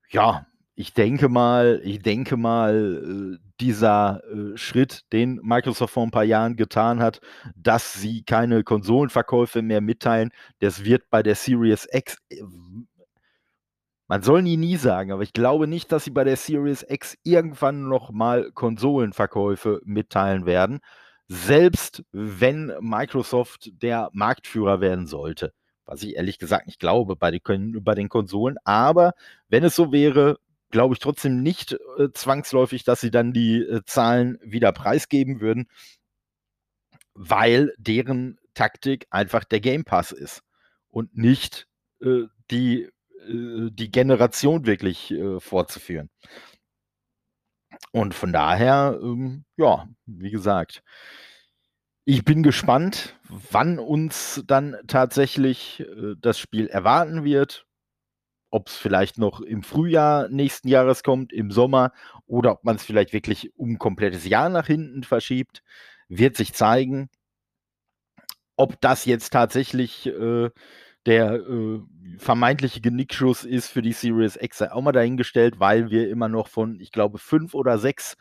ja, 0.10 0.46
ich 0.76 0.94
denke 0.94 1.30
mal, 1.30 1.82
ich 1.84 2.02
denke 2.02 2.38
mal, 2.38 3.38
äh, 3.38 3.50
dieser 3.60 4.22
äh, 4.32 4.58
Schritt, 4.58 5.04
den 5.12 5.40
Microsoft 5.44 5.94
vor 5.94 6.04
ein 6.04 6.12
paar 6.12 6.24
Jahren 6.24 6.56
getan 6.56 7.00
hat, 7.02 7.20
dass 7.56 7.94
sie 7.94 8.24
keine 8.24 8.64
Konsolenverkäufe 8.64 9.62
mehr 9.62 9.82
mitteilen, 9.82 10.32
das 10.60 10.86
wird 10.86 11.10
bei 11.10 11.22
der 11.22 11.36
Series 11.36 11.88
X 11.92 12.18
man 14.10 14.24
soll 14.24 14.42
nie 14.42 14.58
nie 14.58 14.76
sagen, 14.76 15.12
aber 15.12 15.22
ich 15.22 15.34
glaube 15.34 15.68
nicht, 15.68 15.92
dass 15.92 16.04
sie 16.04 16.10
bei 16.10 16.24
der 16.24 16.36
Series 16.36 16.84
X 16.90 17.16
irgendwann 17.24 17.88
noch 17.88 18.10
mal 18.10 18.52
Konsolenverkäufe 18.52 19.82
mitteilen 19.86 20.48
werden, 20.48 20.80
selbst 21.28 22.04
wenn 22.12 22.74
Microsoft 22.82 23.70
der 23.84 24.10
Marktführer 24.12 24.82
werden 24.82 25.06
sollte. 25.06 25.54
Was 25.86 26.02
ich 26.02 26.16
ehrlich 26.16 26.40
gesagt 26.40 26.66
nicht 26.66 26.80
glaube 26.80 27.16
bei 27.16 27.30
den, 27.30 27.84
bei 27.84 27.94
den 27.94 28.10
Konsolen. 28.10 28.58
Aber 28.64 29.14
wenn 29.48 29.64
es 29.64 29.76
so 29.76 29.92
wäre, 29.92 30.40
glaube 30.72 30.96
ich 30.96 31.00
trotzdem 31.00 31.44
nicht 31.44 31.78
äh, 31.98 32.10
zwangsläufig, 32.12 32.84
dass 32.84 33.02
sie 33.02 33.12
dann 33.12 33.32
die 33.32 33.60
äh, 33.60 33.82
Zahlen 33.86 34.40
wieder 34.42 34.72
preisgeben 34.72 35.40
würden, 35.40 35.68
weil 37.14 37.74
deren 37.78 38.40
Taktik 38.56 39.06
einfach 39.12 39.44
der 39.44 39.60
Game 39.60 39.84
Pass 39.84 40.12
ist 40.12 40.42
und 40.90 41.16
nicht 41.16 41.68
äh, 42.02 42.24
die 42.50 42.90
die 43.28 43.92
Generation 43.92 44.66
wirklich 44.66 45.12
äh, 45.12 45.40
fortzuführen. 45.40 46.10
Und 47.92 48.14
von 48.14 48.32
daher, 48.34 49.00
ähm, 49.02 49.46
ja, 49.58 49.88
wie 50.06 50.32
gesagt, 50.32 50.84
ich 52.06 52.24
bin 52.24 52.44
gespannt, 52.44 53.20
wann 53.30 53.78
uns 53.80 54.44
dann 54.48 54.76
tatsächlich 54.88 55.82
äh, 55.82 56.16
das 56.20 56.40
Spiel 56.40 56.68
erwarten 56.68 57.24
wird. 57.24 57.66
Ob 58.52 58.68
es 58.68 58.76
vielleicht 58.76 59.20
noch 59.20 59.42
im 59.42 59.62
Frühjahr 59.62 60.28
nächsten 60.30 60.70
Jahres 60.70 61.04
kommt, 61.04 61.32
im 61.32 61.52
Sommer 61.52 61.92
oder 62.26 62.54
ob 62.54 62.64
man 62.64 62.78
es 62.78 62.84
vielleicht 62.84 63.14
wirklich 63.14 63.56
um 63.56 63.74
ein 63.74 63.78
komplettes 63.78 64.26
Jahr 64.26 64.50
nach 64.50 64.66
hinten 64.66 65.04
verschiebt, 65.04 65.62
wird 66.08 66.36
sich 66.36 66.54
zeigen. 66.54 67.10
Ob 68.56 68.82
das 68.82 69.06
jetzt 69.06 69.30
tatsächlich 69.32 70.08
äh, 70.08 70.50
der 71.06 71.36
äh, 71.36 71.80
vermeintliche 72.18 72.82
Genickschuss 72.82 73.46
ist 73.46 73.70
für 73.70 73.82
die 73.82 73.94
Series 73.94 74.38
X, 74.40 74.58
sei 74.58 74.72
auch 74.72 74.82
mal 74.82 74.92
dahingestellt, 74.92 75.60
weil 75.60 75.90
wir 75.90 76.10
immer 76.10 76.28
noch 76.28 76.48
von, 76.48 76.80
ich 76.80 76.92
glaube, 76.92 77.18
fünf 77.18 77.54
oder 77.54 77.78
sechs 77.80 78.18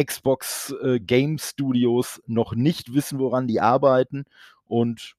Xbox 0.00 0.74
äh, 0.82 0.98
Game 1.00 1.38
Studios 1.38 2.22
noch 2.26 2.54
nicht 2.54 2.94
wissen, 2.94 3.18
woran 3.18 3.46
die 3.46 3.60
arbeiten. 3.60 4.24
Und 4.64 5.14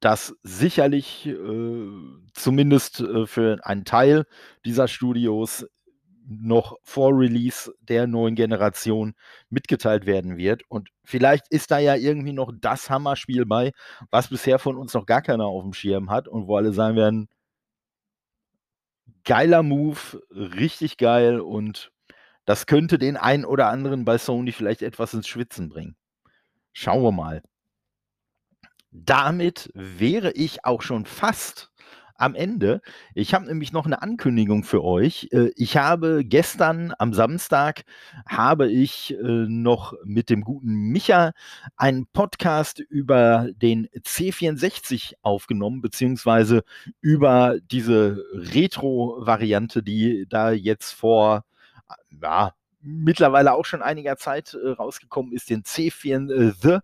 das 0.00 0.36
sicherlich 0.42 1.26
äh, 1.26 1.88
zumindest 2.34 3.00
äh, 3.00 3.26
für 3.26 3.58
einen 3.64 3.84
Teil 3.84 4.26
dieser 4.64 4.86
Studios 4.86 5.66
noch 6.26 6.76
vor 6.82 7.12
Release 7.12 7.72
der 7.80 8.06
neuen 8.06 8.34
Generation 8.34 9.14
mitgeteilt 9.50 10.06
werden 10.06 10.36
wird. 10.36 10.62
Und 10.68 10.88
vielleicht 11.04 11.48
ist 11.50 11.70
da 11.70 11.78
ja 11.78 11.94
irgendwie 11.94 12.32
noch 12.32 12.52
das 12.60 12.88
Hammerspiel 12.90 13.46
bei, 13.46 13.72
was 14.10 14.28
bisher 14.28 14.58
von 14.58 14.76
uns 14.76 14.94
noch 14.94 15.06
gar 15.06 15.22
keiner 15.22 15.46
auf 15.46 15.62
dem 15.62 15.74
Schirm 15.74 16.10
hat 16.10 16.28
und 16.28 16.46
wo 16.48 16.56
alle 16.56 16.72
sagen 16.72 16.96
werden, 16.96 17.28
geiler 19.24 19.62
Move, 19.62 20.20
richtig 20.30 20.96
geil 20.96 21.40
und 21.40 21.90
das 22.44 22.66
könnte 22.66 22.98
den 22.98 23.16
einen 23.16 23.44
oder 23.44 23.68
anderen 23.68 24.04
bei 24.04 24.18
Sony 24.18 24.52
vielleicht 24.52 24.82
etwas 24.82 25.14
ins 25.14 25.28
Schwitzen 25.28 25.68
bringen. 25.68 25.96
Schauen 26.72 27.02
wir 27.02 27.12
mal. 27.12 27.42
Damit 28.90 29.70
wäre 29.74 30.32
ich 30.32 30.64
auch 30.64 30.82
schon 30.82 31.06
fast 31.06 31.72
am 32.16 32.34
Ende. 32.34 32.80
Ich 33.14 33.34
habe 33.34 33.46
nämlich 33.46 33.72
noch 33.72 33.86
eine 33.86 34.02
Ankündigung 34.02 34.64
für 34.64 34.82
euch. 34.84 35.28
Äh, 35.32 35.50
ich 35.56 35.76
habe 35.76 36.24
gestern 36.24 36.92
am 36.98 37.12
Samstag 37.12 37.84
habe 38.28 38.70
ich 38.70 39.14
äh, 39.14 39.46
noch 39.48 39.94
mit 40.04 40.30
dem 40.30 40.42
guten 40.42 40.74
Micha 40.74 41.32
einen 41.76 42.06
Podcast 42.06 42.78
über 42.78 43.48
den 43.54 43.88
C64 43.88 45.14
aufgenommen, 45.22 45.80
beziehungsweise 45.80 46.62
über 47.00 47.56
diese 47.70 48.24
Retro-Variante, 48.32 49.82
die 49.82 50.26
da 50.28 50.52
jetzt 50.52 50.92
vor 50.92 51.44
ja, 52.22 52.52
mittlerweile 52.80 53.52
auch 53.52 53.64
schon 53.64 53.82
einiger 53.82 54.16
Zeit 54.16 54.54
äh, 54.54 54.70
rausgekommen 54.70 55.32
ist, 55.32 55.50
den 55.50 55.62
C4, 55.62 56.30
äh, 56.30 56.52
The 56.60 56.78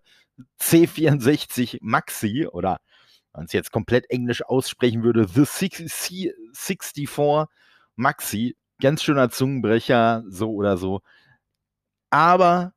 C64 0.59 1.77
Maxi 1.81 2.47
oder 2.47 2.79
man 3.33 3.45
es 3.45 3.53
jetzt 3.53 3.71
komplett 3.71 4.09
englisch 4.09 4.43
aussprechen 4.43 5.03
würde, 5.03 5.27
The 5.27 5.45
64 5.45 7.09
Maxi. 7.95 8.55
Ganz 8.81 9.03
schöner 9.03 9.29
Zungenbrecher, 9.29 10.23
so 10.27 10.51
oder 10.53 10.77
so. 10.77 11.01
Aber 12.09 12.73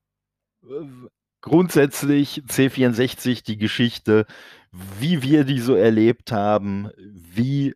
äh, 0.62 1.08
grundsätzlich 1.40 2.42
C64 2.46 3.44
die 3.44 3.58
Geschichte, 3.58 4.26
wie 4.98 5.22
wir 5.22 5.44
die 5.44 5.60
so 5.60 5.74
erlebt 5.74 6.32
haben, 6.32 6.90
wie 6.98 7.74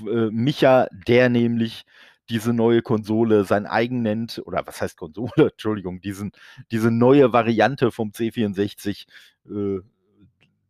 äh, 0.00 0.30
Micha, 0.30 0.88
der 1.06 1.28
nämlich 1.28 1.84
diese 2.28 2.52
neue 2.52 2.82
Konsole 2.82 3.44
sein 3.44 3.66
eigen 3.66 4.02
nennt, 4.02 4.40
oder 4.44 4.66
was 4.66 4.80
heißt 4.80 4.96
Konsole, 4.96 5.30
Entschuldigung, 5.36 6.00
diesen, 6.00 6.32
diese 6.70 6.90
neue 6.90 7.32
Variante 7.32 7.90
vom 7.90 8.10
C64 8.10 9.06
äh, 9.50 9.80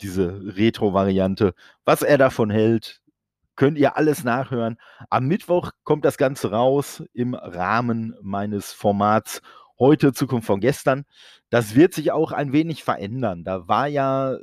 diese 0.03 0.57
Retro-Variante. 0.57 1.55
Was 1.85 2.03
er 2.03 2.19
davon 2.19 2.51
hält, 2.51 3.01
könnt 3.57 3.79
ihr 3.79 3.97
alles 3.97 4.25
nachhören. 4.25 4.79
Am 5.11 5.27
Mittwoch 5.27 5.73
kommt 5.85 6.05
das 6.05 6.19
Ganze 6.19 6.51
raus 6.51 7.03
im 7.13 7.35
Rahmen 7.35 8.15
meines 8.23 8.73
Formats 8.73 9.43
heute 9.79 10.13
Zukunft 10.13 10.47
von 10.47 10.61
gestern. 10.61 11.05
Das 11.51 11.75
wird 11.75 11.95
sich 11.95 12.13
auch 12.13 12.33
ein 12.33 12.53
wenig 12.53 12.85
verändern. 12.85 13.45
Da 13.45 13.69
war 13.69 13.89
ja 13.89 14.35
äh, 14.35 14.39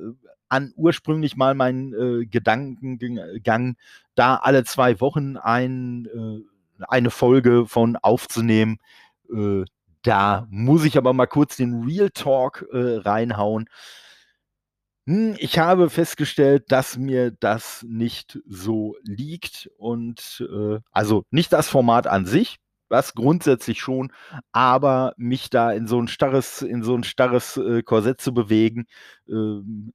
an 0.50 0.74
ursprünglich 0.76 1.38
mal 1.38 1.56
mein 1.56 1.94
äh, 1.94 2.26
Gedankengang, 2.26 3.78
da 4.16 4.36
alle 4.36 4.64
zwei 4.64 5.00
Wochen 5.00 5.38
ein, 5.38 6.08
äh, 6.14 6.84
eine 6.88 7.10
Folge 7.10 7.66
von 7.68 7.96
aufzunehmen. 7.98 8.80
Äh, 9.32 9.64
da 10.02 10.48
muss 10.50 10.86
ich 10.86 10.98
aber 10.98 11.14
mal 11.14 11.28
kurz 11.28 11.58
den 11.58 11.84
Real 11.84 12.10
Talk 12.10 12.66
äh, 12.72 12.98
reinhauen. 12.98 13.70
Hm, 15.10 15.36
ich 15.40 15.58
habe 15.58 15.90
festgestellt, 15.90 16.66
dass 16.72 16.96
mir 16.96 17.32
das 17.32 17.84
nicht 17.90 18.40
so 18.46 18.96
liegt 19.02 19.68
und 19.78 20.46
äh, 20.48 20.80
also 20.92 21.24
nicht 21.32 21.52
das 21.52 21.68
Format 21.68 22.06
an 22.06 22.28
sich, 22.28 22.58
was 22.90 23.16
grundsätzlich 23.16 23.80
schon, 23.82 24.12
aber 24.52 25.14
mich 25.18 25.50
da 25.50 25.72
in 25.72 25.88
so 25.88 26.00
ein 26.00 26.08
starres, 26.08 26.62
in 26.62 26.84
so 26.84 26.94
ein 26.96 27.04
starres 27.04 27.58
äh, 27.58 27.82
Korsett 27.82 28.22
zu 28.22 28.36
bewegen. 28.36 28.86
Ähm, 29.28 29.94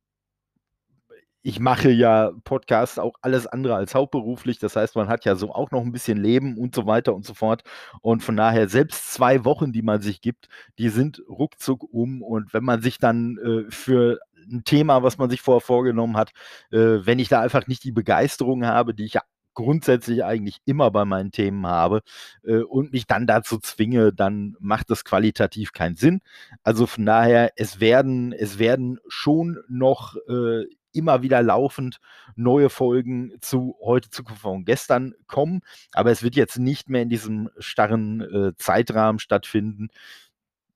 ich 1.47 1.61
mache 1.61 1.91
ja 1.91 2.33
Podcasts 2.45 2.99
auch 2.99 3.17
alles 3.21 3.47
andere 3.47 3.75
als 3.77 3.95
hauptberuflich. 3.95 4.59
Das 4.59 4.77
heißt, 4.77 4.97
man 4.97 5.09
hat 5.09 5.27
ja 5.27 5.37
so 5.37 5.53
auch 5.53 5.71
noch 5.71 5.83
ein 5.83 5.93
bisschen 5.93 6.17
Leben 6.17 6.57
und 6.57 6.75
so 6.75 6.87
weiter 6.87 7.15
und 7.15 7.27
so 7.27 7.35
fort. 7.35 7.63
Und 8.01 8.23
von 8.23 8.35
daher, 8.37 8.67
selbst 8.69 9.13
zwei 9.13 9.45
Wochen, 9.45 9.71
die 9.71 9.83
man 9.83 10.01
sich 10.01 10.23
gibt, 10.23 10.49
die 10.79 10.89
sind 10.89 11.23
ruckzuck 11.29 11.85
um. 11.93 12.23
Und 12.23 12.55
wenn 12.55 12.65
man 12.65 12.81
sich 12.81 12.99
dann 12.99 13.37
äh, 13.39 13.71
für 13.71 14.21
ein 14.51 14.65
Thema, 14.65 15.03
was 15.03 15.19
man 15.19 15.31
sich 15.31 15.41
vorher 15.41 15.61
vorgenommen 15.61 16.17
hat, 16.17 16.31
äh, 16.71 16.79
wenn 16.79 17.19
ich 17.19 17.29
da 17.29 17.41
einfach 17.41 17.67
nicht 17.67 17.85
die 17.85 17.93
Begeisterung 17.93 18.67
habe, 18.67 18.95
die 18.95 19.05
ich 19.05 19.15
ja 19.15 19.23
grundsätzlich 19.55 20.25
eigentlich 20.25 20.59
immer 20.65 20.91
bei 20.91 21.05
meinen 21.05 21.31
Themen 21.31 21.67
habe 21.67 22.03
äh, 22.45 22.59
und 22.59 22.93
mich 22.93 23.07
dann 23.07 23.27
dazu 23.27 23.59
zwinge, 23.59 24.13
dann 24.13 24.57
macht 24.61 24.91
das 24.91 25.05
qualitativ 25.05 25.73
keinen 25.73 25.97
Sinn. 25.97 26.21
Also 26.63 26.87
von 26.87 27.07
daher, 27.07 27.53
es 27.57 27.81
werden, 27.81 28.33
es 28.33 28.59
werden 28.59 28.99
schon 29.09 29.59
noch 29.69 30.17
äh, 30.29 30.65
immer 30.93 31.23
wieder 31.23 31.43
laufend 31.43 31.99
neue 32.37 32.71
Folgen 32.71 33.33
zu 33.41 33.77
heute, 33.83 34.11
Zukunft 34.11 34.43
von 34.43 34.65
gestern 34.65 35.15
kommen, 35.27 35.61
aber 35.93 36.11
es 36.11 36.23
wird 36.23 36.37
jetzt 36.37 36.59
nicht 36.59 36.89
mehr 36.89 37.03
in 37.03 37.09
diesem 37.09 37.51
starren 37.59 38.21
äh, 38.21 38.53
Zeitrahmen 38.57 39.19
stattfinden, 39.19 39.89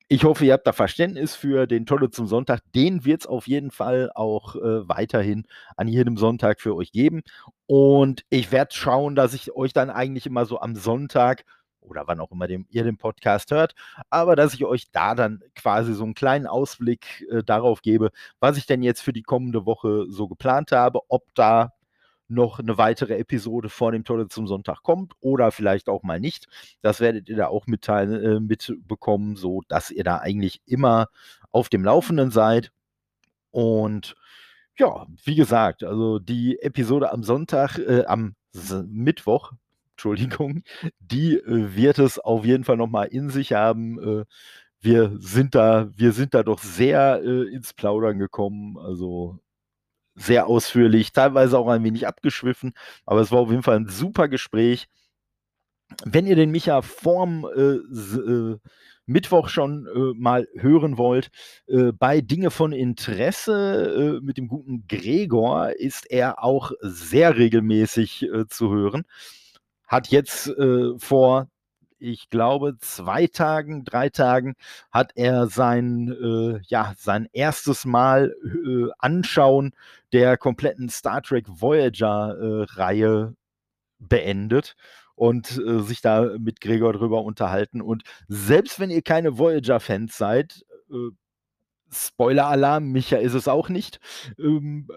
ich 0.08 0.24
hoffe, 0.24 0.46
ihr 0.46 0.54
habt 0.54 0.66
da 0.66 0.72
Verständnis 0.72 1.34
für 1.34 1.66
den 1.66 1.84
Tolle 1.84 2.10
zum 2.10 2.26
Sonntag. 2.26 2.60
Den 2.74 3.04
wird 3.04 3.22
es 3.22 3.26
auf 3.26 3.46
jeden 3.46 3.70
Fall 3.70 4.10
auch 4.14 4.56
äh, 4.56 4.88
weiterhin 4.88 5.46
an 5.76 5.86
jedem 5.86 6.16
Sonntag 6.16 6.60
für 6.60 6.74
euch 6.74 6.92
geben. 6.92 7.22
Und 7.66 8.24
ich 8.30 8.50
werde 8.50 8.74
schauen, 8.74 9.14
dass 9.14 9.34
ich 9.34 9.54
euch 9.54 9.74
dann 9.74 9.90
eigentlich 9.90 10.24
immer 10.26 10.46
so 10.46 10.60
am 10.60 10.74
Sonntag 10.76 11.44
oder 11.82 12.06
wann 12.06 12.20
auch 12.20 12.30
immer 12.30 12.46
dem, 12.46 12.66
ihr 12.70 12.84
den 12.84 12.96
Podcast 12.96 13.50
hört, 13.50 13.74
aber 14.10 14.36
dass 14.36 14.54
ich 14.54 14.64
euch 14.64 14.90
da 14.90 15.14
dann 15.14 15.40
quasi 15.54 15.94
so 15.94 16.04
einen 16.04 16.14
kleinen 16.14 16.46
Ausblick 16.46 17.26
äh, 17.30 17.42
darauf 17.42 17.82
gebe, 17.82 18.10
was 18.40 18.56
ich 18.56 18.66
denn 18.66 18.82
jetzt 18.82 19.00
für 19.00 19.12
die 19.12 19.22
kommende 19.22 19.66
Woche 19.66 20.06
so 20.08 20.28
geplant 20.28 20.72
habe, 20.72 21.00
ob 21.08 21.34
da 21.34 21.72
noch 22.28 22.58
eine 22.58 22.78
weitere 22.78 23.16
Episode 23.18 23.68
vor 23.68 23.92
dem 23.92 24.04
Tode 24.04 24.28
zum 24.28 24.46
Sonntag 24.46 24.82
kommt 24.82 25.14
oder 25.20 25.50
vielleicht 25.50 25.88
auch 25.88 26.02
mal 26.02 26.20
nicht. 26.20 26.46
Das 26.82 27.00
werdet 27.00 27.28
ihr 27.28 27.36
da 27.36 27.48
auch 27.48 27.66
mitteilen, 27.66 28.22
äh, 28.22 28.40
mitbekommen, 28.40 29.36
so 29.36 29.62
dass 29.68 29.90
ihr 29.90 30.04
da 30.04 30.18
eigentlich 30.18 30.60
immer 30.66 31.08
auf 31.50 31.68
dem 31.68 31.84
Laufenden 31.84 32.30
seid. 32.30 32.70
Und 33.50 34.14
ja, 34.78 35.06
wie 35.24 35.34
gesagt, 35.34 35.82
also 35.82 36.18
die 36.18 36.60
Episode 36.60 37.12
am 37.12 37.22
Sonntag, 37.24 37.78
äh, 37.78 38.04
am 38.06 38.34
S 38.54 38.84
Mittwoch, 38.88 39.52
Entschuldigung, 39.92 40.62
die 41.00 41.34
äh, 41.36 41.74
wird 41.74 41.98
es 41.98 42.18
auf 42.18 42.44
jeden 42.44 42.64
Fall 42.64 42.76
nochmal 42.76 43.08
in 43.08 43.30
sich 43.30 43.52
haben. 43.52 44.20
Äh, 44.20 44.24
wir 44.80 45.16
sind 45.18 45.54
da, 45.56 45.90
wir 45.96 46.12
sind 46.12 46.34
da 46.34 46.42
doch 46.44 46.60
sehr 46.60 47.20
äh, 47.24 47.52
ins 47.52 47.74
Plaudern 47.74 48.18
gekommen. 48.18 48.78
Also 48.78 49.40
sehr 50.18 50.46
ausführlich, 50.46 51.12
teilweise 51.12 51.58
auch 51.58 51.68
ein 51.68 51.84
wenig 51.84 52.06
abgeschwiffen, 52.06 52.74
aber 53.06 53.20
es 53.20 53.32
war 53.32 53.40
auf 53.40 53.50
jeden 53.50 53.62
Fall 53.62 53.76
ein 53.76 53.88
super 53.88 54.28
Gespräch. 54.28 54.88
Wenn 56.04 56.26
ihr 56.26 56.36
den 56.36 56.50
Micha 56.50 56.82
vorm 56.82 57.46
äh, 57.56 57.76
äh, 57.76 58.58
Mittwoch 59.06 59.48
schon 59.48 59.86
äh, 59.86 60.14
mal 60.18 60.46
hören 60.54 60.98
wollt, 60.98 61.30
äh, 61.66 61.92
bei 61.92 62.20
Dinge 62.20 62.50
von 62.50 62.72
Interesse 62.72 64.18
äh, 64.18 64.24
mit 64.24 64.36
dem 64.36 64.48
guten 64.48 64.86
Gregor 64.86 65.70
ist 65.70 66.10
er 66.10 66.44
auch 66.44 66.72
sehr 66.82 67.38
regelmäßig 67.38 68.24
äh, 68.24 68.46
zu 68.46 68.70
hören. 68.70 69.04
Hat 69.86 70.08
jetzt 70.08 70.52
vor 70.98 71.48
ich 71.98 72.30
glaube, 72.30 72.76
zwei 72.78 73.26
Tagen, 73.26 73.84
drei 73.84 74.08
Tagen 74.08 74.54
hat 74.90 75.12
er 75.14 75.48
sein, 75.48 76.08
äh, 76.08 76.60
ja, 76.68 76.94
sein 76.96 77.28
erstes 77.32 77.84
Mal 77.84 78.34
äh, 78.44 78.90
Anschauen 78.98 79.74
der 80.12 80.36
kompletten 80.36 80.88
Star 80.88 81.22
Trek 81.22 81.46
Voyager-Reihe 81.48 83.32
äh, 83.32 83.36
beendet 83.98 84.76
und 85.14 85.58
äh, 85.58 85.80
sich 85.80 86.00
da 86.00 86.36
mit 86.38 86.60
Gregor 86.60 86.92
drüber 86.92 87.22
unterhalten. 87.22 87.82
Und 87.82 88.04
selbst 88.28 88.78
wenn 88.80 88.90
ihr 88.90 89.02
keine 89.02 89.38
Voyager-Fans 89.38 90.16
seid, 90.16 90.64
äh, 90.90 91.10
Spoiler-Alarm, 91.90 92.90
Micha 92.90 93.16
ist 93.16 93.34
es 93.34 93.48
auch 93.48 93.68
nicht. 93.68 94.00
Ähm, 94.38 94.88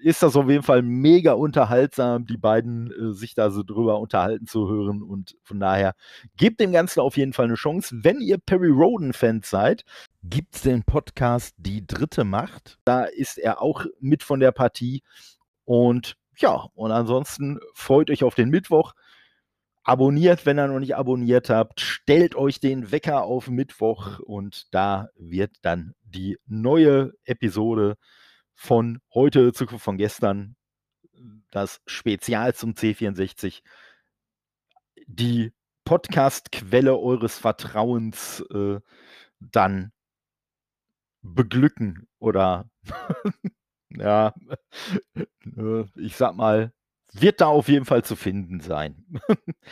ist 0.00 0.22
das 0.22 0.36
auf 0.36 0.48
jeden 0.48 0.62
Fall 0.62 0.82
mega 0.82 1.32
unterhaltsam, 1.32 2.26
die 2.26 2.36
beiden 2.36 2.90
äh, 2.90 3.12
sich 3.12 3.34
da 3.34 3.50
so 3.50 3.62
drüber 3.62 3.98
unterhalten 4.00 4.46
zu 4.46 4.68
hören. 4.68 5.02
Und 5.02 5.36
von 5.42 5.60
daher 5.60 5.94
gebt 6.36 6.60
dem 6.60 6.72
Ganzen 6.72 7.00
auf 7.00 7.16
jeden 7.16 7.32
Fall 7.32 7.46
eine 7.46 7.54
Chance. 7.54 7.96
Wenn 8.02 8.20
ihr 8.20 8.38
Perry 8.38 8.70
Roden-Fans 8.70 9.48
seid, 9.48 9.84
gibt 10.22 10.56
es 10.56 10.62
den 10.62 10.82
Podcast 10.84 11.54
Die 11.58 11.86
dritte 11.86 12.24
Macht. 12.24 12.78
Da 12.84 13.04
ist 13.04 13.38
er 13.38 13.60
auch 13.60 13.84
mit 14.00 14.22
von 14.22 14.40
der 14.40 14.52
Partie. 14.52 15.02
Und 15.64 16.16
ja, 16.38 16.66
und 16.74 16.92
ansonsten 16.92 17.58
freut 17.74 18.10
euch 18.10 18.22
auf 18.24 18.34
den 18.34 18.50
Mittwoch. 18.50 18.94
Abonniert, 19.88 20.46
wenn 20.46 20.58
ihr 20.58 20.66
noch 20.66 20.80
nicht 20.80 20.96
abonniert 20.96 21.48
habt. 21.48 21.80
Stellt 21.80 22.34
euch 22.34 22.58
den 22.58 22.90
Wecker 22.90 23.22
auf 23.22 23.48
Mittwoch 23.48 24.18
und 24.18 24.74
da 24.74 25.10
wird 25.14 25.52
dann 25.62 25.94
die 26.02 26.38
neue 26.44 27.12
Episode 27.22 27.96
von 28.56 28.98
heute, 29.14 29.52
Zukunft 29.52 29.84
von 29.84 29.96
gestern, 29.96 30.56
das 31.52 31.80
Spezial 31.86 32.52
zum 32.52 32.72
C64, 32.72 33.62
die 35.06 35.52
Podcast-Quelle 35.84 36.98
eures 36.98 37.38
Vertrauens 37.38 38.40
äh, 38.52 38.80
dann 39.38 39.92
beglücken 41.22 42.08
oder 42.18 42.68
ja, 43.90 44.34
äh, 45.14 45.84
ich 45.94 46.16
sag 46.16 46.34
mal, 46.34 46.72
wird 47.12 47.40
da 47.40 47.46
auf 47.46 47.68
jeden 47.68 47.84
Fall 47.84 48.04
zu 48.04 48.16
finden 48.16 48.60
sein. 48.60 49.04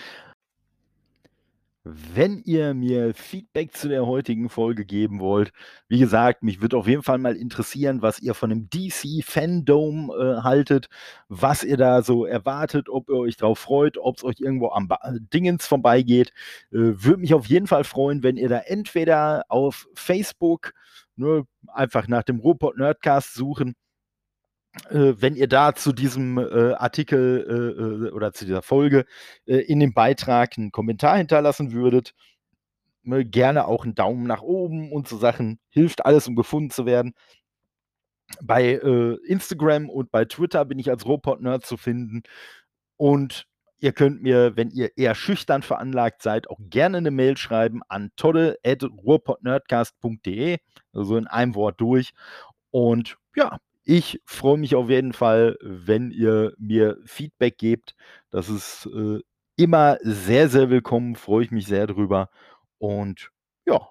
Wenn 1.86 2.38
ihr 2.46 2.72
mir 2.72 3.12
Feedback 3.12 3.76
zu 3.76 3.88
der 3.88 4.06
heutigen 4.06 4.48
Folge 4.48 4.86
geben 4.86 5.20
wollt, 5.20 5.52
wie 5.86 5.98
gesagt, 5.98 6.42
mich 6.42 6.62
würde 6.62 6.78
auf 6.78 6.88
jeden 6.88 7.02
Fall 7.02 7.18
mal 7.18 7.36
interessieren, 7.36 8.00
was 8.00 8.20
ihr 8.20 8.32
von 8.32 8.48
dem 8.48 8.70
DC 8.70 9.22
Fandom 9.22 10.10
äh, 10.10 10.40
haltet, 10.42 10.88
was 11.28 11.62
ihr 11.62 11.76
da 11.76 12.00
so 12.00 12.24
erwartet, 12.24 12.88
ob 12.88 13.10
ihr 13.10 13.16
euch 13.16 13.36
drauf 13.36 13.58
freut, 13.58 13.98
ob 13.98 14.16
es 14.16 14.24
euch 14.24 14.36
irgendwo 14.40 14.70
am 14.70 14.88
ba 14.88 14.98
Dingens 15.34 15.66
vorbeigeht. 15.66 16.32
Äh, 16.72 17.04
würde 17.04 17.18
mich 17.18 17.34
auf 17.34 17.44
jeden 17.48 17.66
Fall 17.66 17.84
freuen, 17.84 18.22
wenn 18.22 18.38
ihr 18.38 18.48
da 18.48 18.60
entweder 18.60 19.44
auf 19.50 19.86
Facebook 19.94 20.72
nur 21.16 21.46
einfach 21.68 22.08
nach 22.08 22.22
dem 22.22 22.40
Robot 22.40 22.78
Nerdcast 22.78 23.34
suchen 23.34 23.70
äh, 23.72 23.83
wenn 24.90 25.36
ihr 25.36 25.48
da 25.48 25.74
zu 25.74 25.92
diesem 25.92 26.38
äh, 26.38 26.72
Artikel 26.74 27.46
äh, 27.48 28.08
äh 28.08 28.10
oder 28.10 28.32
zu 28.32 28.44
dieser 28.44 28.62
Folge 28.62 29.06
äh, 29.46 29.58
in 29.58 29.80
dem 29.80 29.94
Beitrag 29.94 30.58
einen 30.58 30.72
Kommentar 30.72 31.16
hinterlassen 31.16 31.72
würdet. 31.72 32.14
Ne, 33.02 33.24
gerne 33.24 33.66
auch 33.66 33.84
einen 33.84 33.94
Daumen 33.94 34.26
nach 34.26 34.42
oben 34.42 34.90
und 34.90 35.08
so 35.08 35.18
Sachen. 35.18 35.60
Hilft 35.70 36.04
alles, 36.04 36.26
um 36.26 36.36
gefunden 36.36 36.70
zu 36.70 36.86
werden. 36.86 37.14
Bei 38.42 38.64
äh, 38.64 39.16
Instagram 39.26 39.90
und 39.90 40.10
bei 40.10 40.24
Twitter 40.24 40.64
bin 40.64 40.78
ich 40.78 40.90
als 40.90 41.04
Robot-Nerd 41.06 41.66
zu 41.66 41.76
finden. 41.76 42.22
Und 42.96 43.46
ihr 43.78 43.92
könnt 43.92 44.22
mir, 44.22 44.56
wenn 44.56 44.70
ihr 44.70 44.96
eher 44.96 45.14
schüchtern 45.14 45.62
veranlagt 45.62 46.22
seid, 46.22 46.48
auch 46.48 46.58
gerne 46.60 46.96
eine 46.98 47.10
Mail 47.10 47.36
schreiben 47.36 47.82
an 47.88 48.12
todde.ruhrpodnerdcast.de. 48.16 50.58
Also 50.92 51.16
in 51.16 51.26
einem 51.26 51.54
Wort 51.54 51.80
durch. 51.80 52.12
Und 52.70 53.16
ja, 53.36 53.58
ich 53.84 54.20
freue 54.24 54.58
mich 54.58 54.74
auf 54.74 54.88
jeden 54.90 55.12
Fall, 55.12 55.56
wenn 55.62 56.10
ihr 56.10 56.54
mir 56.58 56.98
Feedback 57.04 57.58
gebt. 57.58 57.94
Das 58.30 58.48
ist 58.48 58.86
äh, 58.86 59.20
immer 59.56 59.98
sehr, 60.02 60.48
sehr 60.48 60.70
willkommen. 60.70 61.16
Freue 61.16 61.44
ich 61.44 61.50
mich 61.50 61.66
sehr 61.66 61.86
drüber. 61.86 62.30
Und 62.78 63.30
ja, 63.66 63.88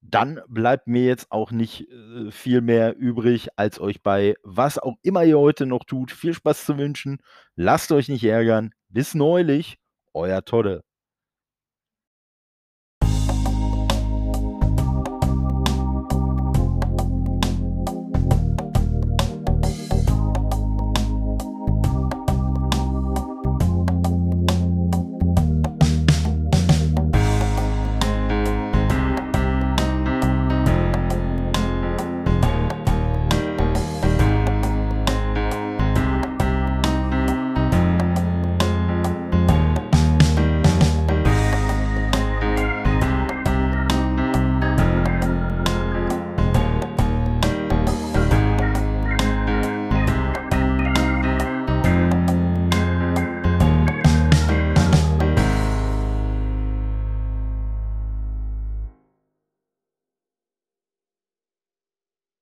dann 0.00 0.40
bleibt 0.48 0.88
mir 0.88 1.04
jetzt 1.04 1.30
auch 1.30 1.52
nicht 1.52 1.88
äh, 1.90 2.30
viel 2.30 2.60
mehr 2.60 2.96
übrig, 2.96 3.48
als 3.56 3.80
euch 3.80 4.02
bei 4.02 4.34
was 4.42 4.78
auch 4.78 4.96
immer 5.02 5.24
ihr 5.24 5.38
heute 5.38 5.66
noch 5.66 5.84
tut, 5.84 6.10
viel 6.12 6.34
Spaß 6.34 6.64
zu 6.66 6.78
wünschen. 6.78 7.18
Lasst 7.56 7.92
euch 7.92 8.08
nicht 8.08 8.24
ärgern. 8.24 8.72
Bis 8.88 9.14
neulich, 9.14 9.78
euer 10.12 10.44
Todde. 10.44 10.82